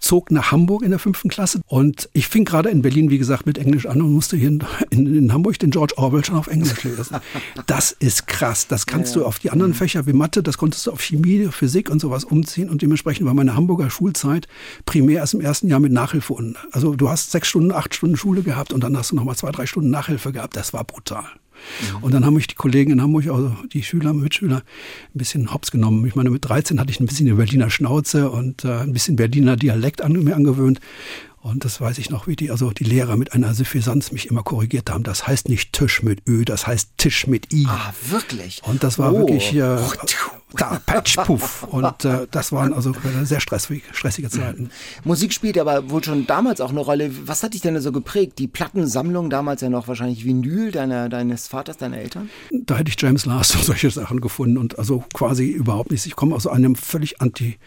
zog 0.00 0.30
nach 0.30 0.52
Hamburg 0.52 0.82
in 0.82 0.90
der 0.90 0.98
fünften 0.98 1.28
Klasse 1.28 1.60
und 1.66 2.08
ich 2.12 2.28
fing 2.28 2.44
gerade 2.44 2.68
in 2.68 2.82
Berlin, 2.82 3.10
wie 3.10 3.18
gesagt, 3.18 3.46
mit 3.46 3.58
Englisch 3.58 3.86
an 3.86 4.02
und 4.02 4.12
musste 4.12 4.36
hier 4.36 4.48
in, 4.48 4.64
in, 4.90 5.14
in 5.14 5.32
Hamburg 5.32 5.58
den 5.58 5.70
George 5.70 5.94
Orwell 5.96 6.24
schon 6.24 6.36
auf 6.36 6.46
Englisch 6.46 6.82
lesen. 6.84 7.16
Das 7.66 7.92
ist 7.92 8.26
krass. 8.26 8.66
Das 8.66 8.86
kannst 8.86 9.14
ja, 9.14 9.20
ja. 9.20 9.24
du 9.24 9.28
auf 9.28 9.38
die 9.38 9.50
anderen 9.50 9.72
mhm. 9.72 9.76
Fächer 9.76 10.06
wie 10.06 10.12
Mathe, 10.12 10.42
das 10.42 10.58
konntest 10.58 10.86
du 10.86 10.92
auf 10.92 11.00
Chemie, 11.00 11.48
Physik 11.50 11.90
und 11.90 12.00
sowas 12.00 12.24
umziehen 12.24 12.68
und 12.68 12.82
dementsprechend 12.82 13.26
war 13.26 13.34
meine 13.34 13.54
Hamburger 13.54 13.90
Schulzeit 13.90 14.48
primär 14.86 15.18
erst 15.18 15.34
im 15.34 15.40
ersten 15.40 15.68
Jahr 15.68 15.80
mit 15.80 15.92
Nachhilfe. 15.92 16.32
Und, 16.32 16.56
also 16.72 16.94
du 16.94 17.08
hast 17.08 17.30
sechs 17.30 17.48
Stunden, 17.48 17.72
acht 17.72 17.94
Stunden 17.94 18.16
Schule 18.16 18.42
gehabt 18.42 18.72
und 18.72 18.82
dann 18.82 18.96
hast 18.96 19.12
du 19.12 19.16
nochmal 19.16 19.36
zwei, 19.36 19.50
drei 19.50 19.66
Stunden 19.66 19.90
Nachhilfe 19.90 20.32
gehabt. 20.32 20.56
Das 20.56 20.72
war 20.72 20.84
brutal. 20.84 21.24
Mhm. 21.80 22.02
Und 22.02 22.14
dann 22.14 22.24
haben 22.24 22.34
mich 22.34 22.46
die 22.46 22.54
Kollegen 22.54 22.92
in 22.92 23.02
Hamburg, 23.02 23.28
also 23.28 23.56
die 23.72 23.82
Schüler, 23.82 24.12
Mitschüler, 24.12 24.56
ein 24.56 25.18
bisschen 25.18 25.52
hops 25.52 25.70
genommen. 25.70 26.06
Ich 26.06 26.14
meine, 26.14 26.30
mit 26.30 26.48
13 26.48 26.80
hatte 26.80 26.90
ich 26.90 27.00
ein 27.00 27.06
bisschen 27.06 27.26
die 27.26 27.32
Berliner 27.32 27.70
Schnauze 27.70 28.30
und 28.30 28.64
äh, 28.64 28.80
ein 28.80 28.92
bisschen 28.92 29.16
Berliner 29.16 29.56
Dialekt 29.56 30.02
an 30.02 30.12
mir 30.12 30.36
angewöhnt. 30.36 30.80
Und 31.40 31.64
das 31.64 31.80
weiß 31.80 31.98
ich 31.98 32.10
noch, 32.10 32.26
wie 32.26 32.36
die, 32.36 32.50
also 32.50 32.72
die 32.72 32.84
Lehrer 32.84 33.16
mit 33.16 33.32
einer 33.32 33.54
Suffisanz 33.54 34.10
mich 34.12 34.26
immer 34.26 34.42
korrigiert 34.42 34.90
haben. 34.90 35.04
Das 35.04 35.26
heißt 35.26 35.48
nicht 35.48 35.72
Tisch 35.72 36.02
mit 36.02 36.28
Ö, 36.28 36.44
das 36.44 36.66
heißt 36.66 36.90
Tisch 36.98 37.26
mit 37.26 37.52
I. 37.52 37.66
Ah, 37.68 37.92
wirklich? 38.08 38.60
Und 38.64 38.82
das 38.82 38.98
war 38.98 39.14
oh. 39.14 39.18
wirklich 39.18 39.54
äh, 39.54 39.78
da, 40.56 40.80
Patch, 40.86 41.16
Puff. 41.16 41.62
Und 41.64 42.04
äh, 42.04 42.26
das 42.30 42.52
waren 42.52 42.72
also 42.72 42.94
sehr 43.22 43.40
stressig, 43.40 43.82
stressige 43.92 44.30
Zeiten. 44.30 44.70
Musik 45.04 45.32
spielt 45.32 45.58
aber 45.58 45.90
wohl 45.90 46.02
schon 46.02 46.26
damals 46.26 46.60
auch 46.60 46.70
eine 46.70 46.80
Rolle. 46.80 47.10
Was 47.26 47.42
hat 47.42 47.54
dich 47.54 47.60
denn 47.60 47.78
so 47.80 47.92
geprägt? 47.92 48.38
Die 48.38 48.48
Plattensammlung 48.48 49.28
damals 49.28 49.60
ja 49.60 49.68
noch 49.68 49.88
wahrscheinlich 49.88 50.24
Vinyl 50.24 50.72
deiner, 50.72 51.08
deines 51.08 51.48
Vaters, 51.48 51.76
deiner 51.76 51.98
Eltern? 51.98 52.30
Da 52.50 52.76
hätte 52.76 52.90
ich 52.90 53.00
James 53.00 53.26
Last 53.26 53.54
und 53.56 53.64
solche 53.64 53.90
Sachen 53.90 54.20
gefunden 54.20 54.56
und 54.56 54.78
also 54.78 55.04
quasi 55.12 55.48
überhaupt 55.48 55.90
nichts. 55.90 56.06
Ich 56.06 56.16
komme 56.16 56.34
aus 56.34 56.46
einem 56.46 56.76
völlig 56.76 57.20
anti 57.20 57.58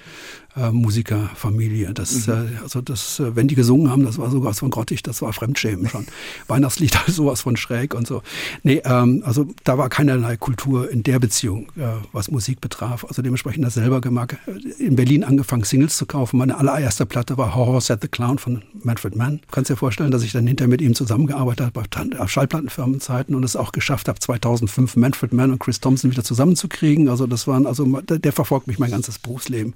äh, 0.55 0.72
Musikerfamilie. 0.72 1.93
Das, 1.93 2.27
mhm. 2.27 2.34
äh, 2.34 2.62
also 2.63 2.81
das, 2.81 3.20
äh, 3.20 3.36
wenn 3.36 3.48
die 3.48 3.55
gesungen 3.55 3.89
haben, 3.89 4.05
das 4.05 4.17
war 4.17 4.29
sowas 4.29 4.60
von 4.60 4.70
grottig, 4.70 5.03
das 5.03 5.22
war 5.22 5.34
Fremdschämen 5.34 5.88
schon. 5.88 6.08
Weihnachtslied, 6.48 6.98
sowas 7.08 7.41
von 7.41 7.58
schräg 7.58 7.93
und 7.93 8.08
so. 8.08 8.22
Nee, 8.63 8.81
ähm, 8.86 9.24
also 9.25 9.48
da 9.63 9.77
war 9.77 9.89
keinerlei 9.89 10.38
Kultur 10.38 10.89
in 10.89 11.03
der 11.03 11.20
Beziehung, 11.20 11.67
äh, 11.77 11.88
was 12.12 12.31
Musik 12.31 12.62
betraf. 12.62 13.05
Also 13.05 13.22
dementsprechend 13.22 13.65
das 13.65 13.75
selber 13.75 14.01
gemacht. 14.01 14.38
Äh, 14.48 14.84
in 14.84 14.96
Berlin 14.96 15.24
angefangen, 15.24 15.63
Singles 15.63 15.98
zu 15.98 16.05
kaufen. 16.05 16.38
Meine 16.38 16.58
allererste 16.58 17.05
Platte 17.05 17.38
war 17.38 17.55
Horror 17.55 17.81
Set 17.81 18.01
the 18.01 18.08
Clown 18.08 18.38
von 18.38 18.63
Manfred 18.84 19.15
Mann. 19.15 19.38
Du 19.38 19.51
kannst 19.51 19.70
dir 19.70 19.75
vorstellen, 19.75 20.12
dass 20.12 20.24
ich 20.24 20.31
dann 20.31 20.48
hinter 20.48 20.67
mit 20.67 20.81
ihm 20.81 20.96
zusammengearbeitet 20.96 21.67
habe 21.67 21.81
auf 22.20 22.29
Schallplattenfirmenzeiten 22.29 23.36
und 23.36 23.43
es 23.43 23.55
auch 23.55 23.72
geschafft 23.72 24.08
habe, 24.08 24.20
2005 24.20 24.96
Manfred 24.96 25.34
Mann 25.34 25.51
und 25.51 25.60
Chris 25.60 25.79
Thompson 25.79 26.12
wieder 26.12 26.24
zusammenzukriegen. 26.24 27.10
Also 27.10 27.27
das 27.27 27.48
waren, 27.48 27.65
also 27.65 27.86
der, 28.01 28.20
der 28.20 28.31
verfolgt 28.31 28.67
mich 28.67 28.79
mein 28.79 28.91
ganzes 28.91 29.20
Berufsleben. 29.20 29.74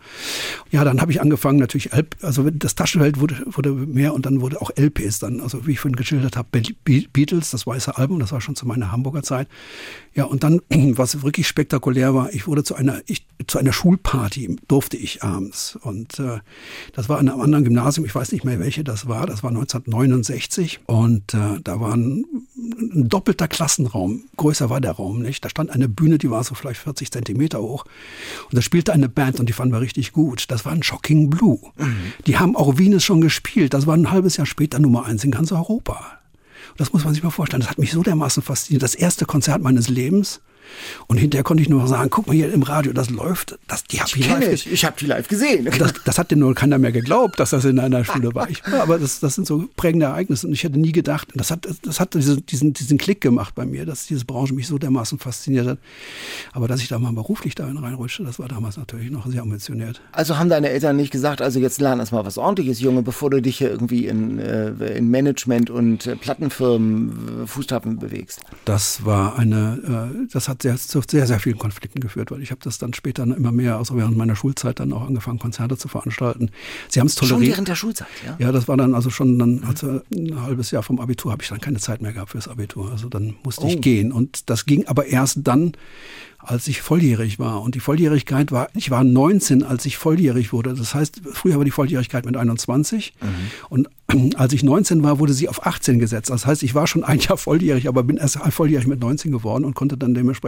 Ja, 0.72 0.84
dann 0.84 1.00
habe 1.00 1.12
ich 1.12 1.22
angefangen, 1.22 1.60
natürlich, 1.60 1.92
also 2.22 2.50
das 2.50 2.76
Taschenwelt 2.76 3.20
wurde, 3.20 3.44
wurde 3.46 3.72
mehr 3.72 4.14
und 4.14 4.26
dann 4.26 4.42
wurde 4.42 4.60
auch 4.62 4.72
LPs 4.76 5.20
dann, 5.20 5.40
also 5.40 5.68
wie 5.68 5.74
ich 5.74 5.80
vorhin 5.80 5.96
geschildert 5.96 6.38
habe, 6.38 6.50
Beatles, 6.84 7.52
das 7.52 7.68
weiße 7.68 7.98
Album, 7.98 8.20
das 8.20 8.32
war 8.32 8.42
schon 8.42 8.56
zu 8.56 8.66
meiner 8.66 8.92
Hamburger 8.92 9.22
Zeit. 9.22 9.48
Ja, 10.16 10.26
und 10.26 10.44
dann, 10.44 10.62
was 10.70 11.22
wirklich 11.22 11.48
spektakulär 11.48 12.16
war, 12.16 12.34
ich 12.34 12.48
wurde 12.48 12.64
zu 12.64 12.76
einer, 12.76 13.02
ich, 13.06 13.28
zu 13.48 13.58
einer 13.58 13.74
Schulparty, 13.74 14.58
durfte 14.68 14.98
ich 14.98 15.24
abends. 15.24 15.78
Und 15.82 16.20
äh, 16.20 16.40
das 16.94 17.10
war 17.10 17.20
in 17.20 17.30
einem 17.30 17.42
anderen 17.42 17.64
Gymnasium, 17.64 18.06
ich 18.06 18.16
weiß 18.16 18.32
nicht 18.32 18.46
mehr, 18.46 18.60
welche 18.60 18.84
das 18.84 19.08
war, 19.08 19.26
das 19.26 19.44
war 19.44 19.50
1969. 19.50 20.80
Und 20.86 21.34
äh, 21.34 21.60
da 21.64 21.80
war 21.80 21.96
ein, 21.96 22.26
ein 22.56 23.10
doppelter 23.10 23.48
Klassenraum, 23.48 24.24
größer 24.38 24.70
war 24.70 24.82
der 24.82 24.92
Raum 24.92 25.22
nicht. 25.22 25.44
Da 25.44 25.50
stand 25.50 25.72
eine 25.72 25.90
Bühne, 25.90 26.18
die 26.18 26.30
war 26.30 26.44
so 26.44 26.56
vielleicht 26.56 26.80
40 26.82 27.12
Zentimeter 27.12 27.62
hoch. 27.62 27.86
Und 28.50 28.56
da 28.56 28.62
spielte 28.62 28.94
eine 28.94 29.10
Band 29.10 29.40
und 29.40 29.48
die 29.48 29.54
fanden 29.54 29.74
wir 29.74 29.82
richtig 29.82 30.12
gut. 30.12 30.46
Das 30.50 30.66
war 30.66 30.72
ein 30.72 30.84
Shocking 30.84 31.30
Blue. 31.30 31.60
Mhm. 31.78 32.14
Die 32.28 32.38
haben 32.38 32.56
auch 32.56 32.78
Venus 32.78 33.04
schon 33.04 33.22
gespielt. 33.22 33.74
Das 33.74 33.88
war 33.88 33.96
ein 33.96 34.12
halbes 34.12 34.38
Jahr 34.38 34.46
später 34.46 34.80
Nummer 34.80 35.06
eins 35.06 35.24
in 35.24 35.32
ganz 35.32 35.52
Europa. 35.52 36.20
Das 36.78 36.92
muss 36.94 37.06
man 37.06 37.14
sich 37.14 37.24
mal 37.24 37.30
vorstellen. 37.30 37.62
Das 37.62 37.70
hat 37.70 37.78
mich 37.78 37.92
so 37.92 38.04
dermaßen 38.04 38.44
fasziniert. 38.44 38.84
Das 38.84 38.96
erste 38.96 39.26
Konzert 39.26 39.62
meines 39.62 39.88
Lebens. 39.88 40.42
Und 41.08 41.18
hinterher 41.18 41.44
konnte 41.44 41.64
ich 41.64 41.70
nur 41.70 41.88
sagen, 41.88 42.10
guck 42.10 42.28
mal 42.28 42.34
hier 42.34 42.52
im 42.52 42.64
Radio, 42.64 42.94
das 42.94 43.10
läuft, 43.10 43.58
das, 43.68 43.84
die 43.84 44.00
hab 44.00 44.08
ich, 44.08 44.20
ich 44.20 44.28
live 44.28 44.52
ich, 44.52 44.72
ich 44.72 44.86
habe 44.86 44.96
die 45.00 45.06
live 45.06 45.28
gesehen. 45.28 45.68
Das, 45.78 45.94
das 46.04 46.18
hat 46.18 46.32
dir 46.32 46.36
nur 46.36 46.56
keiner 46.56 46.78
mehr 46.78 46.92
geglaubt, 46.92 47.40
dass 47.40 47.52
das 47.52 47.66
in 47.66 47.80
einer 47.80 48.04
Schule 48.06 48.34
war. 48.34 48.50
Ich, 48.50 48.64
aber 48.66 48.98
das, 48.98 49.20
das 49.20 49.36
sind 49.36 49.48
so 49.48 49.68
prägende 49.76 50.08
Ereignisse 50.08 50.48
und 50.48 50.54
ich 50.54 50.64
hätte 50.64 50.80
nie 50.80 50.92
gedacht, 50.92 51.30
das 51.36 51.52
hat, 51.52 51.68
das 51.84 52.00
hat 52.00 52.14
diesen, 52.14 52.46
diesen, 52.46 52.74
diesen 52.74 52.98
Klick 52.98 53.22
gemacht 53.22 53.56
bei 53.56 53.66
mir, 53.66 53.86
dass 53.86 54.08
diese 54.08 54.26
Branche 54.26 54.54
mich 54.54 54.68
so 54.68 54.78
dermaßen 54.78 55.20
fasziniert 55.20 55.68
hat. 55.68 55.80
Aber 56.54 56.68
dass 56.68 56.82
ich 56.82 56.88
da 56.88 57.00
mal 57.00 57.14
beruflich 57.14 57.56
dahin 57.56 57.78
reinrutschte, 57.78 58.24
das 58.24 58.40
war 58.40 58.48
damals 58.48 58.78
natürlich 58.78 59.12
noch 59.12 59.28
sehr 59.28 59.42
ambitioniert. 59.42 60.02
Also 60.12 60.38
haben 60.38 60.50
deine 60.50 60.70
Eltern 60.70 60.96
nicht 60.96 61.12
gesagt, 61.12 61.42
also 61.42 61.60
jetzt 61.60 61.80
lern 61.82 62.00
erst 62.00 62.12
mal 62.12 62.26
was 62.26 62.38
ordentliches, 62.38 62.80
Junge, 62.80 63.02
bevor 63.02 63.30
du 63.30 63.42
dich 63.42 63.58
hier 63.58 63.70
irgendwie 63.70 64.08
in, 64.08 64.40
äh, 64.40 64.72
in 64.98 65.10
Management 65.10 65.70
und 65.70 66.08
äh, 66.08 66.16
Plattenfirmen 66.16 67.44
äh, 67.44 67.48
Fußtappen 67.48 68.00
bewegst? 68.00 68.42
Das 68.66 69.06
war 69.06 69.38
eine, 69.38 70.28
das 70.32 70.48
hat 70.48 70.55
hat 70.56 70.62
sehr, 70.62 70.76
zu 70.78 71.02
sehr, 71.08 71.28
sehr 71.28 71.40
vielen 71.40 71.58
Konflikten 71.58 72.00
geführt, 72.00 72.32
weil 72.32 72.42
ich 72.42 72.52
habe 72.52 72.62
das 72.64 72.78
dann 72.78 72.94
später 72.94 73.24
immer 73.24 73.52
mehr, 73.52 73.78
also 73.78 73.96
während 73.98 74.18
meiner 74.18 74.36
Schulzeit 74.36 74.80
dann 74.80 74.94
auch 74.94 75.08
angefangen, 75.08 75.40
Konzerte 75.40 75.78
zu 75.78 75.88
veranstalten. 75.88 76.50
Sie 76.90 77.00
haben 77.00 77.08
es 77.08 77.16
toleriert. 77.16 77.40
Schon 77.40 77.52
während 77.52 77.68
der 77.68 77.76
Schulzeit, 77.76 78.08
ja? 78.26 78.36
Ja, 78.40 78.52
das 78.52 78.68
war 78.68 78.78
dann 78.78 78.96
also 78.96 79.10
schon 79.10 79.38
dann, 79.38 79.64
also 79.64 80.02
ein 80.14 80.42
halbes 80.42 80.72
Jahr 80.72 80.84
vom 80.84 81.00
Abitur 81.00 81.32
habe 81.32 81.44
ich 81.44 81.50
dann 81.50 81.62
keine 81.62 81.80
Zeit 81.80 82.02
mehr 82.02 82.14
gehabt 82.14 82.32
fürs 82.32 82.48
Abitur. 82.48 82.92
Also 82.92 83.10
dann 83.10 83.36
musste 83.44 83.66
oh. 83.66 83.70
ich 83.70 83.82
gehen. 83.82 84.12
Und 84.12 84.50
das 84.50 84.66
ging 84.66 84.88
aber 84.88 85.06
erst 85.08 85.40
dann, 85.44 85.74
als 86.48 86.68
ich 86.68 86.82
volljährig 86.82 87.40
war. 87.40 87.62
Und 87.62 87.76
die 87.76 87.80
Volljährigkeit 87.80 88.52
war, 88.52 88.70
ich 88.74 88.92
war 88.92 89.04
19, 89.04 89.64
als 89.64 89.86
ich 89.86 89.98
volljährig 89.98 90.54
wurde. 90.54 90.74
Das 90.74 90.94
heißt, 90.94 91.22
früher 91.34 91.58
war 91.58 91.66
die 91.66 91.72
Volljährigkeit 91.72 92.26
mit 92.26 92.38
21. 92.38 93.14
Mhm. 93.22 93.28
Und 93.70 93.90
als 94.36 94.54
ich 94.54 94.64
19 94.64 95.04
war, 95.04 95.20
wurde 95.20 95.34
sie 95.34 95.50
auf 95.50 95.66
18 95.66 96.00
gesetzt. 96.00 96.30
Das 96.30 96.46
heißt, 96.46 96.64
ich 96.64 96.76
war 96.76 96.88
schon 96.88 97.04
ein 97.04 97.20
Jahr 97.20 97.38
volljährig, 97.38 97.88
aber 97.88 98.04
bin 98.04 98.18
erst 98.18 98.38
volljährig 98.38 98.88
mit 98.88 99.00
19 99.00 99.32
geworden 99.32 99.66
und 99.66 99.74
konnte 99.74 99.98
dann 99.98 100.14
dementsprechend 100.14 100.45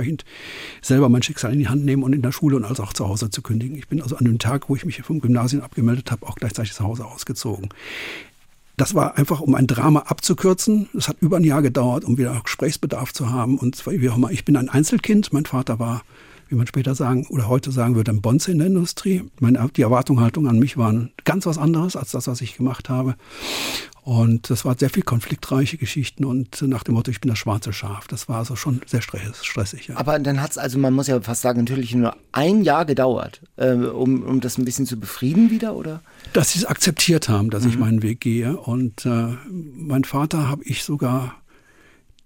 selber 0.82 1.10
mein 1.10 1.24
Schicksal 1.24 1.54
in 1.54 1.60
die 1.60 1.68
Hand 1.68 1.86
nehmen 1.86 2.04
und 2.04 2.14
in 2.14 2.22
der 2.22 2.32
Schule 2.32 2.56
und 2.56 2.66
als 2.66 2.80
auch 2.80 2.94
zu 2.94 3.08
Hause 3.08 3.30
zu 3.30 3.42
kündigen. 3.42 3.78
Ich 3.78 3.88
bin 3.88 4.02
also 4.02 4.16
an 4.18 4.26
dem 4.26 4.40
Tag, 4.40 4.70
wo 4.70 4.76
ich 4.76 4.86
mich 4.86 5.02
vom 5.02 5.20
Gymnasium 5.20 5.64
abgemeldet 5.64 6.12
habe, 6.12 6.26
auch 6.28 6.36
gleichzeitig 6.36 6.74
zu 6.74 6.84
Hause 6.84 7.06
ausgezogen. 7.06 7.70
Das 8.78 8.94
war 8.94 9.18
einfach, 9.18 9.42
um 9.42 9.56
ein 9.56 9.66
Drama 9.66 10.02
abzukürzen. 10.02 10.88
Es 10.96 11.08
hat 11.08 11.18
über 11.20 11.38
ein 11.38 11.44
Jahr 11.44 11.64
gedauert, 11.64 12.06
um 12.06 12.20
wieder 12.20 12.40
Gesprächsbedarf 12.44 13.12
zu 13.12 13.32
haben. 13.32 13.58
Und 13.58 13.84
wie 13.88 14.10
auch 14.10 14.18
immer, 14.18 14.30
ich 14.30 14.46
bin 14.46 14.56
ein 14.56 14.70
Einzelkind. 14.70 15.34
Mein 15.34 15.46
Vater 15.46 15.80
war, 15.80 16.04
wie 16.50 16.56
man 16.56 16.68
später 16.68 16.96
sagen 16.96 17.26
oder 17.30 17.48
heute 17.48 17.72
sagen 17.72 17.96
würde, 17.96 18.12
ein 18.12 18.22
Bonze 18.22 18.52
in 18.52 18.60
der 18.60 18.68
Industrie. 18.68 19.24
Meine, 19.40 19.70
die 19.76 19.82
Erwartungshaltung 19.82 20.48
an 20.48 20.60
mich 20.60 20.78
waren 20.78 21.12
ganz 21.26 21.46
was 21.46 21.58
anderes 21.58 21.96
als 21.96 22.12
das, 22.12 22.28
was 22.28 22.42
ich 22.42 22.58
gemacht 22.58 22.90
habe. 22.90 23.16
Und 24.08 24.50
das 24.50 24.64
war 24.64 24.78
sehr 24.80 24.90
viel 24.90 25.04
konfliktreiche 25.04 25.76
Geschichten 25.76 26.24
und 26.24 26.62
nach 26.62 26.84
dem 26.84 26.94
Motto, 26.94 27.12
ich 27.12 27.20
bin 27.20 27.28
das 27.28 27.40
schwarze 27.40 27.74
Schaf. 27.74 28.08
Das 28.08 28.30
war 28.30 28.38
also 28.38 28.56
schon 28.56 28.80
sehr 28.86 29.02
stressig. 29.02 29.88
Ja. 29.88 29.98
Aber 29.98 30.18
dann 30.18 30.42
hat 30.42 30.52
es 30.52 30.58
also, 30.58 30.80
man 30.80 30.94
muss 30.94 31.08
ja 31.08 31.20
fast 31.20 31.42
sagen, 31.42 31.60
natürlich 31.60 31.94
nur 31.94 32.16
ein 32.32 32.64
Jahr 32.64 32.86
gedauert, 32.86 33.42
äh, 33.58 33.74
um, 33.74 34.24
um 34.24 34.40
das 34.40 34.58
ein 34.58 34.64
bisschen 34.64 34.86
zu 34.86 34.98
befrieden 34.98 35.50
wieder, 35.52 35.76
oder? 35.76 36.02
Dass 36.32 36.54
sie 36.54 36.60
es 36.60 36.66
akzeptiert 36.66 37.28
haben, 37.28 37.50
dass 37.50 37.64
mhm. 37.64 37.70
ich 37.70 37.78
meinen 37.78 38.02
Weg 38.02 38.22
gehe. 38.22 38.56
Und 38.56 39.06
äh, 39.06 39.36
mein 39.50 40.06
Vater 40.06 40.48
habe 40.48 40.64
ich 40.64 40.86
sogar 40.86 41.36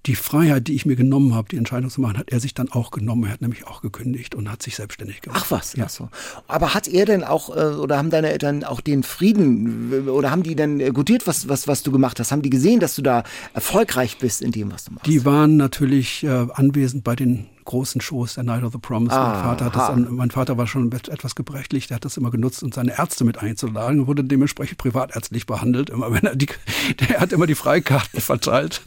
die 0.07 0.15
Freiheit, 0.15 0.67
die 0.67 0.73
ich 0.73 0.85
mir 0.85 0.95
genommen 0.95 1.35
habe, 1.35 1.47
die 1.49 1.57
Entscheidung 1.57 1.91
zu 1.91 2.01
machen, 2.01 2.17
hat 2.17 2.31
er 2.31 2.39
sich 2.39 2.53
dann 2.53 2.69
auch 2.71 2.89
genommen. 2.89 3.25
Er 3.25 3.33
hat 3.33 3.41
nämlich 3.41 3.67
auch 3.67 3.81
gekündigt 3.81 4.33
und 4.33 4.51
hat 4.51 4.63
sich 4.63 4.75
selbstständig 4.75 5.21
gemacht. 5.21 5.41
Ach 5.45 5.51
was, 5.51 5.73
ja. 5.73 5.85
Ach 5.85 5.89
so. 5.89 6.09
Aber 6.47 6.73
hat 6.73 6.87
er 6.87 7.05
denn 7.05 7.23
auch, 7.23 7.55
äh, 7.55 7.75
oder 7.75 7.97
haben 7.97 8.09
deine 8.09 8.31
Eltern 8.31 8.63
auch 8.63 8.81
den 8.81 9.03
Frieden, 9.03 10.09
oder 10.09 10.31
haben 10.31 10.43
die 10.43 10.55
denn 10.55 10.93
gutiert, 10.93 11.27
was, 11.27 11.47
was, 11.47 11.67
was 11.67 11.83
du 11.83 11.91
gemacht 11.91 12.19
hast? 12.19 12.31
Haben 12.31 12.41
die 12.41 12.49
gesehen, 12.49 12.79
dass 12.79 12.95
du 12.95 13.03
da 13.03 13.23
erfolgreich 13.53 14.17
bist 14.17 14.41
in 14.41 14.51
dem, 14.51 14.71
was 14.71 14.85
du 14.85 14.93
machst? 14.93 15.05
Die 15.05 15.23
waren 15.23 15.57
natürlich 15.57 16.23
äh, 16.23 16.47
anwesend 16.53 17.03
bei 17.03 17.15
den 17.15 17.45
großen 17.65 18.01
Shows, 18.01 18.35
der 18.35 18.43
Night 18.43 18.63
of 18.63 18.73
the 18.73 18.79
Promise. 18.79 19.15
Ah, 19.15 19.33
mein, 19.33 19.43
Vater 19.43 19.65
hat 19.65 19.75
das 19.75 19.89
an, 19.89 20.07
mein 20.11 20.31
Vater 20.31 20.57
war 20.57 20.67
schon 20.67 20.91
etwas 20.91 21.35
gebrechlich, 21.35 21.87
der 21.87 21.95
hat 21.95 22.05
das 22.05 22.17
immer 22.17 22.31
genutzt, 22.31 22.63
um 22.63 22.71
seine 22.71 22.97
Ärzte 22.97 23.23
mit 23.23 23.37
einzuladen 23.39 24.01
und 24.01 24.07
wurde 24.07 24.23
dementsprechend 24.23 24.77
privatärztlich 24.77 25.45
behandelt. 25.45 25.89
Immer 25.89 26.11
wenn 26.11 26.23
er 26.23 26.35
die, 26.35 26.47
der 26.99 27.19
hat 27.19 27.31
immer 27.33 27.47
die 27.47 27.55
Freikarten 27.55 28.21
verteilt. 28.21 28.81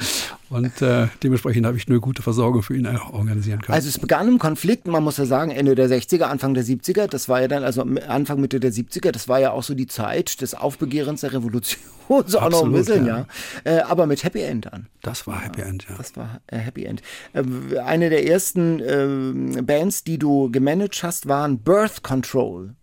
Und 0.51 0.83
äh, 0.83 1.09
dementsprechend 1.23 1.67
habe 1.67 1.77
ich 1.77 1.89
eine 1.89 1.99
gute 2.01 2.23
Versorgung 2.23 2.63
für 2.63 2.77
ihn 2.77 2.87
organisieren 2.87 3.61
können. 3.61 3.75
Also 3.75 3.89
es 3.89 3.99
begann 3.99 4.29
im 4.29 4.39
Konflikt, 4.39 4.87
man 4.87 5.03
muss 5.03 5.17
ja 5.17 5.25
sagen, 5.25 5.51
Ende 5.51 5.75
der 5.75 5.89
60er, 5.89 6.25
Anfang 6.25 6.55
der 6.55 6.65
70er. 6.65 7.09
Das 7.09 7.29
war 7.29 7.41
ja 7.41 7.49
dann, 7.49 7.65
also 7.65 7.83
Anfang, 8.07 8.41
Mitte 8.41 8.61
der 8.61 8.73
70er, 8.73 9.11
das 9.11 9.27
war 9.27 9.41
ja 9.41 9.51
auch 9.51 9.63
so 9.63 9.75
die 9.75 9.87
Zeit 9.87 10.41
des 10.43 10.55
Aufbegehrens 10.55 11.23
der 11.23 11.33
Revolution. 11.33 11.83
so 12.27 12.39
auch 12.39 12.51
noch 12.51 12.65
ein 12.65 12.73
bisschen, 12.73 13.07
ja. 13.07 13.27
ja. 13.65 13.79
Äh, 13.79 13.81
aber 13.81 14.07
mit 14.07 14.23
Happy 14.23 14.43
End 14.43 14.73
an. 14.73 14.87
Das 15.03 15.27
war 15.27 15.41
Happy 15.41 15.63
End, 15.63 15.87
ja. 15.89 15.97
Das 15.97 16.17
war 16.17 16.41
äh, 16.47 16.59
Happy 16.59 16.85
End. 16.85 17.03
Äh, 17.33 17.79
eine 17.79 18.11
der 18.11 18.27
ersten 18.27 18.64
äh, 18.81 19.63
Bands, 19.63 20.05
die 20.05 20.19
du 20.19 20.51
gemanagt 20.51 21.03
hast, 21.03 21.29
waren 21.29 21.59
Birth 21.59 22.03
Control. 22.03 22.75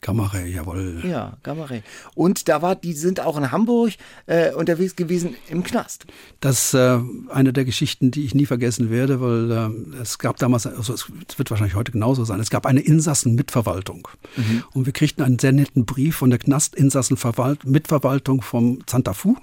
Gamare, 0.00 0.46
jawohl. 0.46 1.02
Ja, 1.04 1.36
Gamare. 1.42 1.82
Und 2.14 2.48
da 2.48 2.62
war, 2.62 2.76
die 2.76 2.92
sind 2.92 3.20
auch 3.20 3.36
in 3.36 3.50
Hamburg 3.50 3.94
äh, 4.26 4.52
unterwegs 4.52 4.94
gewesen 4.96 5.34
im 5.48 5.64
Knast. 5.64 6.06
Das 6.40 6.66
ist 6.66 6.74
äh, 6.74 7.00
eine 7.30 7.52
der 7.52 7.64
Geschichten, 7.64 8.10
die 8.10 8.24
ich 8.24 8.34
nie 8.34 8.46
vergessen 8.46 8.90
werde, 8.90 9.20
weil 9.20 9.50
äh, 9.50 9.70
es 10.00 10.18
gab 10.18 10.36
damals, 10.36 10.66
also 10.66 10.92
es 10.92 11.10
wird 11.38 11.50
wahrscheinlich 11.50 11.74
heute 11.74 11.92
genauso 11.92 12.24
sein, 12.24 12.40
es 12.40 12.50
gab 12.50 12.66
eine 12.66 12.80
Insassenmitverwaltung. 12.80 14.08
Mhm. 14.36 14.64
Und 14.74 14.86
wir 14.86 14.92
kriegten 14.92 15.24
einen 15.24 15.38
sehr 15.38 15.52
netten 15.52 15.86
Brief 15.86 16.16
von 16.16 16.30
der 16.30 16.38
Knast-Insassenmitverwaltung 16.38 18.42
vom 18.42 18.80
Santa 18.88 19.14
Fu. 19.14 19.36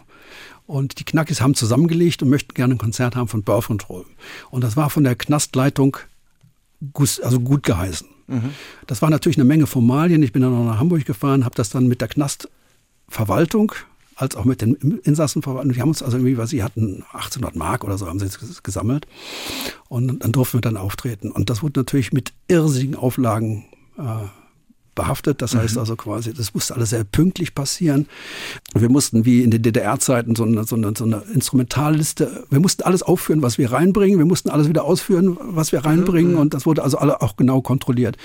Und 0.68 1.00
die 1.00 1.03
Knackis 1.03 1.41
haben 1.41 1.56
zusammengelegt 1.56 2.22
und 2.24 2.30
möchten 2.30 2.53
gerne 2.53 2.75
ein 2.75 2.77
Konzert 2.77 3.15
haben 3.15 3.27
von 3.27 3.44
Birth 3.44 3.68
Control. 3.68 4.06
Und 4.50 4.63
das 4.63 4.77
war 4.77 4.89
von 4.89 5.03
der 5.03 5.15
Knastleitung 5.15 5.98
also 7.21 7.39
gut 7.39 7.63
geheißen. 7.63 8.08
Mhm. 8.28 8.52
Das 8.88 9.02
war 9.02 9.10
natürlich 9.10 9.38
eine 9.38 9.45
Menge 9.45 9.67
Formalien. 9.67 10.24
Ich 10.24 10.32
bin 10.32 10.41
dann 10.41 10.54
noch 10.54 10.65
nach 10.65 10.80
Hamburg 10.80 11.06
gefahren, 11.06 11.45
habe 11.45 11.56
das 11.56 11.69
dann 11.69 11.88
mit 11.88 12.02
der 12.02 12.08
Knastverwaltung 12.08 13.74
als 14.15 14.36
auch 14.36 14.45
mit 14.45 14.62
den 14.62 14.76
Insassenverwaltung. 14.76 15.74
Die 15.74 15.82
haben 15.82 15.89
uns 15.89 16.04
also 16.04 16.17
irgendwie, 16.17 16.38
was 16.38 16.52
sie 16.52 16.63
hatten, 16.63 17.04
1800 17.13 17.56
Mark 17.56 17.84
oder 17.84 17.97
so 17.97 18.08
haben 18.08 18.19
sie 18.19 18.30
gesammelt. 18.63 19.08
Und 19.89 20.24
dann 20.24 20.32
durften 20.32 20.58
wir 20.58 20.62
dann 20.62 20.78
auftreten. 20.78 21.32
Und 21.32 21.50
das 21.50 21.63
wurde 21.63 21.80
natürlich 21.80 22.13
mit 22.13 22.32
irrsinnigen 22.47 22.95
Auflagen 22.95 23.65
äh, 23.97 24.28
behaftet. 24.95 25.41
Das 25.41 25.56
heißt 25.56 25.75
mhm. 25.75 25.80
also 25.80 25.95
quasi, 25.95 26.34
das 26.34 26.54
musste 26.54 26.75
alles 26.75 26.89
sehr 26.89 27.04
pünktlich 27.04 27.56
passieren. 27.56 28.08
Wir 28.73 28.89
mussten 28.89 29.25
wie 29.25 29.43
in 29.43 29.51
den 29.51 29.62
DDR-Zeiten 29.62 30.36
so 30.36 30.43
eine, 30.43 30.63
so, 30.65 30.75
eine, 30.75 30.93
so 30.95 31.06
eine 31.06 31.23
Instrumentalliste, 31.34 32.45
wir 32.49 32.60
mussten 32.60 32.84
alles 32.84 33.04
aufführen, 33.04 33.41
was 33.41 33.58
wir 33.58 33.71
reinbringen. 33.71 34.17
Wir 34.17 34.25
mussten 34.25 34.49
alles 34.49 34.67
wieder 34.67 34.84
ausführen, 34.84 35.38
was 35.41 35.71
wir 35.71 35.86
reinbringen. 35.86 36.34
Mhm. 36.34 36.39
Und 36.39 36.54
das 36.54 36.65
wurde 36.65 36.84
also 36.84 36.97
alle 36.97 37.21
auch 37.21 37.36
genau 37.38 37.62
kontrolliert. 37.62 38.17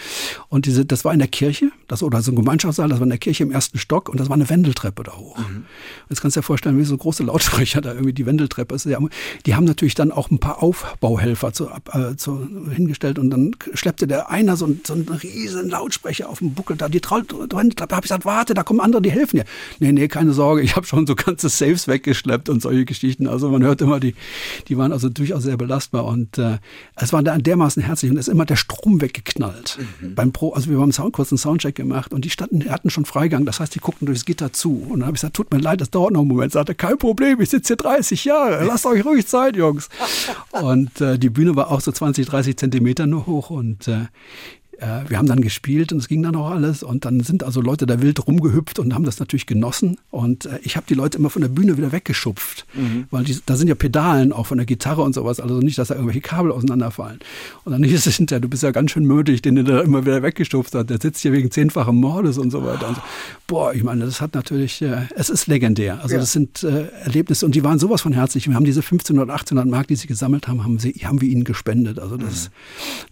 Und 0.49 0.67
diese, 0.67 0.85
das 0.85 1.05
war 1.05 1.13
in 1.13 1.19
der 1.19 1.29
Kirche, 1.29 1.71
das, 1.89 2.03
oder 2.03 2.23
so 2.23 2.33
ein 2.33 2.37
Gemeinschaftssaal, 2.37 2.89
das 2.89 2.99
war 2.99 3.05
in 3.05 3.11
der 3.11 3.19
Kirche 3.19 3.45
im 3.45 3.53
ersten 3.53 3.79
Stock 3.79 4.09
und 4.09 4.19
das 4.19 4.29
war 4.29 4.35
eine 4.35 4.49
Wendeltreppe 4.49 5.05
da 5.05 5.13
hoch. 5.13 5.39
Mhm. 5.39 5.67
Jetzt 6.09 6.21
kannst 6.21 6.37
du 6.37 6.41
dir 6.41 6.45
vorstellen, 6.45 6.79
wie 6.79 6.85
so 6.85 6.97
große 6.97 7.23
Lautsprecher 7.23 7.81
da 7.81 7.93
irgendwie 7.93 8.13
die 8.13 8.27
Wendeltreppe 8.27 8.75
ist. 8.75 8.87
Die 8.87 9.55
haben 9.55 9.65
natürlich 9.65 9.95
dann 9.95 10.11
auch 10.11 10.31
ein 10.31 10.39
paar 10.39 10.63
Aufbauhelfer 10.63 11.53
zu, 11.53 11.69
äh, 11.93 12.17
zu, 12.17 12.47
hingestellt 12.71 13.19
und 13.19 13.31
dann 13.31 13.53
schleppte 13.75 14.07
der 14.07 14.31
einer 14.31 14.57
so, 14.57 14.69
so 14.85 14.95
einen 14.95 15.09
riesen 15.09 15.69
Lautsprecher 15.71 16.29
auf 16.29 16.39
dem 16.39 16.56
Buckel 16.57 16.77
da, 16.77 16.89
die 16.89 17.01
da 17.01 17.11
habe 17.11 17.69
ich 17.69 18.03
gesagt, 18.03 18.25
warte, 18.25 18.55
da 18.55 18.65
kommen 18.65 18.81
andere, 18.81 19.01
die 19.01 19.11
helfen 19.11 19.37
dir. 19.37 19.45
Nee, 19.79 19.93
nee, 19.93 20.09
keine 20.09 20.33
Sorge, 20.33 20.63
ich 20.63 20.75
habe 20.75 20.87
schon 20.87 21.07
so 21.07 21.15
ganze 21.15 21.49
Saves 21.49 21.87
weggeschleppt 21.87 22.49
und 22.49 22.61
solche 22.61 22.85
Geschichten. 22.85 23.29
Also 23.29 23.49
man 23.51 23.63
hört 23.63 23.81
immer, 23.81 24.01
die, 24.01 24.15
die 24.67 24.77
waren 24.77 24.93
also 24.93 25.09
durchaus 25.09 25.45
sehr 25.45 25.57
belastbar 25.57 26.05
und 26.07 26.39
äh, 26.39 26.59
es 26.97 27.13
war 27.13 27.23
dermaßen 27.23 27.83
herzlich 27.83 28.11
und 28.11 28.17
es 28.17 28.27
ist 28.27 28.33
immer 28.33 28.45
der 28.45 28.57
Strom 28.57 29.01
weggeknallt. 29.01 29.79
Mhm. 30.01 30.15
Beim 30.15 30.33
Pro, 30.33 30.53
also 30.53 30.69
wir 30.69 30.81
haben 30.81 30.93
einen 30.93 31.13
kurzen 31.13 31.39
Soundcheck 31.39 31.75
gemacht 31.75 32.13
und 32.13 32.25
die 32.25 32.31
standen, 32.31 32.69
hatten 32.71 32.91
schon 32.91 33.05
Freigang, 33.05 33.45
das 33.45 33.61
heißt, 33.61 33.75
die 33.75 33.81
guckten 33.81 34.07
durchs 34.07 34.25
Gitter 34.25 34.53
zu. 34.53 34.83
Und 34.89 35.01
dann 35.01 35.07
habe 35.07 35.17
ich 35.17 35.21
gesagt, 35.21 35.37
tut 35.37 35.53
mir 35.53 35.61
leid, 35.61 35.81
das 35.81 35.91
dauert 35.91 36.13
noch 36.13 36.21
einen 36.21 36.29
Moment. 36.29 36.53
Sagte, 36.53 36.75
kein 36.75 36.99
Problem, 36.99 37.41
ich 37.41 37.51
sitze 37.51 37.75
hier 37.75 37.77
30 37.77 38.25
Jahre, 38.25 38.65
lasst 38.65 38.87
euch 38.87 39.05
ruhig 39.05 39.27
Zeit, 39.27 39.57
Jungs. 39.57 39.89
Und 40.51 41.01
äh, 41.01 41.19
die 41.19 41.31
Bühne 41.31 41.55
war 41.55 41.71
auch 41.71 41.81
so 41.81 41.93
20, 41.93 42.27
30 42.27 42.57
Zentimeter 42.57 43.07
nur 43.07 43.27
hoch 43.27 43.51
und 43.51 43.89
äh, 43.89 44.07
wir 45.09 45.19
haben 45.19 45.27
dann 45.27 45.41
gespielt 45.41 45.93
und 45.93 45.99
es 45.99 46.09
ging 46.09 46.23
dann 46.23 46.37
auch 46.37 46.51
alles. 46.51 46.83
Und 46.83 47.05
dann 47.05 47.21
sind 47.21 47.43
also 47.43 47.61
Leute 47.61 47.87
da 47.87 48.03
wild 48.03 48.27
rumgehüpft 48.27 48.79
und 48.79 48.95
haben 48.95 49.05
das 49.05 49.19
natürlich 49.19 49.47
genossen. 49.47 49.99
Und 50.11 50.47
äh, 50.47 50.59
ich 50.63 50.77
habe 50.77 50.87
die 50.89 50.95
Leute 50.95 51.19
immer 51.19 51.31
von 51.31 51.43
der 51.43 51.49
Bühne 51.49 51.77
wieder 51.77 51.93
weggeschupft, 51.93 52.67
mhm. 52.75 53.07
weil 53.11 53.25
die, 53.25 53.39
da 53.47 53.57
sind 53.57 53.69
ja 53.69 53.75
Pedalen 53.75 54.33
auch 54.33 54.47
von 54.47 54.59
der 54.59 54.67
Gitarre 54.67 55.03
und 55.03 55.15
sowas. 55.15 55.41
Also 55.41 55.59
nicht, 55.59 55.79
dass 55.79 55.89
da 55.89 55.95
irgendwelche 55.95 56.21
Kabel 56.21 56.53
auseinanderfallen. 56.53 57.21
Und 57.65 57.73
dann 57.73 57.83
hieß 57.83 58.07
es 58.07 58.17
hinterher, 58.17 58.41
du 58.41 58.49
bist 58.49 58.63
ja 58.63 58.71
ganz 58.71 58.91
schön 58.91 59.05
möglich, 59.05 59.43
den 59.43 59.57
du 59.57 59.65
da 59.65 59.81
immer 59.81 60.05
wieder 60.05 60.23
weggeschupft 60.23 60.75
hat. 60.75 60.91
Der 60.91 60.99
sitzt 61.01 61.23
hier 61.23 61.33
wegen 61.33 61.51
zehnfachem 61.51 61.97
Mordes 61.97 62.39
und 62.39 62.51
so 62.51 62.65
weiter. 62.65 62.89
Und 62.89 62.97
so. 62.97 63.03
Boah, 63.47 63.73
ich 63.73 63.83
meine, 63.83 64.05
das 64.05 64.21
hat 64.21 64.35
natürlich, 64.35 64.83
äh, 64.83 65.07
es 65.15 65.31
ist 65.31 65.47
legendär. 65.47 66.01
Also 66.03 66.15
ja. 66.15 66.21
das 66.21 66.33
sind 66.33 66.63
äh, 66.63 66.89
Erlebnisse 67.05 67.47
und 67.47 67.55
die 67.55 67.65
waren 67.65 67.79
sowas 67.79 68.03
von 68.03 68.13
herzlich. 68.13 68.49
Wir 68.49 68.55
haben 68.55 68.65
diese 68.65 68.81
1500, 68.81 69.31
1800 69.31 69.71
Mark, 69.71 69.89
die 69.89 69.97
sie 69.97 70.07
gesammelt 70.07 70.49
haben, 70.49 70.65
haben, 70.65 70.79
sie, 70.79 70.93
haben 71.05 71.21
wir 71.21 71.29
ihnen 71.29 71.45
gespendet. 71.45 71.99
Also 71.99 72.17
das, 72.17 72.49
mhm. 72.49 72.53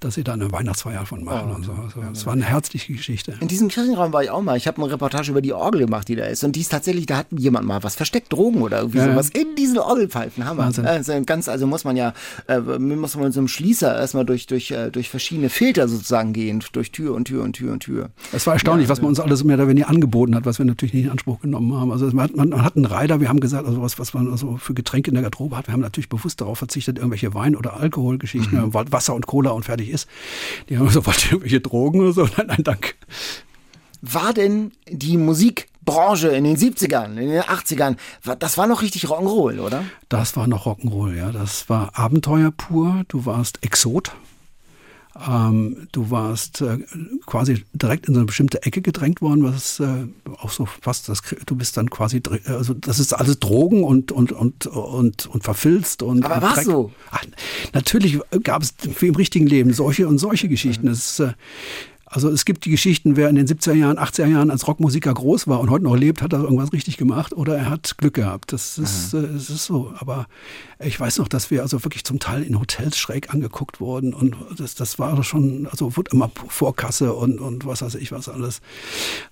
dass 0.00 0.14
sie 0.14 0.24
da 0.24 0.32
eine 0.32 0.50
Weihnachtsfeier 0.52 1.06
von 1.06 1.24
machen. 1.24 1.52
Oh 1.53 1.53
und 1.54 1.64
so. 1.64 1.72
Also 1.72 2.00
es 2.12 2.26
war 2.26 2.32
eine 2.32 2.44
herzliche 2.44 2.92
Geschichte. 2.92 3.34
In 3.40 3.48
diesem 3.48 3.68
Kirchenraum 3.68 4.12
war 4.12 4.22
ich 4.22 4.30
auch 4.30 4.42
mal. 4.42 4.56
Ich 4.56 4.66
habe 4.66 4.82
eine 4.82 4.92
Reportage 4.92 5.30
über 5.30 5.40
die 5.40 5.52
Orgel 5.52 5.82
gemacht, 5.82 6.08
die 6.08 6.16
da 6.16 6.24
ist. 6.24 6.44
Und 6.44 6.56
die 6.56 6.60
ist 6.60 6.70
tatsächlich, 6.70 7.06
da 7.06 7.18
hat 7.18 7.26
jemand 7.30 7.66
mal 7.66 7.82
was 7.82 7.94
versteckt, 7.94 8.32
Drogen 8.32 8.62
oder 8.62 8.78
irgendwie 8.78 8.98
ja, 8.98 9.10
sowas 9.10 9.30
in 9.30 9.54
diesen 9.56 9.78
Orgelpfeifen. 9.78 10.44
Hammer. 10.44 10.64
Wahnsinn. 10.64 10.86
Also 10.86 11.12
ganz, 11.24 11.48
also 11.48 11.66
muss 11.66 11.84
man 11.84 11.96
ja, 11.96 12.12
äh, 12.46 12.58
muss 12.58 13.14
man 13.14 13.24
mit 13.24 13.34
so 13.34 13.40
einem 13.40 13.48
Schließer 13.48 13.96
erstmal 13.98 14.24
durch, 14.24 14.46
durch, 14.46 14.70
äh, 14.70 14.90
durch 14.90 15.10
verschiedene 15.10 15.48
Filter 15.48 15.88
sozusagen 15.88 16.32
gehen, 16.32 16.62
durch 16.72 16.92
Tür 16.92 17.14
und 17.14 17.26
Tür 17.26 17.42
und 17.42 17.54
Tür 17.54 17.72
und 17.72 17.80
Tür. 17.80 18.10
Es 18.32 18.46
war 18.46 18.54
erstaunlich, 18.54 18.86
ja, 18.86 18.90
was 18.90 19.00
man 19.00 19.08
uns 19.08 19.20
alles 19.20 19.44
mehr 19.44 19.56
oder 19.56 19.68
weniger 19.68 19.88
angeboten 19.88 20.34
hat, 20.34 20.46
was 20.46 20.58
wir 20.58 20.66
natürlich 20.66 20.94
nicht 20.94 21.04
in 21.04 21.10
Anspruch 21.10 21.40
genommen 21.40 21.74
haben. 21.74 21.92
Also 21.92 22.06
man, 22.12 22.30
man, 22.34 22.62
hat 22.62 22.76
einen 22.76 22.86
Reiter, 22.86 23.20
wir 23.20 23.28
haben 23.28 23.40
gesagt, 23.40 23.66
also 23.66 23.80
was, 23.82 23.98
was 23.98 24.14
man 24.14 24.30
also 24.30 24.56
für 24.56 24.74
Getränke 24.74 25.10
in 25.10 25.14
der 25.14 25.22
Garderobe 25.22 25.56
hat, 25.56 25.68
wir 25.68 25.72
haben 25.72 25.80
natürlich 25.80 26.08
bewusst 26.08 26.40
darauf 26.40 26.58
verzichtet, 26.58 26.98
irgendwelche 26.98 27.34
Wein- 27.34 27.56
oder 27.56 27.74
Alkoholgeschichten, 27.78 28.58
mhm. 28.60 28.74
Wasser 28.74 29.14
und 29.14 29.26
Cola 29.26 29.50
und 29.50 29.64
fertig 29.64 29.90
ist. 29.90 30.08
Die 30.68 30.78
haben 30.78 30.88
sofort 30.88 31.32
irgendwelche 31.44 31.60
Drogen 31.60 32.00
oder 32.00 32.12
so. 32.12 32.22
Nein, 32.36 32.46
nein, 32.46 32.64
danke. 32.64 32.94
War 34.00 34.34
denn 34.34 34.72
die 34.88 35.16
Musikbranche 35.16 36.28
in 36.28 36.44
den 36.44 36.56
70ern, 36.56 37.16
in 37.16 37.30
den 37.30 37.42
80ern, 37.42 37.96
das 38.38 38.58
war 38.58 38.66
noch 38.66 38.82
richtig 38.82 39.04
Rock'n'Roll, 39.04 39.60
oder? 39.60 39.84
Das 40.08 40.36
war 40.36 40.46
noch 40.46 40.66
Rock'n'Roll, 40.66 41.16
ja. 41.16 41.30
Das 41.30 41.68
war 41.70 41.98
Abenteuer 41.98 42.50
pur. 42.50 43.04
Du 43.08 43.24
warst 43.24 43.62
Exot. 43.62 44.12
Ähm, 45.28 45.86
du 45.92 46.10
warst 46.10 46.60
äh, 46.60 46.78
quasi 47.24 47.64
direkt 47.72 48.08
in 48.08 48.14
so 48.14 48.20
eine 48.20 48.26
bestimmte 48.26 48.62
Ecke 48.64 48.82
gedrängt 48.82 49.22
worden, 49.22 49.44
was 49.44 49.78
äh, 49.78 50.06
auch 50.38 50.50
so 50.50 50.66
fast, 50.66 51.08
das, 51.08 51.22
du 51.46 51.54
bist 51.54 51.76
dann 51.76 51.88
quasi, 51.88 52.20
also 52.46 52.74
das 52.74 52.98
ist 52.98 53.12
alles 53.12 53.38
Drogen 53.38 53.84
und 53.84 54.10
und 54.10 54.32
und 54.32 54.66
und, 54.66 55.26
und 55.26 55.44
verfilzt 55.44 56.02
und. 56.02 56.24
Aber 56.24 56.42
was 56.42 56.64
so? 56.64 56.90
Ach, 57.10 57.24
natürlich 57.72 58.18
gab 58.42 58.62
es 58.62 58.74
wie 58.98 59.06
im 59.06 59.14
richtigen 59.14 59.46
Leben 59.46 59.72
solche 59.72 60.08
und 60.08 60.18
solche 60.18 60.48
Geschichten. 60.48 60.86
Das 60.86 60.98
ist, 60.98 61.20
äh, 61.20 61.32
also 62.14 62.30
es 62.30 62.44
gibt 62.44 62.64
die 62.64 62.70
Geschichten, 62.70 63.16
wer 63.16 63.28
in 63.28 63.34
den 63.34 63.48
70er 63.48 63.72
Jahren, 63.72 63.98
80er 63.98 64.28
Jahren 64.28 64.52
als 64.52 64.68
Rockmusiker 64.68 65.12
groß 65.12 65.48
war 65.48 65.58
und 65.58 65.68
heute 65.68 65.82
noch 65.82 65.96
lebt, 65.96 66.22
hat 66.22 66.32
er 66.32 66.42
irgendwas 66.42 66.72
richtig 66.72 66.96
gemacht 66.96 67.32
oder 67.32 67.56
er 67.56 67.68
hat 67.68 67.98
Glück 67.98 68.14
gehabt. 68.14 68.52
Das 68.52 68.78
ist, 68.78 69.12
äh, 69.14 69.22
das 69.22 69.50
ist 69.50 69.64
so. 69.64 69.92
Aber 69.98 70.28
ich 70.78 70.98
weiß 71.00 71.18
noch, 71.18 71.26
dass 71.26 71.50
wir 71.50 71.62
also 71.62 71.82
wirklich 71.82 72.04
zum 72.04 72.20
Teil 72.20 72.44
in 72.44 72.60
Hotels 72.60 72.98
schräg 72.98 73.34
angeguckt 73.34 73.80
wurden 73.80 74.14
und 74.14 74.36
das, 74.56 74.76
das 74.76 75.00
war 75.00 75.24
schon, 75.24 75.66
also 75.66 75.96
wurde 75.96 76.12
immer 76.12 76.30
Vorkasse 76.46 77.14
und, 77.14 77.40
und 77.40 77.66
was 77.66 77.82
weiß 77.82 77.96
ich 77.96 78.12
was 78.12 78.28
alles. 78.28 78.60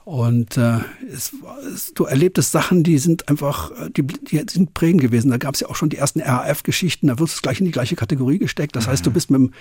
Und 0.05 0.57
äh, 0.57 0.79
es, 1.09 1.33
es, 1.73 1.95
du 1.95 2.07
erlebtest 2.07 2.51
Sachen, 2.51 2.83
die 2.83 2.99
sind 2.99 3.29
einfach, 3.29 3.71
äh, 3.71 3.91
die, 3.91 4.03
die 4.03 4.45
sind 4.51 4.75
prägend 4.75 5.03
gewesen. 5.03 5.31
Da 5.31 5.37
gab 5.37 5.55
es 5.55 5.61
ja 5.61 5.69
auch 5.69 5.77
schon 5.77 5.89
die 5.89 5.99
ersten 5.99 6.21
RAF-Geschichten, 6.21 7.07
da 7.07 7.21
wird 7.21 7.31
es 7.31 7.43
gleich 7.43 7.61
in 7.61 7.67
die 7.67 7.71
gleiche 7.73 7.95
Kategorie 7.95 8.39
gesteckt. 8.39 8.75
Das 8.75 8.89
heißt, 8.89 9.07
du 9.07 9.13
bist 9.13 9.31
mit 9.31 9.41
dem, 9.41 9.53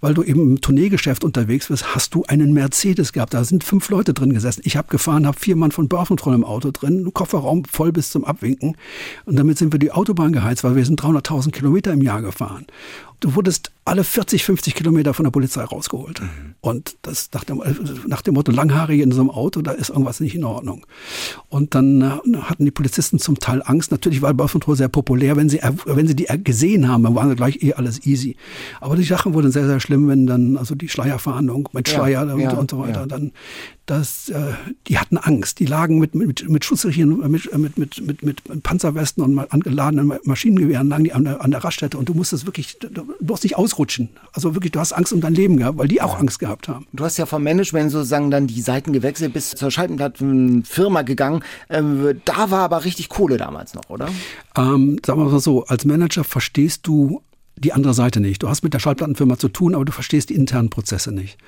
weil 0.00 0.14
du 0.14 0.22
eben 0.22 0.42
im 0.42 0.60
Tourneegeschäft 0.60 1.24
unterwegs 1.24 1.66
bist, 1.66 1.96
hast 1.96 2.14
du 2.14 2.22
einen 2.24 2.52
Mercedes 2.68 3.14
gehabt. 3.14 3.32
Da 3.32 3.44
sind 3.44 3.64
fünf 3.64 3.88
Leute 3.88 4.12
drin 4.12 4.34
gesessen. 4.34 4.60
Ich 4.64 4.76
habe 4.76 4.88
gefahren, 4.88 5.26
habe 5.26 5.38
vier 5.38 5.56
Mann 5.56 5.72
von 5.72 5.88
Börfentroll 5.88 6.34
im 6.34 6.44
Auto 6.44 6.70
drin, 6.70 7.10
Kofferraum 7.14 7.64
voll 7.64 7.92
bis 7.92 8.10
zum 8.10 8.24
Abwinken. 8.24 8.76
Und 9.24 9.36
damit 9.38 9.56
sind 9.56 9.72
wir 9.72 9.78
die 9.78 9.90
Autobahn 9.90 10.32
geheizt, 10.32 10.64
weil 10.64 10.76
wir 10.76 10.84
sind 10.84 11.00
300.000 11.00 11.38
1000 11.38 11.54
Kilometer 11.54 11.92
im 11.92 12.02
Jahr 12.02 12.20
gefahren. 12.20 12.66
Du 13.20 13.34
wurdest 13.34 13.72
alle 13.84 14.04
40, 14.04 14.44
50 14.44 14.74
Kilometer 14.74 15.14
von 15.14 15.24
der 15.24 15.30
Polizei 15.30 15.64
rausgeholt. 15.64 16.20
Mhm. 16.20 16.54
Und 16.60 16.96
das 17.02 17.30
nach 17.32 17.44
dem, 17.44 17.62
nach 18.06 18.22
dem 18.22 18.34
Motto 18.34 18.52
Langhaarige 18.52 19.02
in 19.02 19.12
so 19.12 19.20
einem 19.20 19.30
Auto, 19.30 19.62
da 19.62 19.72
ist 19.72 19.88
irgendwas 19.88 20.20
nicht 20.20 20.34
in 20.34 20.44
Ordnung. 20.44 20.86
Und 21.48 21.74
dann 21.74 22.02
äh, 22.02 22.36
hatten 22.42 22.64
die 22.64 22.70
Polizisten 22.70 23.18
zum 23.18 23.38
Teil 23.38 23.62
Angst. 23.64 23.90
Natürlich 23.90 24.22
war 24.22 24.34
Control 24.34 24.76
sehr 24.76 24.88
populär. 24.88 25.36
Wenn 25.36 25.48
sie, 25.48 25.60
wenn 25.86 26.06
sie 26.06 26.14
die 26.14 26.26
gesehen 26.44 26.88
haben, 26.88 27.02
dann 27.02 27.14
waren 27.14 27.34
gleich 27.34 27.62
eh 27.62 27.72
alles 27.74 28.04
easy. 28.06 28.36
Aber 28.80 28.96
die 28.96 29.04
Sachen 29.04 29.34
wurden 29.34 29.50
sehr, 29.50 29.66
sehr 29.66 29.80
schlimm, 29.80 30.08
wenn 30.08 30.26
dann, 30.26 30.56
also 30.56 30.74
die 30.74 30.88
Schleierfahndung 30.88 31.68
mit 31.72 31.88
Schleier 31.88 32.26
ja, 32.26 32.34
und, 32.34 32.40
ja, 32.40 32.52
und, 32.52 32.70
so 32.70 32.78
weiter, 32.78 33.00
ja. 33.00 33.06
dann, 33.06 33.32
das, 33.86 34.28
äh, 34.28 34.52
die 34.86 34.98
hatten 34.98 35.16
Angst. 35.16 35.60
Die 35.60 35.66
lagen 35.66 35.98
mit, 35.98 36.14
mit, 36.14 36.48
mit 36.48 36.64
Schussrichten, 36.64 37.18
mit, 37.30 37.52
mit, 37.52 37.78
mit, 37.78 38.00
mit, 38.02 38.22
mit 38.22 38.62
Panzerwesten 38.62 39.24
und 39.24 39.38
angeladenen 39.38 40.18
Maschinengewehren 40.24 40.88
lagen 40.88 41.04
die 41.04 41.12
an 41.12 41.24
der, 41.24 41.42
an 41.42 41.50
der 41.50 41.64
Raststätte 41.64 41.96
und 41.96 42.08
du 42.08 42.14
musstest 42.14 42.46
wirklich, 42.46 42.78
du 42.78 43.07
musst 43.20 43.42
nicht 43.42 43.56
ausrutschen. 43.56 44.10
Also 44.32 44.54
wirklich, 44.54 44.72
du 44.72 44.80
hast 44.80 44.92
Angst 44.92 45.12
um 45.12 45.20
dein 45.20 45.34
Leben 45.34 45.56
gehabt, 45.56 45.78
weil 45.78 45.88
die 45.88 46.00
auch 46.02 46.18
Angst 46.18 46.38
gehabt 46.38 46.68
haben. 46.68 46.86
Du 46.92 47.04
hast 47.04 47.16
ja 47.16 47.26
vom 47.26 47.42
Management 47.42 47.90
sozusagen 47.90 48.30
dann 48.30 48.46
die 48.46 48.60
Seiten 48.60 48.92
gewechselt, 48.92 49.32
bis 49.32 49.50
zur 49.50 49.70
Scheibenplattenfirma 49.70 51.02
gegangen. 51.02 51.42
Ähm, 51.70 52.20
da 52.24 52.50
war 52.50 52.60
aber 52.60 52.84
richtig 52.84 53.08
Kohle 53.08 53.36
damals 53.36 53.74
noch, 53.74 53.88
oder? 53.88 54.08
Ähm, 54.56 54.98
sagen 55.04 55.20
wir 55.20 55.30
mal 55.30 55.40
so, 55.40 55.64
als 55.64 55.84
Manager 55.84 56.24
verstehst 56.24 56.86
du 56.86 57.22
die 57.56 57.72
andere 57.72 57.94
Seite 57.94 58.20
nicht. 58.20 58.42
Du 58.42 58.48
hast 58.48 58.62
mit 58.62 58.74
der 58.74 58.78
Schallplattenfirma 58.78 59.38
zu 59.38 59.48
tun, 59.48 59.74
aber 59.74 59.84
du 59.84 59.92
verstehst 59.92 60.30
die 60.30 60.34
internen 60.34 60.70
Prozesse 60.70 61.12
nicht. 61.12 61.38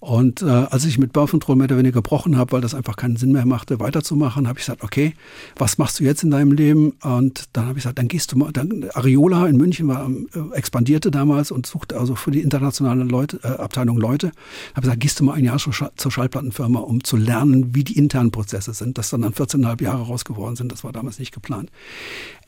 Und 0.00 0.42
äh, 0.42 0.46
als 0.46 0.84
ich 0.84 0.96
mit 0.96 1.12
Baucontrol 1.12 1.56
mehr 1.56 1.64
oder 1.64 1.76
weniger 1.76 1.98
gebrochen 1.98 2.36
habe, 2.36 2.52
weil 2.52 2.60
das 2.60 2.74
einfach 2.74 2.94
keinen 2.94 3.16
Sinn 3.16 3.32
mehr 3.32 3.46
machte, 3.46 3.80
weiterzumachen, 3.80 4.46
habe 4.46 4.58
ich 4.58 4.66
gesagt, 4.66 4.84
okay, 4.84 5.14
was 5.56 5.76
machst 5.78 5.98
du 5.98 6.04
jetzt 6.04 6.22
in 6.22 6.30
deinem 6.30 6.52
Leben? 6.52 6.92
Und 7.02 7.46
dann 7.52 7.66
habe 7.66 7.78
ich 7.78 7.82
gesagt, 7.82 7.98
dann 7.98 8.06
gehst 8.06 8.30
du 8.30 8.38
mal, 8.38 8.52
dann, 8.52 8.86
Ariola 8.94 9.48
in 9.48 9.56
München 9.56 9.88
war, 9.88 10.08
äh, 10.08 10.56
expandierte 10.56 11.10
damals 11.10 11.50
und 11.50 11.66
suchte 11.66 11.98
also 11.98 12.14
für 12.14 12.30
die 12.30 12.42
internationale 12.42 13.02
Leute, 13.02 13.40
äh, 13.42 13.48
Abteilung 13.48 13.98
Leute. 13.98 14.30
Habe 14.70 14.82
gesagt, 14.82 15.00
gehst 15.00 15.18
du 15.18 15.24
mal 15.24 15.34
ein 15.34 15.44
Jahr 15.44 15.58
zur, 15.58 15.74
zur 15.96 16.12
Schallplattenfirma, 16.12 16.78
um 16.78 17.02
zu 17.02 17.16
lernen, 17.16 17.74
wie 17.74 17.82
die 17.82 17.98
internen 17.98 18.30
Prozesse 18.30 18.74
sind. 18.74 18.98
Das 18.98 19.10
dann 19.10 19.22
dann 19.22 19.32
14,5 19.32 19.82
Jahre 19.82 20.02
raus 20.02 20.24
geworden 20.24 20.54
sind, 20.54 20.70
das 20.70 20.84
war 20.84 20.92
damals 20.92 21.18
nicht 21.18 21.32
geplant. 21.32 21.70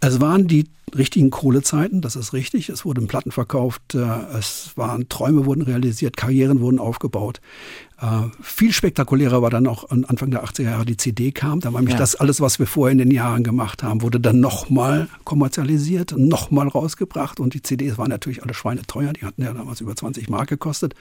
Es 0.01 0.21
waren 0.21 0.47
die 0.47 0.67
richtigen 0.97 1.31
Kohlezeiten, 1.31 2.01
das 2.01 2.17
ist 2.17 2.33
richtig. 2.33 2.69
Es 2.69 2.85
wurden 2.85 3.07
Platten 3.07 3.33
verkauft, 3.33 3.95
äh, 3.95 3.99
es 4.39 4.73
waren 4.77 5.09
Träume 5.09 5.47
wurden 5.47 5.63
realisiert, 5.63 6.17
Karrieren 6.17 6.61
wurden 6.61 6.79
aufgebaut. 6.79 7.40
Äh, 8.01 8.29
viel 8.41 8.73
spektakulärer 8.73 9.43
war 9.43 9.51
dann 9.51 9.67
auch 9.67 9.91
Anfang 9.91 10.31
der 10.31 10.45
80er 10.45 10.63
Jahre 10.63 10.85
die 10.87 10.97
CD 10.97 11.33
kam. 11.33 11.61
Da 11.61 11.73
war 11.73 11.81
nämlich 11.81 11.95
ja. 11.95 11.99
das 11.99 12.17
alles, 12.17 12.41
was 12.41 12.59
wir 12.59 12.67
vorher 12.67 12.93
in 12.93 12.99
den 12.99 13.11
Jahren 13.11 13.45
gemacht 13.45 13.83
haben, 13.83 14.01
wurde 14.01 14.19
dann 14.19 14.41
nochmal 14.41 15.09
kommerzialisiert, 15.25 16.15
nochmal 16.17 16.69
rausgebracht. 16.69 17.41
Und 17.41 17.53
die 17.53 17.63
CDs 17.63 17.99
waren 17.99 18.09
natürlich 18.09 18.43
alle 18.43 18.55
schweineteuer. 18.55 19.13
Die 19.13 19.27
hatten 19.27 19.43
ja 19.43 19.53
damals 19.53 19.83
über 19.83 19.95
20 19.95 20.31
Mark 20.31 20.49
gekostet. 20.49 20.95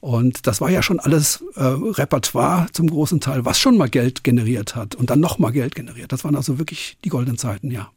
Und 0.00 0.46
das 0.46 0.60
war 0.60 0.70
ja 0.70 0.82
schon 0.82 1.00
alles 1.00 1.42
äh, 1.54 1.62
Repertoire 1.62 2.66
zum 2.72 2.90
großen 2.90 3.20
Teil, 3.20 3.46
was 3.46 3.58
schon 3.58 3.78
mal 3.78 3.88
Geld 3.88 4.22
generiert 4.22 4.76
hat 4.76 4.94
und 4.94 5.08
dann 5.08 5.20
nochmal 5.20 5.52
Geld 5.52 5.74
generiert. 5.74 6.12
Das 6.12 6.24
waren 6.24 6.36
also 6.36 6.58
wirklich 6.58 6.98
die 7.04 7.08
goldenen 7.08 7.38
Zeiten, 7.38 7.70
ja. 7.70 7.90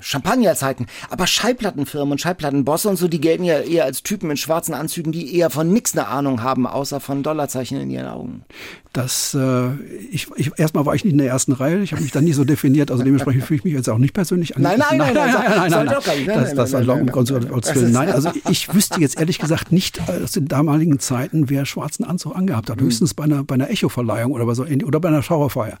Champagnerzeiten. 0.00 0.86
Aber 1.08 1.26
Schallplattenfirmen 1.26 2.12
und 2.12 2.20
Schallplattenbosse 2.20 2.88
und 2.88 2.96
so, 2.96 3.06
die 3.06 3.20
gelten 3.20 3.44
ja 3.44 3.60
eher 3.60 3.84
als 3.84 4.02
Typen 4.02 4.30
in 4.30 4.36
schwarzen 4.36 4.74
Anzügen, 4.74 5.12
die 5.12 5.36
eher 5.36 5.50
von 5.50 5.72
nix 5.72 5.96
eine 5.96 6.08
Ahnung 6.08 6.42
haben, 6.42 6.66
außer 6.66 6.98
von 6.98 7.22
Dollarzeichen 7.22 7.80
in 7.80 7.90
ihren 7.90 8.06
Augen. 8.06 8.44
Das, 8.92 9.34
äh, 9.34 9.72
ich, 10.10 10.26
ich, 10.36 10.50
erstmal 10.58 10.84
war 10.84 10.94
ich 10.94 11.04
nicht 11.04 11.12
in 11.12 11.18
der 11.18 11.28
ersten 11.28 11.52
Reihe, 11.52 11.80
ich 11.80 11.92
habe 11.92 12.02
mich 12.02 12.12
dann 12.12 12.24
nie 12.24 12.34
so 12.34 12.44
definiert, 12.44 12.90
also 12.90 13.02
dementsprechend 13.02 13.44
fühle 13.44 13.58
ich 13.58 13.64
mich 13.64 13.72
jetzt 13.72 13.88
auch 13.88 13.96
nicht 13.96 14.12
persönlich 14.12 14.54
an. 14.54 14.62
Nein, 14.62 14.78
nein, 14.78 14.98
nein, 14.98 15.14
nein, 15.14 15.32
nein, 15.32 15.70
nein, 15.70 15.70
nein, 15.70 15.86
das, 15.86 16.54
das 16.54 16.72
nein, 16.72 16.86
nein, 16.86 17.92
nein, 17.92 18.08
also 18.10 18.30
ich 18.50 18.74
wüsste 18.74 19.00
jetzt 19.00 19.18
ehrlich 19.18 19.38
gesagt 19.38 19.72
nicht 19.72 19.98
aus 20.22 20.32
den 20.32 20.46
damaligen 20.46 20.98
Zeiten, 20.98 21.48
wer 21.48 21.64
schwarzen 21.64 22.04
Anzug 22.04 22.36
angehabt 22.36 22.68
hat, 22.68 22.82
höchstens 22.82 23.14
bei 23.14 23.24
einer, 23.24 23.44
bei 23.44 23.54
einer 23.54 23.70
Echo-Verleihung 23.70 24.32
oder, 24.32 24.54
so, 24.54 24.64
oder 24.64 25.00
bei 25.00 25.08
einer 25.08 25.22
Schauerfeier. 25.22 25.78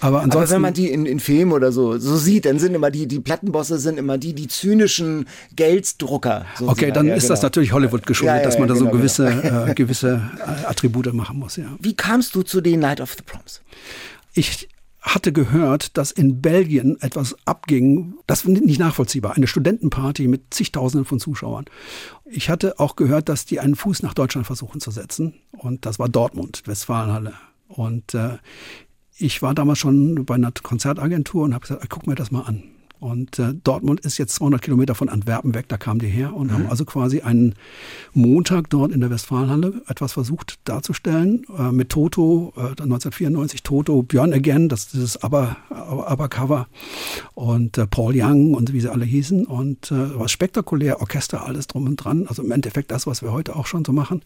Aber 0.00 0.22
ansonsten. 0.22 0.38
Aber 0.38 0.50
wenn 0.50 0.62
man 0.62 0.72
die 0.72 0.88
in, 0.88 1.04
in 1.04 1.20
Filmen 1.20 1.52
oder 1.52 1.72
so, 1.72 1.98
so 1.98 2.16
sieht, 2.16 2.46
dann 2.46 2.58
sind 2.58 2.74
immer 2.74 2.90
die, 2.90 3.06
die 3.06 3.15
Plattenbosse 3.20 3.78
sind 3.78 3.98
immer 3.98 4.18
die, 4.18 4.34
die 4.34 4.48
zynischen 4.48 5.26
Gelddrucker. 5.54 6.46
Okay, 6.60 6.92
dann 6.92 7.06
ja, 7.06 7.14
ist 7.14 7.24
genau. 7.24 7.32
das 7.32 7.42
natürlich 7.42 7.72
Hollywood 7.72 8.06
geschuldet, 8.06 8.38
ja, 8.38 8.42
dass 8.42 8.58
man 8.58 8.68
da 8.68 8.74
genau, 8.74 8.86
so 8.86 8.96
gewisse, 8.96 9.40
genau. 9.42 9.66
äh, 9.66 9.74
gewisse 9.74 10.30
äh, 10.38 10.66
Attribute 10.66 11.12
machen 11.12 11.38
muss. 11.38 11.56
Ja. 11.56 11.76
Wie 11.80 11.94
kamst 11.94 12.34
du 12.34 12.42
zu 12.42 12.60
den 12.60 12.80
Night 12.80 13.00
of 13.00 13.14
the 13.14 13.22
Proms? 13.22 13.60
Ich 14.34 14.68
hatte 15.06 15.32
gehört, 15.32 15.96
dass 15.96 16.10
in 16.10 16.42
Belgien 16.42 17.00
etwas 17.00 17.36
abging, 17.44 18.14
das 18.26 18.44
nicht 18.44 18.80
nachvollziehbar, 18.80 19.36
eine 19.36 19.46
Studentenparty 19.46 20.26
mit 20.26 20.52
zigtausenden 20.52 21.04
von 21.04 21.20
Zuschauern. 21.20 21.66
Ich 22.24 22.50
hatte 22.50 22.80
auch 22.80 22.96
gehört, 22.96 23.28
dass 23.28 23.44
die 23.44 23.60
einen 23.60 23.76
Fuß 23.76 24.02
nach 24.02 24.14
Deutschland 24.14 24.48
versuchen 24.48 24.80
zu 24.80 24.90
setzen 24.90 25.34
und 25.52 25.86
das 25.86 26.00
war 26.00 26.08
Dortmund, 26.08 26.62
Westfalenhalle. 26.66 27.34
Und 27.68 28.14
äh, 28.14 28.38
ich 29.16 29.42
war 29.42 29.54
damals 29.54 29.78
schon 29.78 30.24
bei 30.24 30.34
einer 30.34 30.50
Konzertagentur 30.50 31.44
und 31.44 31.54
habe 31.54 31.62
gesagt, 31.62 31.88
guck 31.88 32.06
mir 32.06 32.16
das 32.16 32.32
mal 32.32 32.42
an. 32.42 32.64
Und 33.06 33.38
äh, 33.38 33.54
Dortmund 33.62 34.00
ist 34.00 34.18
jetzt 34.18 34.34
200 34.34 34.60
Kilometer 34.60 34.96
von 34.96 35.08
Antwerpen 35.08 35.54
weg, 35.54 35.66
da 35.68 35.76
kamen 35.76 36.00
die 36.00 36.08
her 36.08 36.34
und 36.34 36.48
mhm. 36.48 36.52
haben 36.54 36.66
also 36.66 36.84
quasi 36.84 37.20
einen 37.20 37.54
Montag 38.14 38.68
dort 38.68 38.90
in 38.90 38.98
der 38.98 39.10
Westfalenhalle 39.10 39.80
etwas 39.86 40.14
versucht 40.14 40.58
darzustellen 40.64 41.44
äh, 41.56 41.70
mit 41.70 41.90
Toto, 41.90 42.52
äh, 42.56 42.62
1994 42.62 43.62
Toto, 43.62 44.02
Björn 44.02 44.32
Again, 44.32 44.68
das 44.68 44.80
ist 44.80 44.94
dieses 44.94 45.22
Aber-Cover 45.22 46.66
und 47.34 47.78
äh, 47.78 47.86
Paul 47.86 48.12
Young 48.16 48.54
und 48.54 48.72
wie 48.72 48.80
sie 48.80 48.90
alle 48.90 49.04
hießen 49.04 49.46
und 49.46 49.92
äh, 49.92 50.18
was 50.18 50.32
spektakulär, 50.32 51.00
Orchester, 51.00 51.46
alles 51.46 51.68
drum 51.68 51.86
und 51.86 51.94
dran, 51.94 52.26
also 52.26 52.42
im 52.42 52.50
Endeffekt 52.50 52.90
das, 52.90 53.06
was 53.06 53.22
wir 53.22 53.30
heute 53.30 53.54
auch 53.54 53.66
schon 53.66 53.84
so 53.84 53.92
machen. 53.92 54.22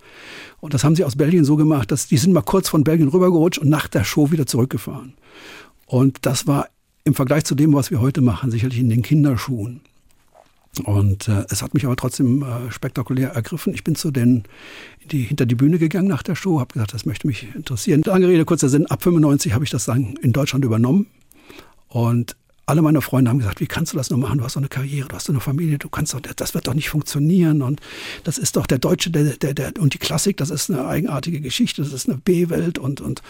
Und 0.61 0.73
das 0.73 0.85
haben 0.85 0.97
sie 0.97 1.05
aus 1.05 1.17
Belgien 1.17 1.45
so 1.45 1.57
gemacht, 1.57 1.91
dass 1.91 2.07
die 2.07 2.17
sind 2.17 2.33
mal 2.33 2.41
kurz 2.41 2.71
von 2.71 2.83
Belgien 2.83 3.09
rübergerutscht 3.09 3.59
und 3.59 3.69
nach 3.69 3.89
der 3.89 4.05
Show 4.05 4.31
wieder 4.31 4.47
zurückgefahren. 4.47 5.13
Und 5.85 6.25
das 6.25 6.47
war 6.47 6.69
im 7.05 7.15
Vergleich 7.15 7.45
zu 7.45 7.55
dem, 7.55 7.73
was 7.73 7.91
wir 7.91 8.01
heute 8.01 8.21
machen, 8.21 8.51
sicherlich 8.51 8.79
in 8.79 8.91
den 8.91 9.03
Kinderschuhen. 9.03 9.81
Und 10.85 11.29
äh, 11.29 11.45
es 11.51 11.63
hat 11.63 11.75
mich 11.75 11.85
aber 11.85 11.97
trotzdem 11.97 12.43
äh, 12.43 12.71
spektakulär 12.71 13.31
ergriffen. 13.31 13.75
Ich 13.75 13.83
bin 13.83 13.97
zu 13.97 14.11
den 14.11 14.45
die, 15.11 15.23
hinter 15.23 15.45
die 15.45 15.57
Bühne 15.57 15.79
gegangen 15.79 16.07
nach 16.07 16.23
der 16.23 16.37
Show, 16.37 16.61
habe 16.61 16.73
gesagt, 16.73 16.95
das 16.95 17.07
möchte 17.07 17.27
mich 17.27 17.55
interessieren. 17.55 18.03
Lange 18.05 18.29
Rede, 18.29 18.45
kurzer 18.45 18.69
Sinn, 18.69 18.87
ab 18.87 19.03
95 19.03 19.53
habe 19.53 19.65
ich 19.65 19.71
das 19.71 19.87
dann 19.87 20.15
in 20.23 20.33
Deutschland 20.33 20.65
übernommen. 20.65 21.07
Und 21.89 22.37
alle 22.71 22.83
meine 22.83 23.03
Freunde 23.03 23.31
haben 23.31 23.39
gesagt, 23.39 23.61
wie 23.61 23.67
kannst 23.67 23.93
du 23.93 23.97
das 23.97 24.11
nur 24.11 24.19
machen? 24.19 24.39
Du 24.39 24.45
hast 24.45 24.55
doch 24.55 24.61
eine 24.61 24.69
Karriere, 24.69 25.09
du 25.09 25.17
hast 25.17 25.29
doch 25.29 25.35
eine 25.35 25.41
Familie, 25.41 25.77
du 25.77 25.89
kannst 25.89 26.15
doch, 26.15 26.21
das 26.21 26.55
wird 26.55 26.69
doch 26.69 26.75
nicht 26.75 26.89
funktionieren. 26.89 27.63
Und 27.63 27.81
das 28.23 28.39
ist 28.39 28.55
doch 28.57 28.67
der 28.67 28.79
Deutsche, 28.79 29.11
der, 29.11 29.25
der, 29.37 29.55
der, 29.55 29.73
und 29.81 29.93
die 29.95 29.99
Klassik, 29.99 30.37
das 30.37 30.51
ist 30.51 30.71
eine 30.71 30.87
eigenartige 30.87 31.41
Geschichte, 31.41 31.83
das 31.83 31.93
ist 31.93 32.09
eine 32.09 32.19
B-Welt 32.19 32.79
und, 32.79 33.01
und 33.01 33.23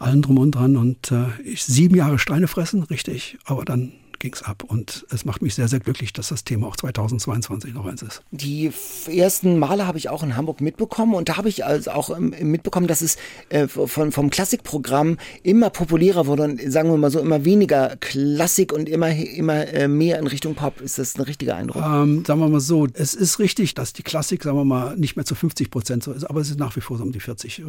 allen 0.00 0.22
drum 0.22 0.38
und 0.38 0.50
dran. 0.50 0.76
Und 0.76 1.12
äh, 1.12 1.26
ich 1.44 1.62
sieben 1.62 1.94
Jahre 1.94 2.18
Steine 2.18 2.48
fressen, 2.48 2.82
richtig, 2.82 3.38
aber 3.44 3.64
dann 3.64 3.92
ging's 4.20 4.42
ab. 4.42 4.62
Und 4.64 5.04
es 5.10 5.24
macht 5.24 5.42
mich 5.42 5.54
sehr, 5.54 5.66
sehr 5.66 5.80
glücklich, 5.80 6.12
dass 6.12 6.28
das 6.28 6.44
Thema 6.44 6.68
auch 6.68 6.76
2022 6.76 7.74
noch 7.74 7.86
eins 7.86 8.02
ist. 8.02 8.22
Die 8.30 8.70
ersten 9.08 9.58
Male 9.58 9.86
habe 9.86 9.98
ich 9.98 10.08
auch 10.08 10.22
in 10.22 10.36
Hamburg 10.36 10.60
mitbekommen 10.60 11.14
und 11.14 11.28
da 11.28 11.36
habe 11.36 11.48
ich 11.48 11.64
also 11.64 11.90
auch 11.90 12.16
ähm, 12.16 12.34
mitbekommen, 12.42 12.86
dass 12.86 13.00
es 13.00 13.16
äh, 13.48 13.66
von, 13.66 14.12
vom 14.12 14.30
Klassikprogramm 14.30 15.16
immer 15.42 15.70
populärer 15.70 16.26
wurde 16.26 16.44
und 16.44 16.60
sagen 16.70 16.90
wir 16.90 16.96
mal 16.96 17.10
so 17.10 17.18
immer 17.18 17.44
weniger 17.44 17.96
Klassik 17.96 18.72
und 18.72 18.88
immer, 18.88 19.10
immer 19.10 19.66
äh, 19.68 19.88
mehr 19.88 20.18
in 20.18 20.26
Richtung 20.26 20.54
Pop. 20.54 20.80
Ist 20.80 20.98
das 20.98 21.16
ein 21.16 21.22
richtiger 21.22 21.56
Eindruck? 21.56 21.82
Ähm, 21.82 22.24
sagen 22.24 22.40
wir 22.40 22.48
mal 22.48 22.60
so, 22.60 22.86
es 22.92 23.14
ist 23.14 23.38
richtig, 23.38 23.74
dass 23.74 23.92
die 23.92 24.02
Klassik, 24.02 24.44
sagen 24.44 24.56
wir 24.56 24.64
mal, 24.64 24.96
nicht 24.96 25.16
mehr 25.16 25.24
zu 25.24 25.34
50 25.34 25.70
Prozent 25.70 26.04
so 26.04 26.12
ist, 26.12 26.24
aber 26.24 26.40
es 26.40 26.50
ist 26.50 26.58
nach 26.58 26.76
wie 26.76 26.80
vor 26.80 26.98
so 26.98 27.04
um 27.04 27.12
die 27.12 27.20
40, 27.20 27.62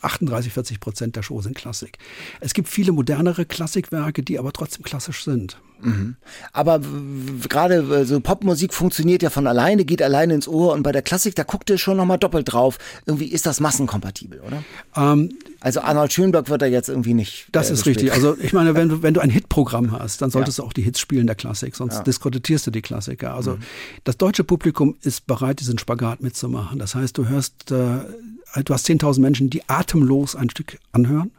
38, 0.00 0.52
40 0.52 0.80
Prozent 0.80 1.16
der 1.16 1.22
Show 1.22 1.42
sind 1.42 1.54
Klassik. 1.54 1.98
Es 2.40 2.54
gibt 2.54 2.68
viele 2.68 2.92
modernere 2.92 3.44
Klassikwerke, 3.44 4.22
die 4.22 4.38
aber 4.38 4.52
trotzdem 4.52 4.82
klassisch 4.82 5.25
sind. 5.26 5.58
Mhm. 5.80 6.16
Aber 6.52 6.80
gerade 7.48 8.04
so 8.06 8.20
Popmusik 8.20 8.72
funktioniert 8.72 9.22
ja 9.22 9.30
von 9.30 9.46
alleine, 9.46 9.84
geht 9.84 10.02
alleine 10.02 10.34
ins 10.34 10.48
Ohr 10.48 10.72
und 10.72 10.82
bei 10.82 10.92
der 10.92 11.02
Klassik, 11.02 11.34
da 11.34 11.42
guckt 11.42 11.68
ihr 11.70 11.78
schon 11.78 11.96
nochmal 11.96 12.18
doppelt 12.18 12.52
drauf. 12.52 12.78
Irgendwie 13.04 13.26
ist 13.26 13.46
das 13.46 13.60
massenkompatibel, 13.60 14.40
oder? 14.40 14.62
Ähm, 14.96 15.36
also 15.60 15.80
Arnold 15.80 16.12
Schönberg 16.12 16.48
wird 16.48 16.62
da 16.62 16.66
jetzt 16.66 16.88
irgendwie 16.88 17.14
nicht. 17.14 17.48
Das 17.52 17.68
äh, 17.68 17.74
ist 17.74 17.84
gespielt. 17.84 18.12
richtig. 18.12 18.12
Also 18.12 18.36
ich 18.40 18.52
meine, 18.52 18.74
wenn 18.74 18.88
du, 18.88 19.02
wenn 19.02 19.14
du 19.14 19.20
ein 19.20 19.30
Hitprogramm 19.30 19.92
hast, 19.92 20.22
dann 20.22 20.30
solltest 20.30 20.58
ja. 20.58 20.64
du 20.64 20.68
auch 20.68 20.72
die 20.72 20.82
Hits 20.82 21.00
spielen 21.00 21.26
der 21.26 21.36
Klassik, 21.36 21.76
sonst 21.76 21.96
ja. 21.96 22.02
diskreditierst 22.02 22.66
du 22.66 22.70
die 22.70 22.82
Klassiker. 22.82 23.34
Also 23.34 23.52
mhm. 23.52 23.60
das 24.04 24.16
deutsche 24.16 24.44
Publikum 24.44 24.96
ist 25.02 25.26
bereit, 25.26 25.60
diesen 25.60 25.78
Spagat 25.78 26.22
mitzumachen. 26.22 26.78
Das 26.78 26.94
heißt, 26.94 27.18
du 27.18 27.28
hörst, 27.28 27.70
äh, 27.70 27.98
du 28.64 28.74
hast 28.74 28.88
10.000 28.88 29.20
Menschen, 29.20 29.50
die 29.50 29.68
atemlos 29.68 30.36
ein 30.36 30.48
Stück 30.48 30.78
anhören 30.92 31.30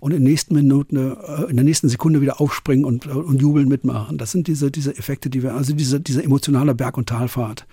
und 0.00 0.12
in, 0.12 0.22
nächsten 0.22 0.54
Minuten, 0.54 0.96
äh, 0.96 1.44
in 1.50 1.56
der 1.56 1.64
nächsten 1.64 1.88
Sekunde 1.88 2.20
wieder 2.20 2.40
aufspringen 2.40 2.84
und, 2.84 3.06
äh, 3.06 3.10
und 3.10 3.40
jubeln 3.40 3.68
mitmachen. 3.68 4.18
Das 4.18 4.30
sind 4.30 4.46
diese, 4.46 4.70
diese 4.70 4.96
Effekte, 4.96 5.30
die 5.30 5.42
wir, 5.42 5.54
also 5.54 5.74
diese, 5.74 6.00
diese 6.00 6.22
emotionale 6.22 6.74
Berg- 6.74 6.98
und 6.98 7.08
Talfahrt. 7.08 7.66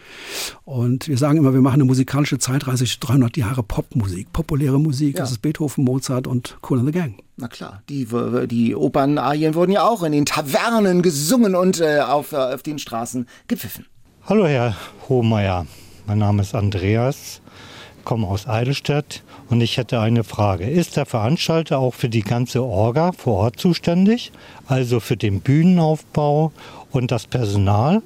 Und 0.63 1.07
wir 1.07 1.17
sagen 1.17 1.37
immer, 1.37 1.53
wir 1.53 1.61
machen 1.61 1.75
eine 1.75 1.85
musikalische 1.85 2.39
Zeitreise 2.39 2.85
300 2.85 3.37
Jahre 3.37 3.63
Popmusik, 3.63 4.31
populäre 4.33 4.79
Musik. 4.79 5.15
Ja. 5.15 5.21
Das 5.21 5.31
ist 5.31 5.41
Beethoven, 5.41 5.83
Mozart 5.83 6.27
und 6.27 6.57
Cool 6.67 6.79
and 6.79 6.87
the 6.87 6.93
Gang. 6.93 7.15
Na 7.35 7.47
klar, 7.47 7.81
die, 7.89 8.07
die 8.47 8.75
Opernarien 8.75 9.55
wurden 9.55 9.71
ja 9.71 9.87
auch 9.87 10.03
in 10.03 10.11
den 10.11 10.25
Tavernen 10.25 11.01
gesungen 11.01 11.55
und 11.55 11.81
äh, 11.81 11.99
auf, 11.99 12.31
äh, 12.31 12.35
auf 12.35 12.61
den 12.61 12.77
Straßen 12.77 13.27
gepfiffen. 13.47 13.85
Hallo 14.25 14.45
Herr 14.45 14.75
Hohmeier, 15.09 15.65
mein 16.05 16.19
Name 16.19 16.43
ist 16.43 16.53
Andreas, 16.55 17.41
komme 18.03 18.27
aus 18.27 18.47
Eidelstadt 18.47 19.23
und 19.49 19.61
ich 19.61 19.77
hätte 19.77 19.99
eine 19.99 20.23
Frage. 20.23 20.69
Ist 20.69 20.97
der 20.97 21.05
Veranstalter 21.05 21.79
auch 21.79 21.93
für 21.93 22.09
die 22.09 22.21
ganze 22.21 22.63
Orga 22.63 23.11
vor 23.11 23.37
Ort 23.37 23.59
zuständig? 23.59 24.31
Also 24.67 24.99
für 24.99 25.17
den 25.17 25.41
Bühnenaufbau 25.41 26.51
und 26.91 27.11
das 27.11 27.27
Personal? 27.27 28.01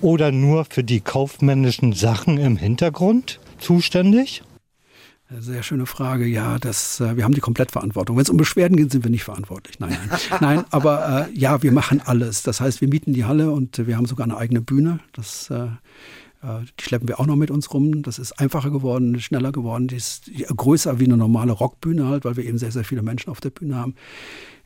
Oder 0.00 0.32
nur 0.32 0.64
für 0.64 0.82
die 0.82 1.00
kaufmännischen 1.00 1.92
Sachen 1.92 2.38
im 2.38 2.56
Hintergrund 2.56 3.38
zuständig? 3.58 4.42
Sehr 5.38 5.62
schöne 5.62 5.86
Frage. 5.86 6.26
Ja, 6.26 6.58
das, 6.58 6.98
äh, 6.98 7.16
wir 7.16 7.22
haben 7.22 7.34
die 7.34 7.40
Komplettverantwortung. 7.40 8.16
Wenn 8.16 8.22
es 8.22 8.30
um 8.30 8.36
Beschwerden 8.36 8.76
geht, 8.76 8.90
sind 8.90 9.04
wir 9.04 9.10
nicht 9.10 9.22
verantwortlich. 9.22 9.78
Nein, 9.78 9.96
nein. 10.08 10.20
nein, 10.40 10.64
aber 10.70 11.28
äh, 11.28 11.38
ja, 11.38 11.62
wir 11.62 11.70
machen 11.70 12.02
alles. 12.04 12.42
Das 12.42 12.60
heißt, 12.60 12.80
wir 12.80 12.88
mieten 12.88 13.12
die 13.12 13.24
Halle 13.24 13.52
und 13.52 13.86
wir 13.86 13.96
haben 13.96 14.06
sogar 14.06 14.24
eine 14.24 14.36
eigene 14.36 14.60
Bühne. 14.60 14.98
Das 15.12 15.48
äh, 15.50 15.54
äh, 15.54 15.68
die 16.42 16.82
schleppen 16.82 17.08
wir 17.08 17.20
auch 17.20 17.26
noch 17.26 17.36
mit 17.36 17.50
uns 17.50 17.72
rum. 17.74 18.02
Das 18.02 18.18
ist 18.18 18.32
einfacher 18.32 18.70
geworden, 18.70 19.20
schneller 19.20 19.52
geworden. 19.52 19.88
Die 19.88 19.96
ist 19.96 20.30
größer 20.56 20.98
wie 20.98 21.04
eine 21.04 21.16
normale 21.16 21.52
Rockbühne 21.52 22.06
halt, 22.06 22.24
weil 22.24 22.36
wir 22.36 22.44
eben 22.44 22.58
sehr, 22.58 22.72
sehr 22.72 22.84
viele 22.84 23.02
Menschen 23.02 23.30
auf 23.30 23.40
der 23.40 23.50
Bühne 23.50 23.76
haben. 23.76 23.94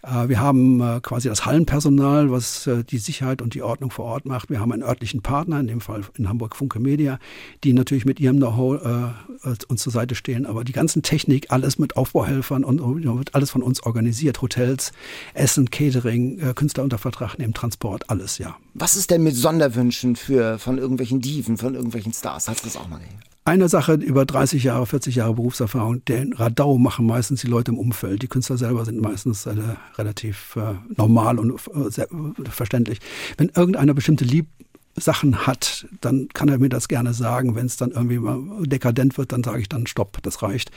Äh, 0.05 0.29
wir 0.29 0.41
haben 0.41 0.81
äh, 0.81 1.01
quasi 1.01 1.29
das 1.29 1.47
Hallenpersonal, 1.47 2.31
was 2.31 2.67
äh, 2.67 2.85
die 2.85 2.99
Sicherheit 2.99 3.43
und 3.43 3.55
die 3.55 3.63
Ordnung 3.63 3.91
vor 3.91 4.05
Ort 4.07 4.27
macht. 4.27 4.51
Wir 4.51 4.61
haben 4.61 4.73
einen 4.73 4.83
örtlichen 4.83 5.23
Partner, 5.23 5.61
in 5.61 5.67
dem 5.67 5.81
Fall 5.81 6.03
in 6.17 6.29
Hamburg 6.29 6.57
Funke 6.57 6.79
Media, 6.79 7.19
die 7.63 7.73
natürlich 7.73 8.05
mit 8.05 8.21
ihrem 8.21 8.37
Know-how 8.37 9.15
uns 9.69 9.83
zur 9.83 9.93
Seite 9.93 10.15
stehen. 10.15 10.47
Aber 10.47 10.65
die 10.65 10.73
ganzen 10.73 11.03
Technik, 11.03 11.47
alles 11.51 11.79
mit 11.79 11.97
Aufbauhelfern 11.97 12.65
und 12.65 12.81
wird 13.05 13.35
alles 13.35 13.51
von 13.51 13.63
uns 13.63 13.83
organisiert. 13.83 14.43
Hotels, 14.43 14.93
Essen, 15.35 15.71
Catering, 15.71 16.55
Künstler 16.55 16.85
unter 16.85 16.99
Vertrag 16.99 17.39
nehmen, 17.39 17.55
Transport, 17.55 18.11
alles, 18.11 18.39
ja. 18.39 18.57
Was 18.75 18.97
ist 18.97 19.11
denn 19.11 19.23
mit 19.23 19.37
Sonderwünschen 19.37 20.17
für, 20.17 20.59
von 20.59 20.79
irgendwelchen 20.79 21.21
Diven, 21.21 21.57
von 21.57 21.75
irgendwelchen 21.75 22.13
Stars? 22.13 22.49
Hast 22.49 22.63
du 22.63 22.67
das 22.67 22.77
auch 22.77 22.89
mal 22.89 22.99
gesehen? 22.99 23.34
Eine 23.47 23.69
Sache 23.69 23.95
über 23.95 24.25
30 24.25 24.65
Jahre, 24.65 24.87
40 24.87 25.17
Jahre 25.17 25.35
Berufserfahrung, 25.35 26.03
den 26.07 26.33
Radau 26.33 26.79
machen 26.79 27.05
meistens 27.05 27.43
die 27.43 27.47
Leute 27.47 27.73
im 27.73 27.79
Umfeld. 27.79 28.23
Die 28.23 28.27
Künstler 28.27 28.57
selber 28.57 28.87
sind 28.87 29.03
meistens 29.03 29.45
äh, 29.45 29.55
relativ 29.97 30.57
äh, 30.57 30.77
normal 30.97 31.39
und 31.39 31.53
äh, 31.75 32.01
äh, 32.01 32.07
verständlich. 32.49 33.01
Wenn 33.37 33.51
irgendeiner 33.51 33.93
bestimmte 33.93 34.25
Liebsachen 34.25 35.47
hat, 35.47 35.87
dann 36.01 36.29
kann 36.33 36.49
er 36.49 36.57
mir 36.57 36.71
das 36.71 36.89
gerne 36.89 37.13
sagen. 37.13 37.55
Wenn 37.55 37.67
es 37.67 37.77
dann 37.77 37.91
irgendwie 37.91 38.19
mal 38.19 38.41
dekadent 38.63 39.19
wird, 39.19 39.33
dann 39.33 39.45
sage 39.45 39.61
ich 39.61 39.69
dann 39.69 39.87
Stopp, 39.87 40.23
das 40.23 40.41
reicht. 40.41 40.71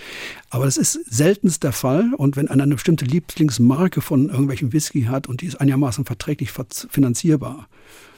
Aber 0.50 0.66
das 0.66 0.76
ist 0.76 1.00
seltenst 1.10 1.64
der 1.64 1.72
Fall. 1.72 2.14
Und 2.18 2.36
wenn 2.36 2.50
einer 2.50 2.64
eine 2.64 2.76
bestimmte 2.76 3.06
Lieblingsmarke 3.06 4.02
von 4.02 4.28
irgendwelchen 4.28 4.74
Whisky 4.74 5.04
hat 5.04 5.28
und 5.28 5.40
die 5.40 5.46
ist 5.46 5.62
einigermaßen 5.62 6.04
verträglich 6.04 6.52
finanzierbar, 6.52 7.70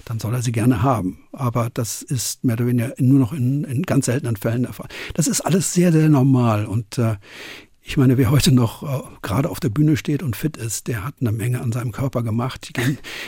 dann 0.06 0.20
soll 0.20 0.34
er 0.34 0.42
sie 0.42 0.52
gerne 0.52 0.82
haben. 0.82 1.20
Aber 1.32 1.70
das 1.74 2.02
ist 2.02 2.44
mehr 2.44 2.56
oder 2.56 2.68
weniger 2.68 2.94
nur 2.98 3.20
noch 3.20 3.34
in, 3.34 3.64
in 3.64 3.84
ganz 3.84 4.06
seltenen 4.06 4.36
Fällen 4.36 4.64
der 4.64 4.74
Fall. 4.74 4.88
Das 5.14 5.28
ist 5.28 5.42
alles 5.42 5.74
sehr, 5.74 5.92
sehr 5.92 6.10
normal. 6.10 6.66
Und 6.66 6.98
äh, 6.98 7.16
ich 7.90 7.98
meine, 7.98 8.20
wer 8.20 8.30
heute 8.30 8.52
noch 8.52 8.84
äh, 8.84 9.02
gerade 9.24 9.50
auf 9.50 9.60
der 9.60 9.70
Bühne 9.70 9.98
steht 9.98 10.22
und 10.22 10.36
fit 10.36 10.58
ist, 10.58 10.88
der 10.88 11.04
hat 11.04 11.16
eine 11.22 11.32
Menge 11.32 11.60
an 11.60 11.72
seinem 11.72 11.92
Körper 11.92 12.22
gemacht. 12.22 12.72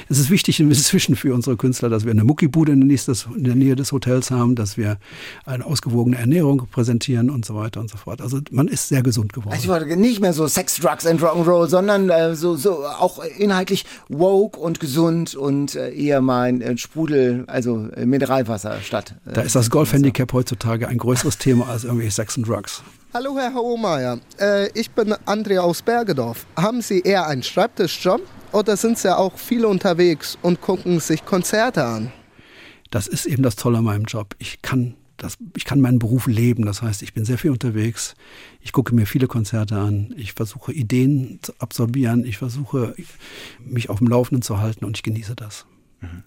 es 0.08 0.19
ist 0.19 0.30
wichtig 0.30 0.60
inzwischen 0.60 1.15
für 1.15 1.34
unsere 1.34 1.58
Künstler, 1.58 1.89
dass 1.89 2.06
wir 2.06 2.12
eine 2.12 2.24
Muckibude 2.24 2.74
in, 2.74 2.88
in 2.88 3.43
der 3.43 3.56
Nähe 3.56 3.76
des 3.76 3.91
Hotels 3.91 4.30
haben, 4.30 4.54
dass 4.54 4.78
wir 4.78 5.00
eine 5.45 5.65
ausgewogene 5.65 6.19
Ernährung 6.19 6.67
präsentieren 6.71 7.32
und 7.32 7.43
so 7.43 7.56
weiter 7.56 7.80
und 7.80 7.89
so 7.89 7.97
fort. 7.97 8.21
Also 8.21 8.39
man 8.52 8.67
ist 8.67 8.88
sehr 8.88 9.02
gesund 9.02 9.34
geworden. 9.34 9.52
Also 9.52 9.80
nicht 9.95 10.21
mehr 10.21 10.34
so 10.34 10.45
Sex, 10.45 10.76
Drugs 10.76 11.08
and 11.08 11.19
Rock'n'Roll, 11.24 11.67
sondern 11.67 12.12
äh, 12.12 12.36
so, 12.36 12.56
so 12.56 12.86
auch 12.86 13.17
inhaltlich 13.39 13.88
woke 14.10 14.60
und 14.60 14.80
gesund 14.80 15.34
und 15.34 15.74
äh, 15.74 15.91
eher 15.91 16.21
mal 16.21 16.50
ein 16.50 16.62
äh, 16.62 16.78
Sprudel, 16.78 17.45
also 17.47 17.88
äh, 17.95 18.06
Mineralwasser 18.06 18.80
statt. 18.82 19.15
Äh, 19.26 19.34
da 19.34 19.41
ist 19.41 19.56
das 19.56 19.71
Golfhandicap 19.71 20.32
heutzutage 20.34 20.88
ein 20.88 21.00
größeres 21.00 21.39
Thema 21.39 21.67
als 21.67 21.84
irgendwie 21.84 22.12
Sex 22.12 22.38
und 22.38 22.47
Drugs. 22.47 22.84
Hallo 23.13 23.38
Herr 23.38 23.54
Hohmeier, 23.54 24.21
äh, 24.39 24.69
ich 24.80 24.89
bin 24.89 25.13
Andrea 25.26 25.60
aus 25.60 25.82
Bergedorf. 25.82 26.45
Haben 26.56 26.82
Sie 26.82 27.02
eher 27.02 27.28
einen 27.28 27.43
Schreibtischjob 27.43 28.21
oder 28.54 28.78
sind 28.78 28.97
Sie 28.97 29.13
auch 29.13 29.38
viele 29.38 29.67
unterwegs 29.67 30.38
und 30.41 30.62
gucken 30.62 31.02
sich 31.02 31.26
Konzerte 31.26 31.84
an? 31.84 32.13
Das 32.89 33.08
ist 33.08 33.26
eben 33.26 33.43
das 33.43 33.58
Tolle 33.58 33.80
an 33.80 33.84
meinem 33.84 34.06
Job. 34.06 34.34
Ich 34.39 34.62
kann, 34.62 34.95
das, 35.17 35.38
ich 35.58 35.65
kann 35.65 35.82
meinen 35.82 36.00
Beruf 36.00 36.28
leben. 36.28 36.65
Das 36.65 36.82
heißt, 36.82 37.02
ich 37.02 37.13
bin 37.13 37.26
sehr 37.26 37.38
viel 37.38 37.52
unterwegs. 37.52 38.15
Ich 38.62 38.71
gucke 38.71 38.95
mir 38.95 39.06
viele 39.06 39.28
Konzerte 39.28 39.76
an. 39.76 40.13
Ich 40.15 40.32
versuche 40.32 40.71
Ideen 40.71 41.39
zu 41.41 41.52
absorbieren. 41.60 42.24
Ich 42.24 42.38
versuche 42.38 42.95
mich 43.60 43.89
auf 43.89 43.97
dem 43.97 44.08
Laufenden 44.08 44.41
zu 44.41 44.60
halten 44.60 44.86
und 44.86 44.95
ich 44.95 45.04
genieße 45.04 45.36
das. 45.36 45.65
Mhm. 46.00 46.24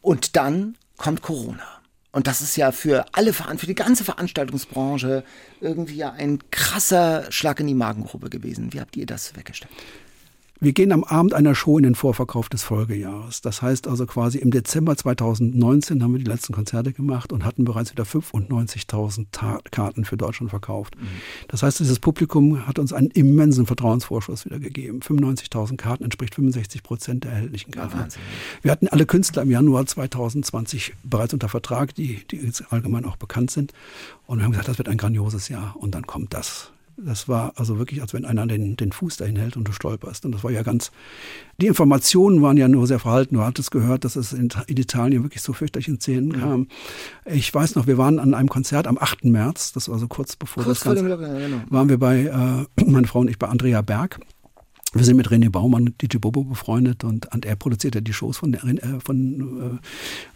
Und 0.00 0.36
dann 0.36 0.76
kommt 0.96 1.20
Corona. 1.20 1.83
Und 2.14 2.28
das 2.28 2.40
ist 2.40 2.54
ja 2.54 2.70
für 2.70 3.06
alle, 3.10 3.32
für 3.32 3.66
die 3.66 3.74
ganze 3.74 4.04
Veranstaltungsbranche 4.04 5.24
irgendwie 5.60 5.96
ja 5.96 6.12
ein 6.12 6.38
krasser 6.52 7.24
Schlag 7.32 7.58
in 7.58 7.66
die 7.66 7.74
Magengrube 7.74 8.30
gewesen. 8.30 8.72
Wie 8.72 8.80
habt 8.80 8.96
ihr 8.96 9.04
das 9.04 9.34
weggestellt? 9.34 9.72
Wir 10.60 10.72
gehen 10.72 10.92
am 10.92 11.04
Abend 11.04 11.34
einer 11.34 11.54
Show 11.54 11.76
in 11.78 11.82
den 11.82 11.94
Vorverkauf 11.94 12.48
des 12.48 12.62
Folgejahres. 12.62 13.40
Das 13.40 13.60
heißt 13.60 13.88
also 13.88 14.06
quasi 14.06 14.38
im 14.38 14.50
Dezember 14.50 14.96
2019 14.96 16.02
haben 16.02 16.12
wir 16.12 16.20
die 16.20 16.30
letzten 16.30 16.54
Konzerte 16.54 16.92
gemacht 16.92 17.32
und 17.32 17.44
hatten 17.44 17.64
bereits 17.64 17.90
wieder 17.90 18.04
95.000 18.04 19.26
Karten 19.70 20.04
für 20.04 20.16
Deutschland 20.16 20.50
verkauft. 20.50 20.96
Mhm. 20.96 21.08
Das 21.48 21.62
heißt, 21.62 21.80
dieses 21.80 21.98
Publikum 21.98 22.66
hat 22.66 22.78
uns 22.78 22.92
einen 22.92 23.10
immensen 23.10 23.66
Vertrauensvorschuss 23.66 24.44
wieder 24.46 24.60
gegeben. 24.60 25.00
95.000 25.00 25.76
Karten 25.76 26.04
entspricht 26.04 26.36
65 26.36 26.82
Prozent 26.82 27.24
der 27.24 27.32
erhältlichen 27.32 27.72
Karten. 27.72 27.98
Ja, 27.98 28.06
wir 28.62 28.70
hatten 28.70 28.88
alle 28.88 29.06
Künstler 29.06 29.42
im 29.42 29.50
Januar 29.50 29.86
2020 29.86 30.94
bereits 31.02 31.34
unter 31.34 31.48
Vertrag, 31.48 31.94
die, 31.94 32.24
die 32.30 32.36
jetzt 32.36 32.72
allgemein 32.72 33.04
auch 33.04 33.16
bekannt 33.16 33.50
sind. 33.50 33.72
Und 34.26 34.38
wir 34.38 34.44
haben 34.44 34.52
gesagt, 34.52 34.68
das 34.68 34.78
wird 34.78 34.88
ein 34.88 34.98
grandioses 34.98 35.48
Jahr. 35.48 35.74
Und 35.76 35.94
dann 35.94 36.06
kommt 36.06 36.32
das. 36.32 36.70
Das 36.96 37.28
war 37.28 37.52
also 37.56 37.78
wirklich, 37.78 38.00
als 38.00 38.14
wenn 38.14 38.24
einer 38.24 38.46
den, 38.46 38.76
den 38.76 38.92
Fuß 38.92 39.16
dahin 39.16 39.36
hält 39.36 39.56
und 39.56 39.66
du 39.66 39.72
stolperst. 39.72 40.24
Und 40.24 40.32
das 40.32 40.44
war 40.44 40.50
ja 40.50 40.62
ganz, 40.62 40.92
die 41.60 41.66
Informationen 41.66 42.40
waren 42.42 42.56
ja 42.56 42.68
nur 42.68 42.86
sehr 42.86 42.98
verhalten. 42.98 43.34
Du 43.34 43.42
hattest 43.42 43.70
gehört, 43.70 44.04
dass 44.04 44.16
es 44.16 44.32
in, 44.32 44.48
in 44.66 44.76
Italien 44.76 45.22
wirklich 45.22 45.42
so 45.42 45.52
fürchterlich 45.52 45.88
in 45.88 46.00
Szenen 46.00 46.28
mhm. 46.28 46.40
kam. 46.40 46.68
Ich 47.24 47.52
weiß 47.52 47.74
noch, 47.74 47.86
wir 47.86 47.98
waren 47.98 48.18
an 48.18 48.34
einem 48.34 48.48
Konzert 48.48 48.86
am 48.86 48.98
8. 48.98 49.24
März, 49.24 49.72
das 49.72 49.88
war 49.88 49.98
so 49.98 50.06
kurz 50.06 50.36
bevor 50.36 50.62
kurz 50.62 50.80
das 50.80 50.84
Ganze, 50.84 51.08
Lockdown, 51.08 51.38
genau. 51.38 51.62
waren 51.68 51.88
wir 51.88 51.98
bei, 51.98 52.66
äh, 52.76 52.84
meine 52.90 53.06
Frau 53.06 53.20
und 53.20 53.28
ich 53.28 53.38
bei 53.38 53.48
Andrea 53.48 53.82
Berg 53.82 54.20
Wir 54.94 55.04
sind 55.04 55.16
mit 55.16 55.28
René 55.28 55.50
Baumann 55.50 55.92
DJ 56.00 56.18
Bobo 56.18 56.44
befreundet 56.44 57.02
und, 57.02 57.26
und 57.34 57.44
er 57.44 57.56
produziert 57.56 57.96
ja 57.96 58.00
die 58.00 58.12
Shows 58.12 58.36
von, 58.36 58.54
äh, 58.54 59.00
von 59.04 59.80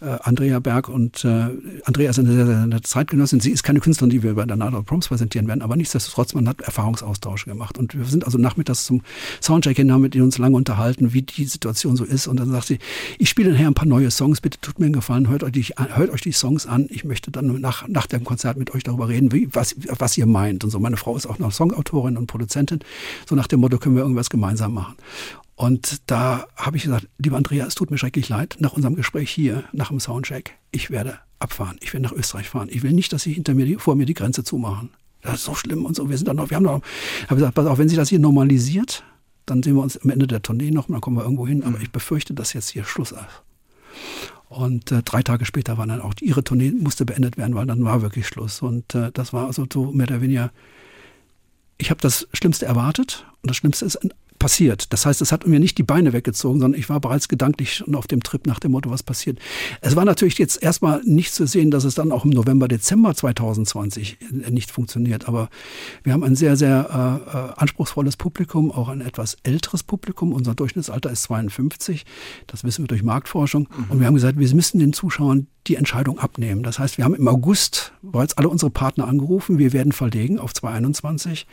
äh, 0.00 0.04
äh, 0.04 0.18
Andrea 0.22 0.58
Berg 0.58 0.88
und 0.88 1.24
äh, 1.24 1.50
Andrea 1.84 2.10
ist 2.10 2.18
eine 2.18 2.32
sehr, 2.32 2.44
sehr, 2.44 2.66
sehr 2.68 2.82
Zeitgenossin. 2.82 3.38
Sie 3.38 3.52
ist 3.52 3.62
keine 3.62 3.78
Künstlerin, 3.78 4.10
die 4.10 4.24
wir 4.24 4.34
bei 4.34 4.44
der 4.44 4.58
of 4.74 4.84
Proms 4.84 5.06
präsentieren 5.06 5.46
werden, 5.46 5.62
aber 5.62 5.76
nichtsdestotrotz, 5.76 6.34
man 6.34 6.48
hat 6.48 6.60
Erfahrungsaustausche 6.60 7.46
gemacht. 7.46 7.78
Und 7.78 7.96
wir 7.96 8.04
sind 8.04 8.24
also 8.24 8.36
nachmittags 8.36 8.84
zum 8.84 9.02
Soundcheck 9.40 9.76
hin, 9.76 9.92
haben 9.92 10.02
mit 10.02 10.16
ihnen 10.16 10.24
uns 10.24 10.38
lange 10.38 10.56
unterhalten, 10.56 11.12
wie 11.12 11.22
die 11.22 11.44
Situation 11.44 11.96
so 11.96 12.04
ist. 12.04 12.26
Und 12.26 12.40
dann 12.40 12.50
sagt 12.50 12.66
sie, 12.66 12.80
ich 13.18 13.28
spiele 13.30 13.52
nachher 13.52 13.68
ein 13.68 13.74
paar 13.74 13.86
neue 13.86 14.10
Songs, 14.10 14.40
bitte 14.40 14.58
tut 14.60 14.80
mir 14.80 14.86
einen 14.86 14.94
Gefallen, 14.94 15.28
hört 15.28 15.44
euch 15.44 15.52
die, 15.52 15.62
hört 15.62 16.10
euch 16.10 16.22
die 16.22 16.32
Songs 16.32 16.66
an, 16.66 16.88
ich 16.90 17.04
möchte 17.04 17.30
dann 17.30 17.60
nach, 17.60 17.86
nach 17.86 18.06
dem 18.06 18.24
Konzert 18.24 18.56
mit 18.56 18.74
euch 18.74 18.82
darüber 18.82 19.08
reden, 19.08 19.30
wie, 19.30 19.48
was, 19.52 19.76
was 19.98 20.18
ihr 20.18 20.26
meint 20.26 20.64
und 20.64 20.70
so. 20.70 20.80
Meine 20.80 20.96
Frau 20.96 21.16
ist 21.16 21.26
auch 21.26 21.38
noch 21.38 21.52
Songautorin 21.52 22.16
und 22.16 22.26
Produzentin, 22.26 22.80
so 23.28 23.36
nach 23.36 23.46
dem 23.46 23.60
Motto, 23.60 23.78
können 23.78 23.94
wir 23.94 24.02
irgendwas 24.02 24.30
gemeinsam 24.30 24.47
gemeinsam 24.48 24.74
machen. 24.74 24.96
Und 25.56 26.02
da 26.06 26.46
habe 26.56 26.76
ich 26.76 26.84
gesagt, 26.84 27.08
lieber 27.18 27.36
Andrea, 27.36 27.66
es 27.66 27.74
tut 27.74 27.90
mir 27.90 27.98
schrecklich 27.98 28.28
leid, 28.28 28.56
nach 28.60 28.74
unserem 28.74 28.94
Gespräch 28.94 29.30
hier, 29.30 29.64
nach 29.72 29.88
dem 29.88 29.98
Soundcheck, 29.98 30.54
ich 30.70 30.90
werde 30.90 31.18
abfahren, 31.40 31.78
ich 31.80 31.92
werde 31.92 32.04
nach 32.04 32.12
Österreich 32.12 32.48
fahren. 32.48 32.68
Ich 32.70 32.82
will 32.82 32.92
nicht, 32.92 33.12
dass 33.12 33.24
Sie 33.24 33.32
hinter 33.32 33.54
mir, 33.54 33.66
die, 33.66 33.74
vor 33.74 33.96
mir 33.96 34.06
die 34.06 34.14
Grenze 34.14 34.44
zumachen. 34.44 34.90
Das 35.20 35.34
ist 35.34 35.44
so 35.44 35.54
schlimm 35.56 35.84
und 35.84 35.96
so. 35.96 36.08
Wir 36.08 36.16
sind 36.16 36.28
dann 36.28 36.36
noch, 36.36 36.50
wir 36.50 36.56
haben 36.56 36.62
noch, 36.62 36.80
habe 37.24 37.34
gesagt, 37.34 37.56
pass 37.56 37.66
auf, 37.66 37.78
wenn 37.78 37.88
sich 37.88 37.98
das 37.98 38.08
hier 38.08 38.20
normalisiert, 38.20 39.02
dann 39.46 39.62
sehen 39.62 39.74
wir 39.74 39.82
uns 39.82 39.96
am 39.98 40.10
Ende 40.10 40.28
der 40.28 40.42
Tournee 40.42 40.70
noch, 40.70 40.86
dann 40.86 41.00
kommen 41.00 41.16
wir 41.16 41.24
irgendwo 41.24 41.46
hin. 41.46 41.64
Aber 41.64 41.80
ich 41.80 41.90
befürchte, 41.90 42.34
dass 42.34 42.52
jetzt 42.52 42.68
hier 42.68 42.84
Schluss 42.84 43.10
ist. 43.10 43.42
Und 44.48 44.92
äh, 44.92 45.02
drei 45.02 45.22
Tage 45.22 45.44
später 45.44 45.76
war 45.76 45.88
dann 45.88 46.00
auch 46.00 46.14
ihre 46.20 46.44
Tournee 46.44 46.70
musste 46.70 47.04
beendet 47.04 47.36
werden, 47.36 47.56
weil 47.56 47.66
dann 47.66 47.84
war 47.84 48.00
wirklich 48.00 48.28
Schluss. 48.28 48.62
Und 48.62 48.94
äh, 48.94 49.10
das 49.12 49.32
war 49.32 49.46
also 49.46 49.66
so 49.70 49.90
mehr 49.90 50.06
oder 50.06 50.20
weniger. 50.20 50.52
Ich 51.78 51.90
habe 51.90 52.00
das 52.00 52.28
Schlimmste 52.32 52.66
erwartet 52.66 53.26
und 53.42 53.50
das 53.50 53.56
Schlimmste 53.56 53.84
ist 53.84 53.98
passiert. 54.38 54.92
Das 54.92 55.06
heißt, 55.06 55.20
es 55.20 55.32
hat 55.32 55.46
mir 55.46 55.60
nicht 55.60 55.78
die 55.78 55.82
Beine 55.82 56.12
weggezogen, 56.12 56.60
sondern 56.60 56.78
ich 56.78 56.88
war 56.88 57.00
bereits 57.00 57.28
gedanklich 57.28 57.74
schon 57.74 57.94
auf 57.94 58.06
dem 58.06 58.22
Trip 58.22 58.46
nach 58.46 58.60
dem 58.60 58.72
Motto, 58.72 58.90
was 58.90 59.02
passiert. 59.02 59.38
Es 59.80 59.96
war 59.96 60.04
natürlich 60.04 60.38
jetzt 60.38 60.62
erstmal 60.62 61.02
nicht 61.04 61.32
zu 61.32 61.46
sehen, 61.46 61.70
dass 61.70 61.84
es 61.84 61.94
dann 61.94 62.12
auch 62.12 62.24
im 62.24 62.30
November, 62.30 62.68
Dezember 62.68 63.14
2020 63.14 64.18
nicht 64.50 64.70
funktioniert. 64.70 65.28
Aber 65.28 65.48
wir 66.02 66.12
haben 66.12 66.24
ein 66.24 66.36
sehr, 66.36 66.56
sehr 66.56 67.22
äh, 67.32 67.36
äh, 67.36 67.52
anspruchsvolles 67.56 68.16
Publikum, 68.16 68.70
auch 68.70 68.88
ein 68.88 69.00
etwas 69.00 69.36
älteres 69.42 69.82
Publikum. 69.82 70.32
Unser 70.32 70.54
Durchschnittsalter 70.54 71.10
ist 71.10 71.22
52. 71.24 72.04
Das 72.46 72.64
wissen 72.64 72.84
wir 72.84 72.88
durch 72.88 73.02
Marktforschung. 73.02 73.68
Mhm. 73.68 73.84
Und 73.90 74.00
wir 74.00 74.06
haben 74.06 74.14
gesagt, 74.14 74.38
wir 74.38 74.54
müssen 74.54 74.78
den 74.78 74.92
Zuschauern 74.92 75.46
die 75.68 75.76
Entscheidung 75.76 76.18
abnehmen. 76.18 76.62
Das 76.62 76.78
heißt, 76.78 76.96
wir 76.96 77.04
haben 77.04 77.14
im 77.14 77.28
August 77.28 77.92
bereits 78.02 78.36
alle 78.38 78.48
unsere 78.48 78.70
Partner 78.70 79.06
angerufen. 79.06 79.58
Wir 79.58 79.72
werden 79.72 79.92
verlegen 79.92 80.38
auf 80.38 80.54
2021. 80.54 81.46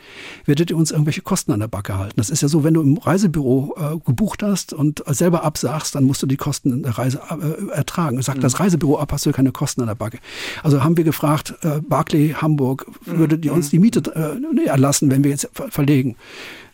Werdet 0.46 0.70
ihr 0.70 0.76
uns 0.76 0.90
irgendwelche 0.90 1.20
Kosten 1.20 1.52
an 1.52 1.60
der 1.60 1.68
Backe 1.68 1.98
halten? 1.98 2.14
Das 2.16 2.30
ist 2.30 2.40
ja 2.40 2.48
so, 2.48 2.64
wenn 2.64 2.74
du 2.76 2.82
im 2.82 2.96
Reisebüro 2.96 3.74
äh, 3.76 3.98
gebucht 4.04 4.42
hast 4.42 4.72
und 4.72 5.02
selber 5.06 5.44
absagst, 5.44 5.94
dann 5.94 6.04
musst 6.04 6.22
du 6.22 6.26
die 6.26 6.36
Kosten 6.36 6.82
der 6.82 6.96
Reise 6.96 7.20
äh, 7.30 7.70
ertragen. 7.70 8.20
Sagt 8.22 8.38
mhm. 8.38 8.42
das 8.42 8.60
Reisebüro 8.60 8.98
ab, 8.98 9.12
hast 9.12 9.26
du 9.26 9.32
keine 9.32 9.52
Kosten 9.52 9.80
an 9.80 9.88
der 9.88 9.94
Backe. 9.94 10.18
Also 10.62 10.84
haben 10.84 10.96
wir 10.96 11.04
gefragt, 11.04 11.54
äh, 11.62 11.80
Barclay, 11.80 12.34
Hamburg, 12.34 12.86
würdet 13.04 13.44
ihr 13.44 13.52
uns 13.52 13.66
mhm. 13.66 13.70
die 13.70 13.78
Miete 13.78 14.14
äh, 14.14 14.66
erlassen, 14.66 15.10
wenn 15.10 15.24
wir 15.24 15.30
jetzt 15.30 15.50
verlegen? 15.52 16.16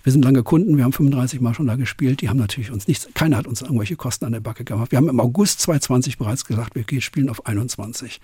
Wir 0.02 0.12
sind 0.12 0.24
lange 0.24 0.42
Kunden, 0.42 0.76
wir 0.76 0.84
haben 0.84 0.92
35 0.92 1.40
Mal 1.40 1.54
schon 1.54 1.68
da 1.68 1.76
gespielt. 1.76 2.20
Die 2.20 2.28
haben 2.28 2.38
natürlich 2.38 2.72
uns 2.72 2.88
nichts, 2.88 3.08
keiner 3.14 3.36
hat 3.36 3.46
uns 3.46 3.62
irgendwelche 3.62 3.96
Kosten 3.96 4.24
an 4.24 4.32
der 4.32 4.40
Backe 4.40 4.64
gemacht. 4.64 4.90
Wir 4.90 4.96
haben 4.96 5.08
im 5.08 5.20
August 5.20 5.60
2020 5.60 6.18
bereits 6.18 6.44
gesagt, 6.44 6.74
wir 6.74 7.00
spielen 7.00 7.28
auf 7.28 7.46
21. 7.46 8.20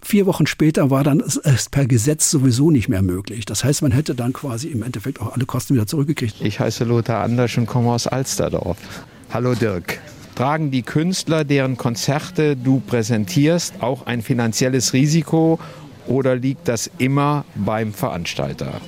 Vier 0.00 0.26
Wochen 0.26 0.46
später 0.46 0.90
war 0.90 1.02
dann 1.02 1.20
es 1.20 1.68
per 1.70 1.86
Gesetz 1.86 2.30
sowieso 2.30 2.70
nicht 2.70 2.88
mehr 2.88 3.02
möglich. 3.02 3.44
Das 3.44 3.64
heißt, 3.64 3.82
man 3.82 3.92
hätte 3.92 4.14
dann 4.14 4.32
quasi 4.32 4.68
im 4.68 4.82
Endeffekt 4.82 5.20
auch 5.20 5.34
alle 5.34 5.44
Kosten 5.44 5.74
wieder 5.74 5.86
zurückgekriegt. 5.86 6.36
Ich 6.40 6.60
heiße 6.60 6.84
Lothar 6.84 7.22
Anders 7.24 7.56
und 7.58 7.66
komme 7.66 7.90
aus 7.90 8.06
Alsterdorf. 8.06 8.78
Hallo 9.30 9.54
Dirk. 9.54 9.98
Tragen 10.34 10.70
die 10.70 10.82
Künstler, 10.82 11.44
deren 11.44 11.76
Konzerte 11.76 12.56
du 12.56 12.80
präsentierst, 12.80 13.82
auch 13.82 14.06
ein 14.06 14.22
finanzielles 14.22 14.92
Risiko 14.92 15.58
oder 16.06 16.36
liegt 16.36 16.68
das 16.68 16.88
immer 16.98 17.44
beim 17.56 17.92
Veranstalter? 17.92 18.80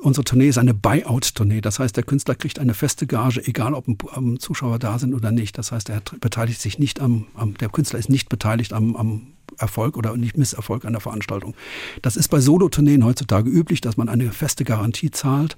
Unsere 0.00 0.24
Tournee 0.24 0.48
ist 0.48 0.58
eine 0.58 0.74
Buyout-Tournee. 0.74 1.60
Das 1.60 1.78
heißt, 1.78 1.96
der 1.96 2.04
Künstler 2.04 2.34
kriegt 2.34 2.58
eine 2.58 2.74
feste 2.74 3.06
Gage, 3.06 3.40
egal 3.46 3.72
ob 3.72 3.88
ein, 3.88 4.38
Zuschauer 4.40 4.78
da 4.78 4.98
sind 4.98 5.14
oder 5.14 5.30
nicht. 5.30 5.56
Das 5.58 5.72
heißt, 5.72 5.88
er 5.88 6.02
beteiligt 6.20 6.60
sich 6.60 6.78
nicht 6.78 7.00
am, 7.00 7.26
am 7.34 7.54
der 7.54 7.68
Künstler 7.68 7.98
ist 7.98 8.10
nicht 8.10 8.28
beteiligt 8.28 8.72
am, 8.72 8.94
am 8.96 9.28
Erfolg 9.58 9.96
oder 9.96 10.16
nicht 10.16 10.36
Misserfolg 10.36 10.84
einer 10.84 11.00
Veranstaltung. 11.00 11.54
Das 12.02 12.16
ist 12.16 12.28
bei 12.28 12.40
Solo-Tourneen 12.40 13.04
heutzutage 13.04 13.50
üblich, 13.50 13.80
dass 13.80 13.96
man 13.96 14.08
eine 14.08 14.32
feste 14.32 14.64
Garantie 14.64 15.10
zahlt 15.10 15.56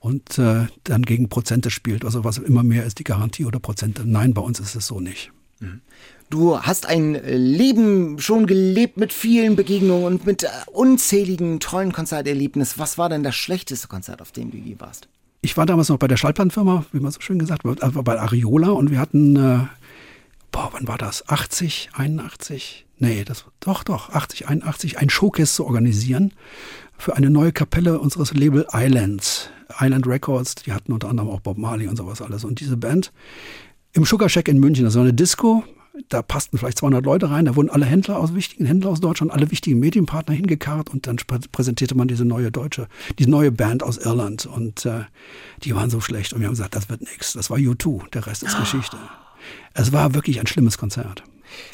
und 0.00 0.38
äh, 0.38 0.66
dann 0.84 1.02
gegen 1.02 1.28
Prozente 1.28 1.70
spielt. 1.70 2.04
Also 2.04 2.24
was 2.24 2.38
immer 2.38 2.62
mehr 2.62 2.84
ist, 2.84 2.98
die 2.98 3.04
Garantie 3.04 3.44
oder 3.44 3.58
Prozente. 3.58 4.02
Nein, 4.06 4.34
bei 4.34 4.42
uns 4.42 4.60
ist 4.60 4.74
es 4.74 4.86
so 4.86 5.00
nicht. 5.00 5.32
Mhm. 5.60 5.80
Du 6.30 6.60
hast 6.60 6.84
ein 6.86 7.14
Leben 7.24 8.18
schon 8.18 8.46
gelebt 8.46 8.98
mit 8.98 9.14
vielen 9.14 9.56
Begegnungen 9.56 10.04
und 10.04 10.26
mit 10.26 10.42
äh, 10.42 10.48
unzähligen 10.72 11.58
tollen 11.58 11.92
Konzerterlebnissen. 11.92 12.78
Was 12.78 12.98
war 12.98 13.08
denn 13.08 13.22
das 13.22 13.34
schlechteste 13.34 13.88
Konzert, 13.88 14.20
auf 14.20 14.30
dem 14.30 14.50
du 14.50 14.58
je 14.58 14.78
warst? 14.78 15.08
Ich 15.40 15.56
war 15.56 15.64
damals 15.64 15.88
noch 15.88 15.98
bei 15.98 16.08
der 16.08 16.16
Schallplattenfirma, 16.16 16.84
wie 16.92 17.00
man 17.00 17.12
so 17.12 17.20
schön 17.20 17.38
gesagt 17.38 17.64
hat, 17.64 17.82
also 17.82 18.02
bei 18.02 18.20
Ariola 18.20 18.70
und 18.70 18.90
wir 18.90 18.98
hatten, 18.98 19.36
äh, 19.36 19.66
boah, 20.50 20.70
wann 20.72 20.86
war 20.86 20.98
das? 20.98 21.26
80, 21.28 21.90
81? 21.94 22.84
Nee, 22.98 23.24
das, 23.24 23.44
doch, 23.60 23.84
doch, 23.84 24.10
80, 24.10 24.48
81, 24.48 24.98
ein 24.98 25.10
Showcase 25.10 25.54
zu 25.54 25.64
organisieren 25.64 26.32
für 26.96 27.16
eine 27.16 27.30
neue 27.30 27.52
Kapelle 27.52 28.00
unseres 28.00 28.34
Label 28.34 28.66
Islands. 28.72 29.50
Island 29.80 30.06
Records, 30.06 30.56
die 30.56 30.72
hatten 30.72 30.92
unter 30.92 31.08
anderem 31.08 31.28
auch 31.28 31.40
Bob 31.40 31.58
Marley 31.58 31.86
und 31.86 31.96
sowas 31.96 32.22
alles. 32.22 32.44
Und 32.44 32.60
diese 32.60 32.76
Band 32.76 33.12
im 33.92 34.04
Sugar 34.04 34.28
Shack 34.28 34.48
in 34.48 34.58
München, 34.58 34.84
das 34.84 34.94
war 34.94 35.02
eine 35.02 35.14
Disco, 35.14 35.62
da 36.08 36.22
passten 36.22 36.58
vielleicht 36.58 36.78
200 36.78 37.04
Leute 37.04 37.30
rein, 37.30 37.44
da 37.44 37.56
wurden 37.56 37.70
alle 37.70 37.84
Händler 37.84 38.18
aus 38.18 38.34
wichtigen 38.34 38.66
Händler 38.66 38.90
aus 38.90 39.00
Deutschland, 39.00 39.32
alle 39.32 39.50
wichtigen 39.50 39.78
Medienpartner 39.78 40.34
hingekarrt 40.34 40.90
und 40.90 41.06
dann 41.06 41.16
präsentierte 41.52 41.94
man 41.94 42.08
diese 42.08 42.24
neue 42.24 42.50
deutsche, 42.50 42.88
diese 43.18 43.30
neue 43.30 43.52
Band 43.52 43.82
aus 43.82 43.98
Irland 43.98 44.46
und 44.46 44.86
äh, 44.86 45.00
die 45.64 45.74
waren 45.74 45.90
so 45.90 46.00
schlecht 46.00 46.32
und 46.32 46.40
wir 46.40 46.46
haben 46.46 46.54
gesagt, 46.54 46.74
das 46.74 46.88
wird 46.88 47.02
nichts. 47.02 47.32
Das 47.32 47.50
war 47.50 47.58
U2, 47.58 48.08
der 48.10 48.26
Rest 48.26 48.42
ist 48.42 48.54
ah. 48.54 48.60
Geschichte. 48.60 48.96
Es 49.74 49.92
war 49.92 50.14
wirklich 50.14 50.40
ein 50.40 50.46
schlimmes 50.46 50.78
Konzert. 50.78 51.22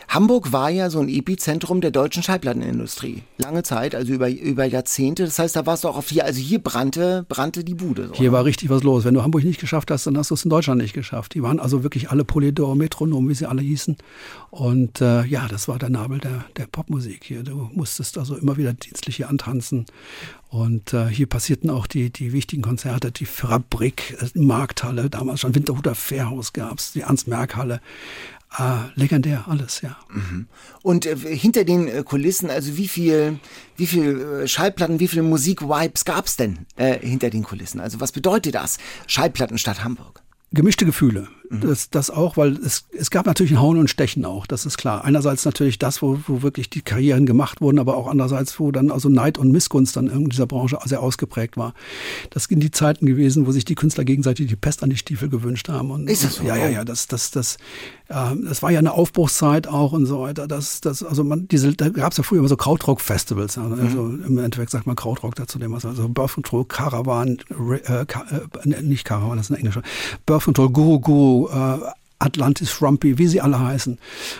Hamburg 0.08 0.52
war 0.52 0.70
ja 0.70 0.90
so 0.90 1.00
ein 1.00 1.08
Epizentrum 1.08 1.80
der 1.80 1.90
deutschen 1.90 2.22
Schallplattenindustrie. 2.22 3.22
Lange 3.38 3.62
Zeit, 3.62 3.94
also 3.94 4.12
über, 4.12 4.30
über 4.30 4.64
Jahrzehnte. 4.64 5.24
Das 5.24 5.38
heißt, 5.38 5.56
da 5.56 5.66
warst 5.66 5.84
du 5.84 5.88
auch 5.88 5.96
auf 5.96 6.08
hier, 6.08 6.24
also 6.24 6.40
hier 6.40 6.60
brannte, 6.60 7.24
brannte 7.28 7.64
die 7.64 7.74
Bude. 7.74 8.08
So, 8.08 8.14
hier 8.14 8.32
war 8.32 8.44
richtig 8.44 8.70
was 8.70 8.82
los. 8.82 9.04
Wenn 9.04 9.14
du 9.14 9.22
Hamburg 9.22 9.44
nicht 9.44 9.60
geschafft 9.60 9.90
hast, 9.90 10.06
dann 10.06 10.16
hast 10.16 10.30
du 10.30 10.34
es 10.34 10.44
in 10.44 10.50
Deutschland 10.50 10.80
nicht 10.80 10.92
geschafft. 10.92 11.34
Die 11.34 11.42
waren 11.42 11.58
also 11.58 11.82
wirklich 11.82 12.10
alle 12.10 12.24
Polydor, 12.24 12.76
Metronom, 12.76 13.28
wie 13.28 13.34
sie 13.34 13.46
alle 13.46 13.62
hießen. 13.62 13.96
Und 14.50 15.00
äh, 15.00 15.24
ja, 15.24 15.48
das 15.48 15.66
war 15.68 15.78
der 15.78 15.90
Nabel 15.90 16.18
der, 16.18 16.44
der 16.56 16.66
Popmusik 16.66 17.24
hier. 17.24 17.42
Du 17.42 17.70
musstest 17.72 18.18
also 18.18 18.36
immer 18.36 18.56
wieder 18.56 18.72
dienstlich 18.72 19.16
hier 19.16 19.28
antanzen. 19.28 19.86
Und 20.54 20.92
äh, 20.92 21.08
hier 21.08 21.26
passierten 21.26 21.68
auch 21.68 21.88
die, 21.88 22.10
die 22.10 22.32
wichtigen 22.32 22.62
Konzerte, 22.62 23.10
die 23.10 23.26
Fabrik, 23.26 24.16
äh, 24.20 24.38
Markthalle, 24.38 25.10
damals 25.10 25.40
schon 25.40 25.56
Winterhuter 25.56 25.96
Fährhaus 25.96 26.52
gab 26.52 26.78
es, 26.78 26.92
die 26.92 27.00
Ernst-Merck-Halle. 27.00 27.80
Ah, 28.56 28.84
legendär, 28.94 29.46
alles, 29.48 29.80
ja. 29.80 29.96
Mhm. 30.12 30.46
Und 30.82 31.06
äh, 31.06 31.16
hinter 31.16 31.64
den 31.64 31.88
äh, 31.88 32.04
Kulissen, 32.04 32.50
also 32.50 32.76
wie 32.76 32.86
viel, 32.86 33.40
wie 33.76 33.86
viel 33.88 34.20
äh, 34.20 34.48
Schallplatten, 34.48 35.00
wie 35.00 35.08
viele 35.08 35.22
Musik-Vibes 35.22 36.04
gab 36.04 36.26
es 36.26 36.36
denn 36.36 36.66
äh, 36.76 36.98
hinter 37.00 37.30
den 37.30 37.42
Kulissen? 37.42 37.80
Also 37.80 38.00
was 38.00 38.12
bedeutet 38.12 38.54
das? 38.54 38.78
Schallplattenstadt 39.08 39.82
Hamburg 39.82 40.22
gemischte 40.54 40.86
Gefühle. 40.86 41.28
Mhm. 41.50 41.60
Das, 41.60 41.90
das 41.90 42.10
auch, 42.10 42.36
weil 42.36 42.56
es, 42.56 42.86
es 42.96 43.10
gab 43.10 43.26
natürlich 43.26 43.52
ein 43.52 43.60
Hauen 43.60 43.78
und 43.78 43.90
Stechen 43.90 44.24
auch, 44.24 44.46
das 44.46 44.64
ist 44.64 44.78
klar. 44.78 45.04
Einerseits 45.04 45.44
natürlich 45.44 45.78
das, 45.78 46.00
wo, 46.00 46.18
wo 46.26 46.42
wirklich 46.42 46.70
die 46.70 46.80
Karrieren 46.82 47.26
gemacht 47.26 47.60
wurden, 47.60 47.78
aber 47.78 47.96
auch 47.96 48.06
andererseits, 48.06 48.58
wo 48.58 48.72
dann 48.72 48.90
also 48.90 49.08
Neid 49.08 49.36
und 49.36 49.52
Missgunst 49.52 49.96
dann 49.96 50.08
in 50.08 50.28
dieser 50.28 50.46
Branche 50.46 50.78
sehr 50.84 51.02
ausgeprägt 51.02 51.56
war. 51.56 51.74
Das 52.30 52.44
sind 52.44 52.60
die 52.60 52.70
Zeiten 52.70 53.06
gewesen, 53.06 53.46
wo 53.46 53.52
sich 53.52 53.64
die 53.64 53.74
Künstler 53.74 54.04
gegenseitig 54.04 54.46
die 54.46 54.56
Pest 54.56 54.82
an 54.82 54.90
die 54.90 54.96
Stiefel 54.96 55.28
gewünscht 55.28 55.68
haben. 55.68 55.90
Und, 55.90 56.08
ist 56.08 56.24
das 56.24 56.36
so? 56.36 56.44
Ja, 56.44 56.56
ja, 56.56 56.68
ja. 56.68 56.84
Das, 56.84 57.08
das, 57.08 57.30
das, 57.30 57.56
äh, 58.08 58.34
das 58.44 58.62
war 58.62 58.70
ja 58.70 58.78
eine 58.78 58.92
Aufbruchszeit 58.92 59.66
auch 59.66 59.92
und 59.92 60.06
so 60.06 60.20
weiter. 60.22 60.48
Das, 60.48 60.80
das, 60.80 61.02
also 61.02 61.24
man, 61.24 61.46
diese, 61.48 61.74
da 61.74 61.90
gab 61.90 62.12
es 62.12 62.18
ja 62.18 62.24
früher 62.24 62.38
immer 62.38 62.48
so 62.48 62.56
Krautrock-Festivals. 62.56 63.58
Also 63.58 64.02
mhm. 64.02 64.24
im 64.26 64.38
Endeffekt 64.38 64.70
sagt 64.70 64.86
man 64.86 64.96
Krautrock 64.96 65.34
dazu, 65.34 65.58
dem 65.58 65.72
was 65.72 65.84
also 65.84 66.08
Birth 66.08 66.34
Control, 66.34 66.64
Caravan, 66.64 67.38
äh, 67.50 68.02
äh, 68.02 68.82
nicht 68.82 69.04
Caravan, 69.04 69.36
das 69.36 69.46
ist 69.46 69.50
ein 69.50 69.58
englischer, 69.58 69.82
Birth 70.26 70.44
Control, 70.44 70.70
Guru 70.70 71.00
Guru, 71.00 71.43
äh, 71.48 71.78
Atlantis 72.18 72.80
Rumpy, 72.80 73.18
wie 73.18 73.26
sie 73.26 73.40
alle 73.40 73.60
heißen. 73.60 73.98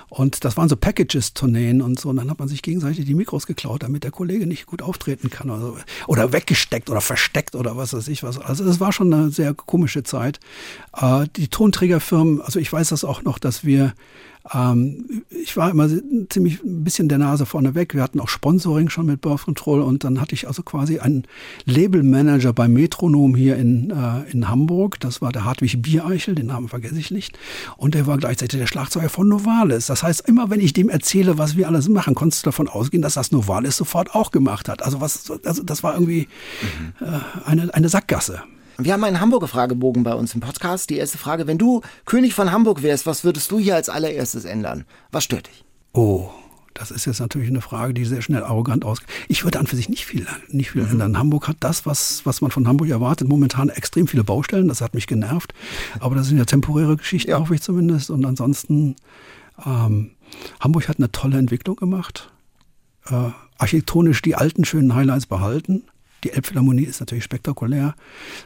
Und 0.08 0.44
das 0.44 0.56
waren 0.56 0.68
so 0.68 0.76
Packages-Tourneen 0.76 1.82
und 1.82 2.00
so. 2.00 2.08
Und 2.08 2.16
dann 2.16 2.30
hat 2.30 2.38
man 2.38 2.48
sich 2.48 2.62
gegenseitig 2.62 3.04
die 3.04 3.14
Mikros 3.14 3.46
geklaut, 3.46 3.82
damit 3.82 4.04
der 4.04 4.10
Kollege 4.10 4.46
nicht 4.46 4.66
gut 4.66 4.80
auftreten 4.80 5.28
kann. 5.28 5.50
Oder, 5.50 5.60
so. 5.60 5.76
oder 6.06 6.32
weggesteckt 6.32 6.88
oder 6.88 7.00
versteckt 7.00 7.54
oder 7.54 7.76
was 7.76 7.92
weiß 7.92 8.08
ich 8.08 8.22
was. 8.22 8.38
Also 8.38 8.64
es 8.64 8.80
war 8.80 8.92
schon 8.92 9.12
eine 9.12 9.30
sehr 9.30 9.54
komische 9.54 10.02
Zeit. 10.02 10.40
Äh, 10.96 11.26
die 11.36 11.48
Tonträgerfirmen, 11.48 12.40
also 12.40 12.58
ich 12.58 12.72
weiß 12.72 12.88
das 12.88 13.04
auch 13.04 13.22
noch, 13.22 13.38
dass 13.38 13.64
wir 13.64 13.92
Ähm, 14.52 15.22
ich 15.30 15.56
war 15.56 15.70
immer 15.70 15.88
ziemlich 16.28 16.62
ein 16.62 16.84
bisschen 16.84 17.08
der 17.08 17.18
Nase 17.18 17.46
vorne 17.46 17.74
weg. 17.74 17.94
Wir 17.94 18.02
hatten 18.02 18.20
auch 18.20 18.28
Sponsoring 18.28 18.90
schon 18.90 19.06
mit 19.06 19.20
Birth 19.20 19.44
Control 19.44 19.80
und 19.80 20.04
dann 20.04 20.20
hatte 20.20 20.34
ich 20.34 20.46
also 20.46 20.62
quasi 20.62 20.98
einen 20.98 21.24
Labelmanager 21.64 22.52
bei 22.52 22.68
Metronom 22.68 23.34
hier 23.34 23.56
in, 23.56 23.90
äh, 23.90 24.30
in 24.30 24.48
Hamburg. 24.48 25.00
Das 25.00 25.22
war 25.22 25.32
der 25.32 25.44
Hartwig 25.44 25.80
Biereichel, 25.80 26.34
den 26.34 26.46
Namen 26.46 26.68
vergesse 26.68 26.98
ich 26.98 27.10
nicht. 27.10 27.38
Und 27.76 27.94
der 27.94 28.06
war 28.06 28.18
gleichzeitig 28.18 28.60
der 28.60 28.66
Schlagzeuger 28.66 29.08
von 29.08 29.28
Novalis. 29.28 29.86
Das 29.86 30.02
heißt, 30.02 30.28
immer 30.28 30.50
wenn 30.50 30.60
ich 30.60 30.72
dem 30.72 30.90
erzähle, 30.90 31.38
was 31.38 31.56
wir 31.56 31.68
alles 31.68 31.88
machen, 31.88 32.14
konntest 32.14 32.44
du 32.44 32.48
davon 32.48 32.68
ausgehen, 32.68 33.02
dass 33.02 33.14
das 33.14 33.32
Novalis 33.32 33.76
sofort 33.76 34.14
auch 34.14 34.30
gemacht 34.30 34.68
hat. 34.68 34.82
Also 34.82 35.00
was, 35.00 35.32
also 35.44 35.62
das 35.62 35.82
war 35.82 35.94
irgendwie 35.94 36.28
mhm. 37.00 37.06
äh, 37.06 37.48
eine, 37.48 37.74
eine 37.74 37.88
Sackgasse. 37.88 38.42
Wir 38.76 38.92
haben 38.92 39.04
einen 39.04 39.20
Hamburger 39.20 39.46
Fragebogen 39.46 40.02
bei 40.02 40.14
uns 40.14 40.34
im 40.34 40.40
Podcast. 40.40 40.90
Die 40.90 40.96
erste 40.96 41.16
Frage, 41.16 41.46
wenn 41.46 41.58
du 41.58 41.82
König 42.06 42.34
von 42.34 42.50
Hamburg 42.50 42.82
wärst, 42.82 43.06
was 43.06 43.22
würdest 43.22 43.50
du 43.52 43.58
hier 43.58 43.76
als 43.76 43.88
allererstes 43.88 44.44
ändern? 44.44 44.84
Was 45.12 45.22
stört 45.22 45.46
dich? 45.46 45.64
Oh, 45.92 46.30
das 46.74 46.90
ist 46.90 47.04
jetzt 47.04 47.20
natürlich 47.20 47.48
eine 47.48 47.60
Frage, 47.60 47.94
die 47.94 48.04
sehr 48.04 48.20
schnell 48.20 48.42
arrogant 48.42 48.84
ausgeht. 48.84 49.08
Ich 49.28 49.44
würde 49.44 49.60
an 49.60 49.68
für 49.68 49.76
sich 49.76 49.88
nicht 49.88 50.06
viel, 50.06 50.26
nicht 50.48 50.72
viel 50.72 50.82
mhm. 50.82 50.90
ändern. 50.90 51.18
Hamburg 51.18 51.46
hat 51.46 51.58
das, 51.60 51.86
was, 51.86 52.26
was 52.26 52.40
man 52.40 52.50
von 52.50 52.66
Hamburg 52.66 52.88
erwartet, 52.88 53.28
momentan 53.28 53.68
extrem 53.68 54.08
viele 54.08 54.24
Baustellen. 54.24 54.66
Das 54.66 54.80
hat 54.80 54.92
mich 54.92 55.06
genervt. 55.06 55.54
Aber 56.00 56.16
das 56.16 56.26
sind 56.26 56.38
ja 56.38 56.44
temporäre 56.44 56.96
Geschichten, 56.96 57.30
ja. 57.30 57.38
hoffe 57.38 57.54
ich 57.54 57.62
zumindest. 57.62 58.10
Und 58.10 58.24
ansonsten, 58.24 58.96
ähm, 59.64 60.10
Hamburg 60.58 60.88
hat 60.88 60.98
eine 60.98 61.12
tolle 61.12 61.38
Entwicklung 61.38 61.76
gemacht. 61.76 62.32
Äh, 63.06 63.30
architektonisch 63.56 64.20
die 64.20 64.34
alten 64.34 64.64
schönen 64.64 64.96
Highlights 64.96 65.26
behalten. 65.26 65.84
Die 66.24 66.30
Elbphilharmonie 66.30 66.84
ist 66.84 67.00
natürlich 67.00 67.22
spektakulär. 67.24 67.94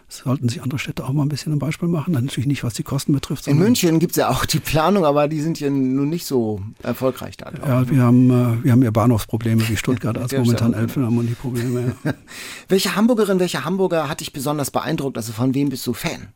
Das 0.08 0.18
sollten 0.18 0.48
sich 0.48 0.62
andere 0.62 0.80
Städte 0.80 1.04
auch 1.04 1.12
mal 1.12 1.22
ein 1.22 1.28
bisschen 1.28 1.52
ein 1.52 1.60
Beispiel 1.60 1.88
machen. 1.88 2.12
natürlich 2.12 2.48
nicht, 2.48 2.64
was 2.64 2.74
die 2.74 2.82
Kosten 2.82 3.12
betrifft. 3.12 3.46
In 3.46 3.58
München 3.58 4.00
gibt 4.00 4.12
es 4.12 4.16
ja 4.16 4.30
auch 4.30 4.44
die 4.44 4.58
Planung, 4.58 5.04
aber 5.04 5.28
die 5.28 5.40
sind 5.40 5.60
ja 5.60 5.70
nun 5.70 6.08
nicht 6.08 6.26
so 6.26 6.60
erfolgreich 6.82 7.36
da. 7.36 7.52
Ja, 7.64 7.88
wir 7.88 8.02
haben, 8.02 8.30
äh, 8.30 8.64
wir 8.64 8.72
haben 8.72 8.82
ja 8.82 8.90
Bahnhofsprobleme 8.90 9.68
wie 9.68 9.76
Stuttgart 9.76 10.18
als 10.18 10.32
momentan 10.32 10.74
Elbphilharmonie-Probleme. 10.74 11.94
Ja. 12.02 12.14
welche 12.68 12.96
Hamburgerin, 12.96 13.38
welcher 13.38 13.64
Hamburger 13.64 14.08
hat 14.08 14.20
dich 14.20 14.32
besonders 14.32 14.72
beeindruckt? 14.72 15.16
Also 15.16 15.32
von 15.32 15.54
wem 15.54 15.68
bist 15.68 15.86
du 15.86 15.94
Fan? 15.94 16.28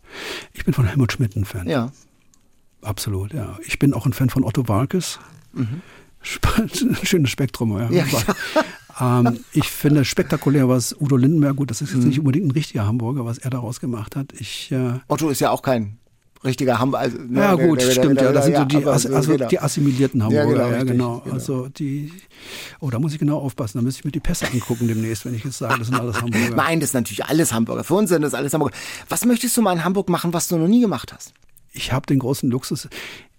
Ich 0.53 0.65
bin 0.65 0.75
von 0.75 0.87
Helmut 0.87 1.13
Schmidt 1.13 1.35
ein 1.35 1.45
Fan. 1.45 1.69
Ja. 1.69 1.91
Absolut, 2.83 3.33
ja. 3.33 3.59
Ich 3.67 3.81
bin 3.81 3.95
auch 3.95 4.07
ein 4.07 4.13
Fan 4.13 4.31
von 4.31 4.45
Otto 4.45 4.69
Walkes. 4.69 5.19
Mhm. 5.53 5.83
Schönes 7.03 7.31
Spektrum, 7.31 7.77
ja. 7.79 7.91
ja. 7.91 8.05
Ähm, 9.01 9.41
ich 9.53 9.69
finde 9.71 10.05
spektakulär, 10.05 10.69
was 10.69 10.95
Udo 11.01 11.17
Lindenberg, 11.17 11.57
gut, 11.57 11.71
das 11.71 11.81
ist 11.81 11.95
jetzt 11.95 12.05
nicht 12.05 12.19
mhm. 12.19 12.27
unbedingt 12.27 12.47
ein 12.47 12.51
richtiger 12.51 12.87
Hamburger, 12.87 13.25
was 13.25 13.39
er 13.39 13.51
daraus 13.51 13.81
gemacht 13.81 14.17
hat. 14.17 14.33
Ich, 14.39 14.71
äh, 14.73 14.99
Otto 15.09 15.31
ist 15.31 15.41
ja 15.41 15.51
auch 15.51 15.63
kein 15.63 15.99
richtiger 16.45 16.79
Hamburger. 16.79 17.05
Also, 17.05 17.19
ne, 17.19 17.41
ja, 17.41 17.55
gut, 17.55 17.81
der, 17.81 17.91
stimmt, 17.91 18.21
der, 18.21 18.27
ja. 18.27 18.33
Das 18.33 18.45
sind 18.47 18.57
so 18.57 18.65
die, 18.65 18.87
also, 18.87 19.15
also 19.15 19.37
die 19.37 19.61
assimilierten 19.61 20.23
Hamburger. 20.23 20.47
Ja, 20.47 20.55
genau. 20.55 20.77
Ja, 20.77 20.83
genau. 20.85 21.21
genau. 21.21 21.35
Also 21.35 21.69
die, 21.69 22.13
oh, 22.81 22.91
da 22.91 22.99
muss 22.99 23.13
ich 23.13 23.19
genau 23.19 23.39
aufpassen. 23.39 23.79
Da 23.79 23.83
müsste 23.83 24.01
ich 24.01 24.05
mir 24.05 24.11
die 24.11 24.21
Pässe 24.21 24.47
angucken 24.53 24.89
demnächst, 24.89 25.25
wenn 25.25 25.35
ich 25.35 25.45
jetzt 25.45 25.59
sage, 25.59 25.79
das 25.79 25.89
sind 25.89 25.99
alles 25.99 26.21
Hamburger. 26.21 26.51
Nein, 26.57 26.81
das 26.81 26.91
ist 26.91 26.95
natürlich 26.95 27.25
alles 27.25 27.53
Hamburger. 27.53 27.85
Für 27.85 27.95
uns 27.95 28.11
sind 28.11 28.23
das 28.23 28.35
alles 28.35 28.53
Hamburger. 28.53 28.75
Was 29.09 29.25
möchtest 29.25 29.57
du 29.57 29.63
mal 29.63 29.73
in 29.73 29.85
Hamburg 29.85 30.09
machen, 30.09 30.33
was 30.33 30.49
du 30.49 30.59
noch 30.59 30.69
nie 30.69 30.81
gemacht 30.81 31.13
hast? 31.13 31.33
Ich 31.73 31.93
habe 31.93 32.07
den 32.07 32.19
großen 32.19 32.51
Luxus, 32.51 32.89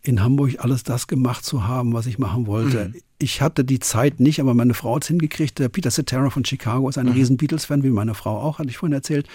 in 0.06 0.22
Hamburg 0.22 0.56
alles 0.60 0.84
das 0.84 1.08
gemacht 1.08 1.46
zu 1.46 1.66
haben, 1.66 1.94
was 1.94 2.08
ich 2.08 2.20
machen 2.20 2.46
wollte. 2.46 2.90
Mhm. 2.90 2.96
Ich 3.20 3.42
hatte 3.42 3.64
die 3.64 3.80
Zeit 3.80 4.20
nicht, 4.20 4.42
aber 4.42 4.54
meine 4.54 4.74
Frau 4.74 4.98
hat 4.98 5.04
es 5.04 5.08
hingekriegt. 5.08 5.60
Der 5.60 5.70
Peter 5.70 5.90
Cetera 5.90 6.30
von 6.30 6.44
Chicago 6.44 6.90
ist 6.90 6.98
ein 6.98 7.06
mhm. 7.06 7.14
riesen 7.14 7.38
Beatles-Fan, 7.38 7.84
wie 7.84 7.90
meine 7.90 8.14
Frau 8.14 8.38
auch, 8.38 8.60
hatte 8.60 8.68
ich 8.68 8.78
vorhin 8.78 8.94
erzählt. 8.94 9.28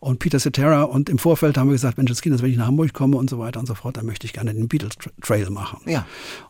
Und 0.00 0.18
Peter 0.18 0.40
Cetera 0.40 0.82
und 0.82 1.08
im 1.08 1.18
Vorfeld 1.18 1.56
haben 1.56 1.68
wir 1.68 1.74
gesagt, 1.74 1.96
Mensch, 1.96 2.10
das 2.10 2.22
Kind, 2.22 2.42
wenn 2.42 2.50
ich 2.50 2.56
nach 2.56 2.66
Hamburg 2.66 2.92
komme 2.92 3.16
und 3.18 3.30
so 3.30 3.38
weiter 3.38 3.60
und 3.60 3.66
so 3.66 3.76
fort, 3.76 3.98
dann 3.98 4.06
möchte 4.06 4.26
ich 4.26 4.32
gerne 4.32 4.52
den 4.52 4.66
Beatles-Trail 4.66 5.48
machen. 5.50 5.78
Ja. 5.88 6.04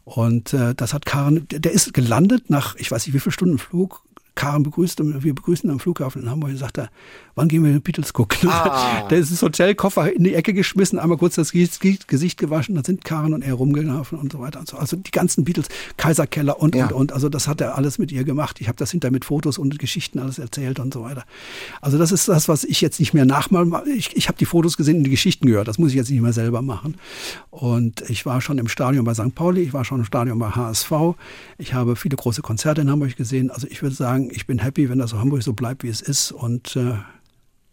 Und 0.04 0.54
äh, 0.54 0.74
das 0.74 0.94
hat 0.94 1.04
Karen, 1.04 1.46
der 1.50 1.72
ist 1.72 1.92
gelandet 1.92 2.48
nach, 2.48 2.76
ich 2.76 2.90
weiß 2.90 3.06
nicht 3.06 3.14
wie 3.14 3.20
viel 3.20 3.32
Stunden 3.32 3.58
Flug, 3.58 4.04
Karen 4.36 4.62
begrüßt, 4.62 5.00
wir 5.02 5.34
begrüßen 5.34 5.68
am 5.70 5.80
Flughafen 5.80 6.22
in 6.22 6.30
Hamburg 6.30 6.50
und 6.50 6.58
sagt 6.58 6.78
er, 6.78 6.90
wann 7.34 7.48
gehen 7.48 7.64
wir 7.64 7.72
den 7.72 7.82
Beatles 7.82 8.12
gucken? 8.12 8.48
Ah. 8.48 9.06
Der 9.10 9.18
ist 9.18 9.32
das 9.32 9.42
Hotelkoffer 9.42 10.12
in 10.12 10.24
die 10.24 10.34
Ecke 10.34 10.52
geschmissen, 10.52 10.98
einmal 10.98 11.18
kurz 11.18 11.34
das 11.34 11.52
Gesicht 11.52 12.38
gewaschen, 12.38 12.74
da 12.74 12.84
sind 12.84 13.04
Karen 13.04 13.34
und 13.34 13.42
er 13.42 13.54
rumgelaufen 13.54 14.18
und 14.18 14.32
so 14.32 14.38
weiter 14.38 14.60
und 14.60 14.68
so. 14.68 14.76
Also 14.76 14.96
die 14.96 15.10
ganzen 15.10 15.44
Beatles, 15.44 15.68
Kaiserkeller 15.96 16.60
und, 16.60 16.74
ja. 16.74 16.86
und, 16.86 16.92
und. 16.92 17.12
Also 17.12 17.28
das 17.28 17.48
hat 17.48 17.60
er 17.60 17.76
alles 17.76 17.98
mit 17.98 18.12
ihr 18.12 18.24
gemacht. 18.24 18.60
Ich 18.60 18.68
habe 18.68 18.76
das 18.76 18.90
hinter 18.90 19.10
mit 19.10 19.24
Fotos 19.24 19.58
und 19.58 19.78
Geschichten 19.78 20.18
alles 20.18 20.38
erzählt 20.38 20.78
und 20.80 20.92
so 20.92 21.02
weiter. 21.02 21.24
Also 21.80 21.96
das 21.98 22.12
ist 22.12 22.28
das, 22.28 22.46
was 22.46 22.64
ich 22.64 22.82
jetzt 22.82 23.00
nicht 23.00 23.14
mehr 23.14 23.24
nachmal 23.24 23.66
Ich, 23.96 24.16
ich 24.16 24.28
habe 24.28 24.36
die 24.38 24.44
Fotos 24.44 24.76
gesehen 24.76 24.98
und 24.98 25.04
die 25.04 25.10
Geschichten 25.10 25.46
gehört. 25.46 25.66
Das 25.66 25.78
muss 25.78 25.90
ich 25.90 25.96
jetzt 25.96 26.10
nicht 26.10 26.20
mehr 26.20 26.34
selber 26.34 26.60
machen. 26.60 26.96
Und 27.50 28.02
ich 28.10 28.26
war 28.26 28.42
schon 28.42 28.58
im 28.58 28.68
Stadion 28.68 29.04
bei 29.04 29.14
St. 29.14 29.34
Pauli, 29.34 29.62
ich 29.62 29.72
war 29.72 29.84
schon 29.84 30.00
im 30.00 30.04
Stadion 30.04 30.38
bei 30.38 30.50
HSV. 30.50 30.92
Ich 31.56 31.72
habe 31.72 31.96
viele 31.96 32.16
große 32.16 32.42
Konzerte 32.42 32.82
in 32.82 32.90
Hamburg 32.90 33.16
gesehen. 33.16 33.50
Also 33.50 33.66
ich 33.66 33.82
würde 33.82 33.96
sagen, 33.96 34.25
ich 34.30 34.46
bin 34.46 34.58
happy, 34.58 34.88
wenn 34.88 34.98
das 34.98 35.10
so 35.10 35.18
Hamburg 35.18 35.42
so 35.42 35.52
bleibt, 35.52 35.82
wie 35.82 35.88
es 35.88 36.00
ist. 36.00 36.32
Und 36.32 36.76
äh, 36.76 36.94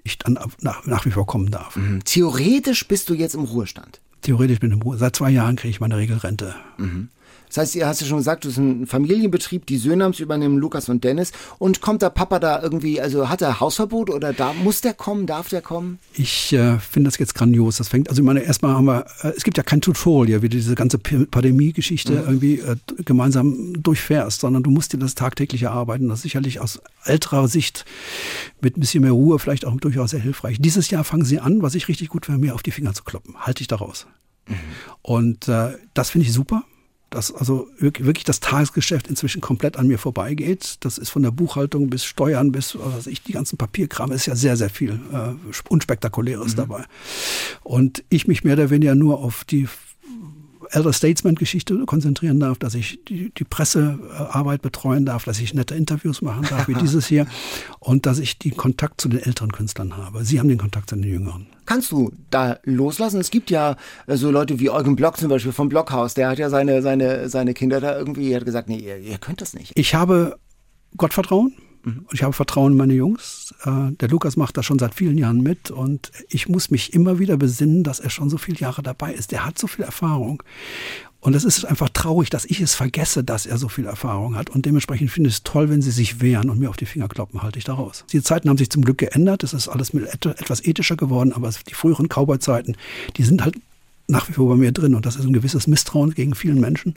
ich 0.03 0.17
dann 0.17 0.37
nach, 0.61 0.85
nach 0.85 1.05
wie 1.05 1.11
vor 1.11 1.25
kommen 1.25 1.51
darf. 1.51 1.75
Mhm. 1.75 2.03
Theoretisch 2.03 2.87
bist 2.87 3.09
du 3.09 3.13
jetzt 3.13 3.35
im 3.35 3.41
Ruhestand. 3.41 4.01
Theoretisch 4.21 4.59
bin 4.59 4.71
ich 4.71 4.75
im 4.75 4.81
Ruhestand. 4.81 4.99
Seit 4.99 5.15
zwei 5.15 5.29
Jahren 5.29 5.55
kriege 5.55 5.71
ich 5.71 5.79
meine 5.79 5.97
Regelrente. 5.97 6.55
Mhm. 6.77 7.09
Das 7.53 7.57
heißt, 7.57 7.75
ihr 7.75 7.85
hast 7.85 8.01
ja 8.01 8.07
schon 8.07 8.17
gesagt, 8.17 8.45
du 8.45 8.47
bist 8.47 8.57
ein 8.57 8.87
Familienbetrieb, 8.87 9.67
die 9.67 9.77
Söhne 9.77 10.05
haben 10.05 10.13
es 10.13 10.19
übernehmen, 10.19 10.57
Lukas 10.57 10.89
und 10.89 11.03
Dennis. 11.03 11.31
Und 11.59 11.81
kommt 11.81 12.01
der 12.01 12.09
Papa 12.09 12.39
da 12.39 12.59
irgendwie, 12.59 12.99
also 12.99 13.29
hat 13.29 13.43
er 13.43 13.59
Hausverbot 13.59 14.09
oder 14.09 14.33
da, 14.33 14.53
muss 14.53 14.81
der 14.81 14.95
kommen, 14.95 15.27
darf 15.27 15.49
der 15.49 15.61
kommen? 15.61 15.99
Ich 16.15 16.51
äh, 16.53 16.79
finde 16.79 17.11
das 17.11 17.19
jetzt 17.19 17.35
grandios. 17.35 17.77
Das 17.77 17.89
fängt, 17.89 18.09
also 18.09 18.23
ich 18.23 18.25
meine, 18.25 18.39
erstmal 18.39 18.73
haben 18.73 18.85
wir, 18.85 19.05
äh, 19.21 19.33
es 19.37 19.43
gibt 19.43 19.57
ja 19.57 19.61
kein 19.61 19.81
Tutorial, 19.81 20.41
wie 20.41 20.49
du 20.49 20.57
diese 20.57 20.73
ganze 20.73 20.97
Pandemie-Geschichte 20.97 22.13
mhm. 22.13 22.23
irgendwie 22.25 22.59
äh, 22.59 22.75
gemeinsam 23.05 23.79
durchfährst, 23.79 24.41
sondern 24.41 24.63
du 24.63 24.71
musst 24.71 24.93
dir 24.93 24.97
das 24.97 25.13
tagtäglich 25.13 25.61
erarbeiten. 25.61 26.09
Das 26.09 26.19
ist 26.19 26.23
sicherlich 26.23 26.59
aus 26.59 26.81
älterer 27.05 27.47
Sicht 27.47 27.85
mit 28.61 28.77
ein 28.77 28.79
bisschen 28.79 29.03
mehr 29.03 29.11
Ruhe 29.11 29.37
vielleicht 29.37 29.65
auch 29.65 29.79
durchaus 29.79 30.09
sehr 30.09 30.21
hilfreich. 30.21 30.57
Dieses 30.59 30.89
Jahr 30.89 31.03
fangen 31.03 31.23
sie 31.23 31.39
an, 31.39 31.61
was 31.61 31.75
ich 31.75 31.87
richtig 31.87 32.09
gut 32.09 32.25
finde, 32.25 32.41
mir 32.41 32.55
auf 32.55 32.63
die 32.63 32.71
Finger 32.71 32.95
zu 32.95 33.03
kloppen. 33.03 33.35
Halte 33.37 33.61
ich 33.61 33.67
daraus. 33.67 34.07
Mhm. 34.47 34.55
Und 35.03 35.47
äh, 35.49 35.73
das 35.93 36.09
finde 36.09 36.25
ich 36.25 36.33
super 36.33 36.63
dass 37.13 37.33
also 37.33 37.67
wirklich 37.77 38.23
das 38.23 38.39
Tagesgeschäft 38.39 39.07
inzwischen 39.07 39.41
komplett 39.41 39.77
an 39.77 39.87
mir 39.87 39.99
vorbeigeht. 39.99 40.77
Das 40.79 40.97
ist 40.97 41.09
von 41.09 41.21
der 41.21 41.31
Buchhaltung 41.31 41.89
bis 41.89 42.05
Steuern 42.05 42.51
bis 42.51 42.77
was 42.79 43.07
ich, 43.07 43.21
die 43.21 43.33
ganzen 43.33 43.57
Papierkram 43.57 44.11
ist 44.11 44.25
ja 44.25 44.35
sehr, 44.35 44.57
sehr 44.57 44.69
viel 44.69 44.99
äh, 45.11 45.33
Unspektakuläres 45.69 46.53
mhm. 46.53 46.57
dabei. 46.57 46.83
Und 47.61 48.03
ich 48.09 48.27
mich 48.27 48.43
mehr 48.43 48.53
oder 48.53 48.69
weniger 48.69 48.95
nur 48.95 49.19
auf 49.19 49.43
die 49.43 49.67
Elder 50.73 50.93
Statesman-Geschichte 50.93 51.85
konzentrieren 51.85 52.39
darf, 52.39 52.57
dass 52.57 52.75
ich 52.75 53.03
die, 53.05 53.31
die 53.33 53.43
Pressearbeit 53.43 54.61
betreuen 54.61 55.05
darf, 55.05 55.23
dass 55.23 55.39
ich 55.39 55.53
nette 55.53 55.75
Interviews 55.75 56.21
machen 56.21 56.45
darf, 56.49 56.67
wie 56.67 56.73
dieses 56.81 57.07
hier, 57.07 57.27
und 57.79 58.05
dass 58.05 58.19
ich 58.19 58.39
den 58.39 58.57
Kontakt 58.57 58.99
zu 58.99 59.09
den 59.09 59.21
älteren 59.21 59.51
Künstlern 59.51 59.95
habe. 59.97 60.25
Sie 60.25 60.39
haben 60.39 60.49
den 60.49 60.57
Kontakt 60.57 60.89
zu 60.89 60.95
den 60.95 61.03
Jüngeren. 61.03 61.47
Kannst 61.65 61.91
du 61.91 62.11
da 62.29 62.57
loslassen? 62.63 63.19
Es 63.19 63.31
gibt 63.31 63.49
ja 63.49 63.77
äh, 64.07 64.17
so 64.17 64.31
Leute 64.31 64.59
wie 64.59 64.69
Eugen 64.69 64.95
Block 64.95 65.17
zum 65.17 65.29
Beispiel 65.29 65.51
vom 65.51 65.69
Blockhaus, 65.69 66.13
der 66.13 66.29
hat 66.29 66.39
ja 66.39 66.49
seine, 66.49 66.81
seine, 66.81 67.29
seine 67.29 67.53
Kinder 67.53 67.79
da 67.79 67.97
irgendwie, 67.97 68.35
hat 68.35 68.45
gesagt, 68.45 68.67
nee, 68.67 68.79
ihr, 68.79 68.97
ihr 68.97 69.17
könnt 69.17 69.41
das 69.41 69.53
nicht. 69.53 69.71
Ich 69.75 69.95
habe 69.95 70.37
Gottvertrauen. 70.97 71.53
Mhm. 71.83 72.05
Und 72.07 72.13
ich 72.13 72.23
habe 72.23 72.33
Vertrauen 72.33 72.73
in 72.73 72.77
meine 72.77 72.93
Jungs. 72.93 73.53
Äh, 73.63 73.91
der 73.99 74.09
Lukas 74.09 74.37
macht 74.37 74.57
das 74.57 74.65
schon 74.65 74.79
seit 74.79 74.95
vielen 74.95 75.17
Jahren 75.17 75.41
mit 75.41 75.71
und 75.71 76.11
ich 76.29 76.47
muss 76.47 76.71
mich 76.71 76.93
immer 76.93 77.19
wieder 77.19 77.37
besinnen, 77.37 77.83
dass 77.83 77.99
er 77.99 78.09
schon 78.09 78.29
so 78.29 78.37
viele 78.37 78.57
Jahre 78.57 78.81
dabei 78.81 79.13
ist. 79.13 79.31
Der 79.31 79.45
hat 79.45 79.59
so 79.59 79.67
viel 79.67 79.85
Erfahrung. 79.85 80.43
Und 81.19 81.35
es 81.35 81.45
ist 81.45 81.63
einfach 81.63 81.87
traurig, 81.87 82.29
dass 82.29 82.43
ich 82.43 82.59
es 82.59 82.75
vergesse, 82.75 83.23
dass 83.23 83.45
er 83.45 83.57
so 83.57 83.69
viel 83.69 83.85
Erfahrung 83.85 84.35
hat. 84.35 84.49
Und 84.49 84.65
dementsprechend 84.65 85.09
finde 85.09 85.29
ich 85.29 85.37
es 85.37 85.43
toll, 85.43 85.69
wenn 85.69 85.81
sie 85.81 85.91
sich 85.91 86.19
wehren 86.19 86.49
und 86.49 86.59
mir 86.59 86.69
auf 86.69 86.75
die 86.75 86.85
Finger 86.85 87.07
kloppen, 87.07 87.41
halte 87.41 87.59
ich 87.59 87.63
daraus. 87.63 88.03
Die 88.11 88.21
Zeiten 88.21 88.49
haben 88.49 88.57
sich 88.57 88.69
zum 88.69 88.83
Glück 88.83 88.97
geändert. 88.97 89.41
Es 89.43 89.53
ist 89.53 89.69
alles 89.69 89.93
etwas 89.93 90.65
ethischer 90.65 90.97
geworden, 90.97 91.31
aber 91.31 91.49
die 91.69 91.73
früheren 91.73 92.09
Cowboy-Zeiten, 92.09 92.75
die 93.15 93.23
sind 93.23 93.41
halt 93.41 93.55
nach 94.07 94.27
wie 94.27 94.33
vor 94.33 94.49
bei 94.49 94.55
mir 94.55 94.73
drin. 94.73 94.95
Und 94.95 95.05
das 95.05 95.15
ist 95.15 95.23
ein 95.23 95.31
gewisses 95.31 95.65
Misstrauen 95.65 96.13
gegen 96.13 96.35
vielen 96.35 96.59
Menschen 96.59 96.95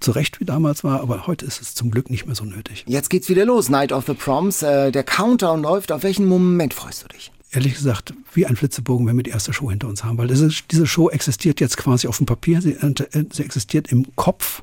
zu 0.00 0.10
Recht 0.12 0.40
wie 0.40 0.44
damals 0.44 0.82
war, 0.82 1.00
aber 1.00 1.26
heute 1.26 1.44
ist 1.44 1.60
es 1.60 1.74
zum 1.74 1.90
Glück 1.90 2.10
nicht 2.10 2.26
mehr 2.26 2.34
so 2.34 2.44
nötig. 2.44 2.84
Jetzt 2.86 3.10
geht's 3.10 3.28
wieder 3.28 3.44
los, 3.44 3.68
Night 3.68 3.92
of 3.92 4.06
the 4.06 4.14
Proms. 4.14 4.62
Äh, 4.62 4.90
der 4.90 5.04
Countdown 5.04 5.62
läuft. 5.62 5.92
Auf 5.92 6.02
welchen 6.02 6.26
Moment 6.26 6.74
freust 6.74 7.04
du 7.04 7.08
dich? 7.08 7.30
Ehrlich 7.52 7.74
gesagt, 7.74 8.14
wie 8.32 8.46
ein 8.46 8.56
Flitzebogen, 8.56 9.06
wenn 9.06 9.16
wir 9.16 9.24
die 9.24 9.30
erste 9.30 9.52
Show 9.52 9.70
hinter 9.70 9.88
uns 9.88 10.04
haben, 10.04 10.18
weil 10.18 10.28
diese, 10.28 10.48
diese 10.70 10.86
Show 10.86 11.10
existiert 11.10 11.60
jetzt 11.60 11.76
quasi 11.76 12.06
auf 12.06 12.16
dem 12.16 12.26
Papier, 12.26 12.62
sie, 12.62 12.72
äh, 12.72 13.24
sie 13.32 13.42
existiert 13.42 13.90
im 13.90 14.06
Kopf, 14.16 14.62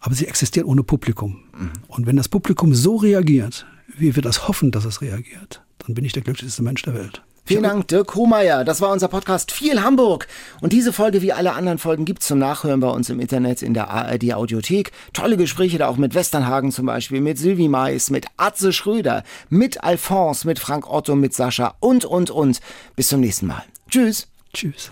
aber 0.00 0.14
sie 0.14 0.26
existiert 0.26 0.66
ohne 0.66 0.82
Publikum. 0.82 1.42
Mhm. 1.58 1.72
Und 1.88 2.06
wenn 2.06 2.16
das 2.16 2.28
Publikum 2.28 2.72
so 2.74 2.96
reagiert, 2.96 3.66
wie 3.98 4.14
wir 4.14 4.22
das 4.22 4.48
hoffen, 4.48 4.70
dass 4.70 4.84
es 4.84 5.00
reagiert, 5.00 5.62
dann 5.78 5.94
bin 5.94 6.04
ich 6.04 6.12
der 6.12 6.22
glücklichste 6.22 6.62
Mensch 6.62 6.82
der 6.82 6.94
Welt. 6.94 7.22
Vielen 7.44 7.64
Dank, 7.64 7.88
Dirk 7.88 8.14
Hohmeier. 8.14 8.64
Das 8.64 8.80
war 8.80 8.92
unser 8.92 9.08
Podcast 9.08 9.50
Viel 9.50 9.82
Hamburg. 9.82 10.28
Und 10.60 10.72
diese 10.72 10.92
Folge 10.92 11.22
wie 11.22 11.32
alle 11.32 11.54
anderen 11.54 11.78
Folgen 11.78 12.04
gibt's 12.04 12.28
zum 12.28 12.38
Nachhören 12.38 12.80
bei 12.80 12.88
uns 12.88 13.10
im 13.10 13.18
Internet 13.18 13.62
in 13.62 13.74
der 13.74 13.90
ARD 13.90 14.34
Audiothek. 14.34 14.92
Tolle 15.12 15.36
Gespräche 15.36 15.78
da 15.78 15.88
auch 15.88 15.96
mit 15.96 16.14
Westernhagen 16.14 16.70
zum 16.70 16.86
Beispiel, 16.86 17.20
mit 17.20 17.38
Sylvie 17.38 17.68
Mais, 17.68 18.10
mit 18.10 18.26
Atze 18.36 18.72
Schröder, 18.72 19.24
mit 19.48 19.82
Alphonse, 19.82 20.46
mit 20.46 20.60
Frank 20.60 20.88
Otto, 20.88 21.16
mit 21.16 21.34
Sascha 21.34 21.74
und, 21.80 22.04
und, 22.04 22.30
und. 22.30 22.60
Bis 22.94 23.08
zum 23.08 23.20
nächsten 23.20 23.48
Mal. 23.48 23.64
Tschüss. 23.90 24.28
Tschüss. 24.54 24.90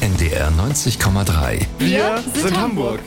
NDR 0.00 0.50
90,3. 0.52 1.66
Wir 1.78 2.22
sind 2.34 2.56
Hamburg. 2.56 3.00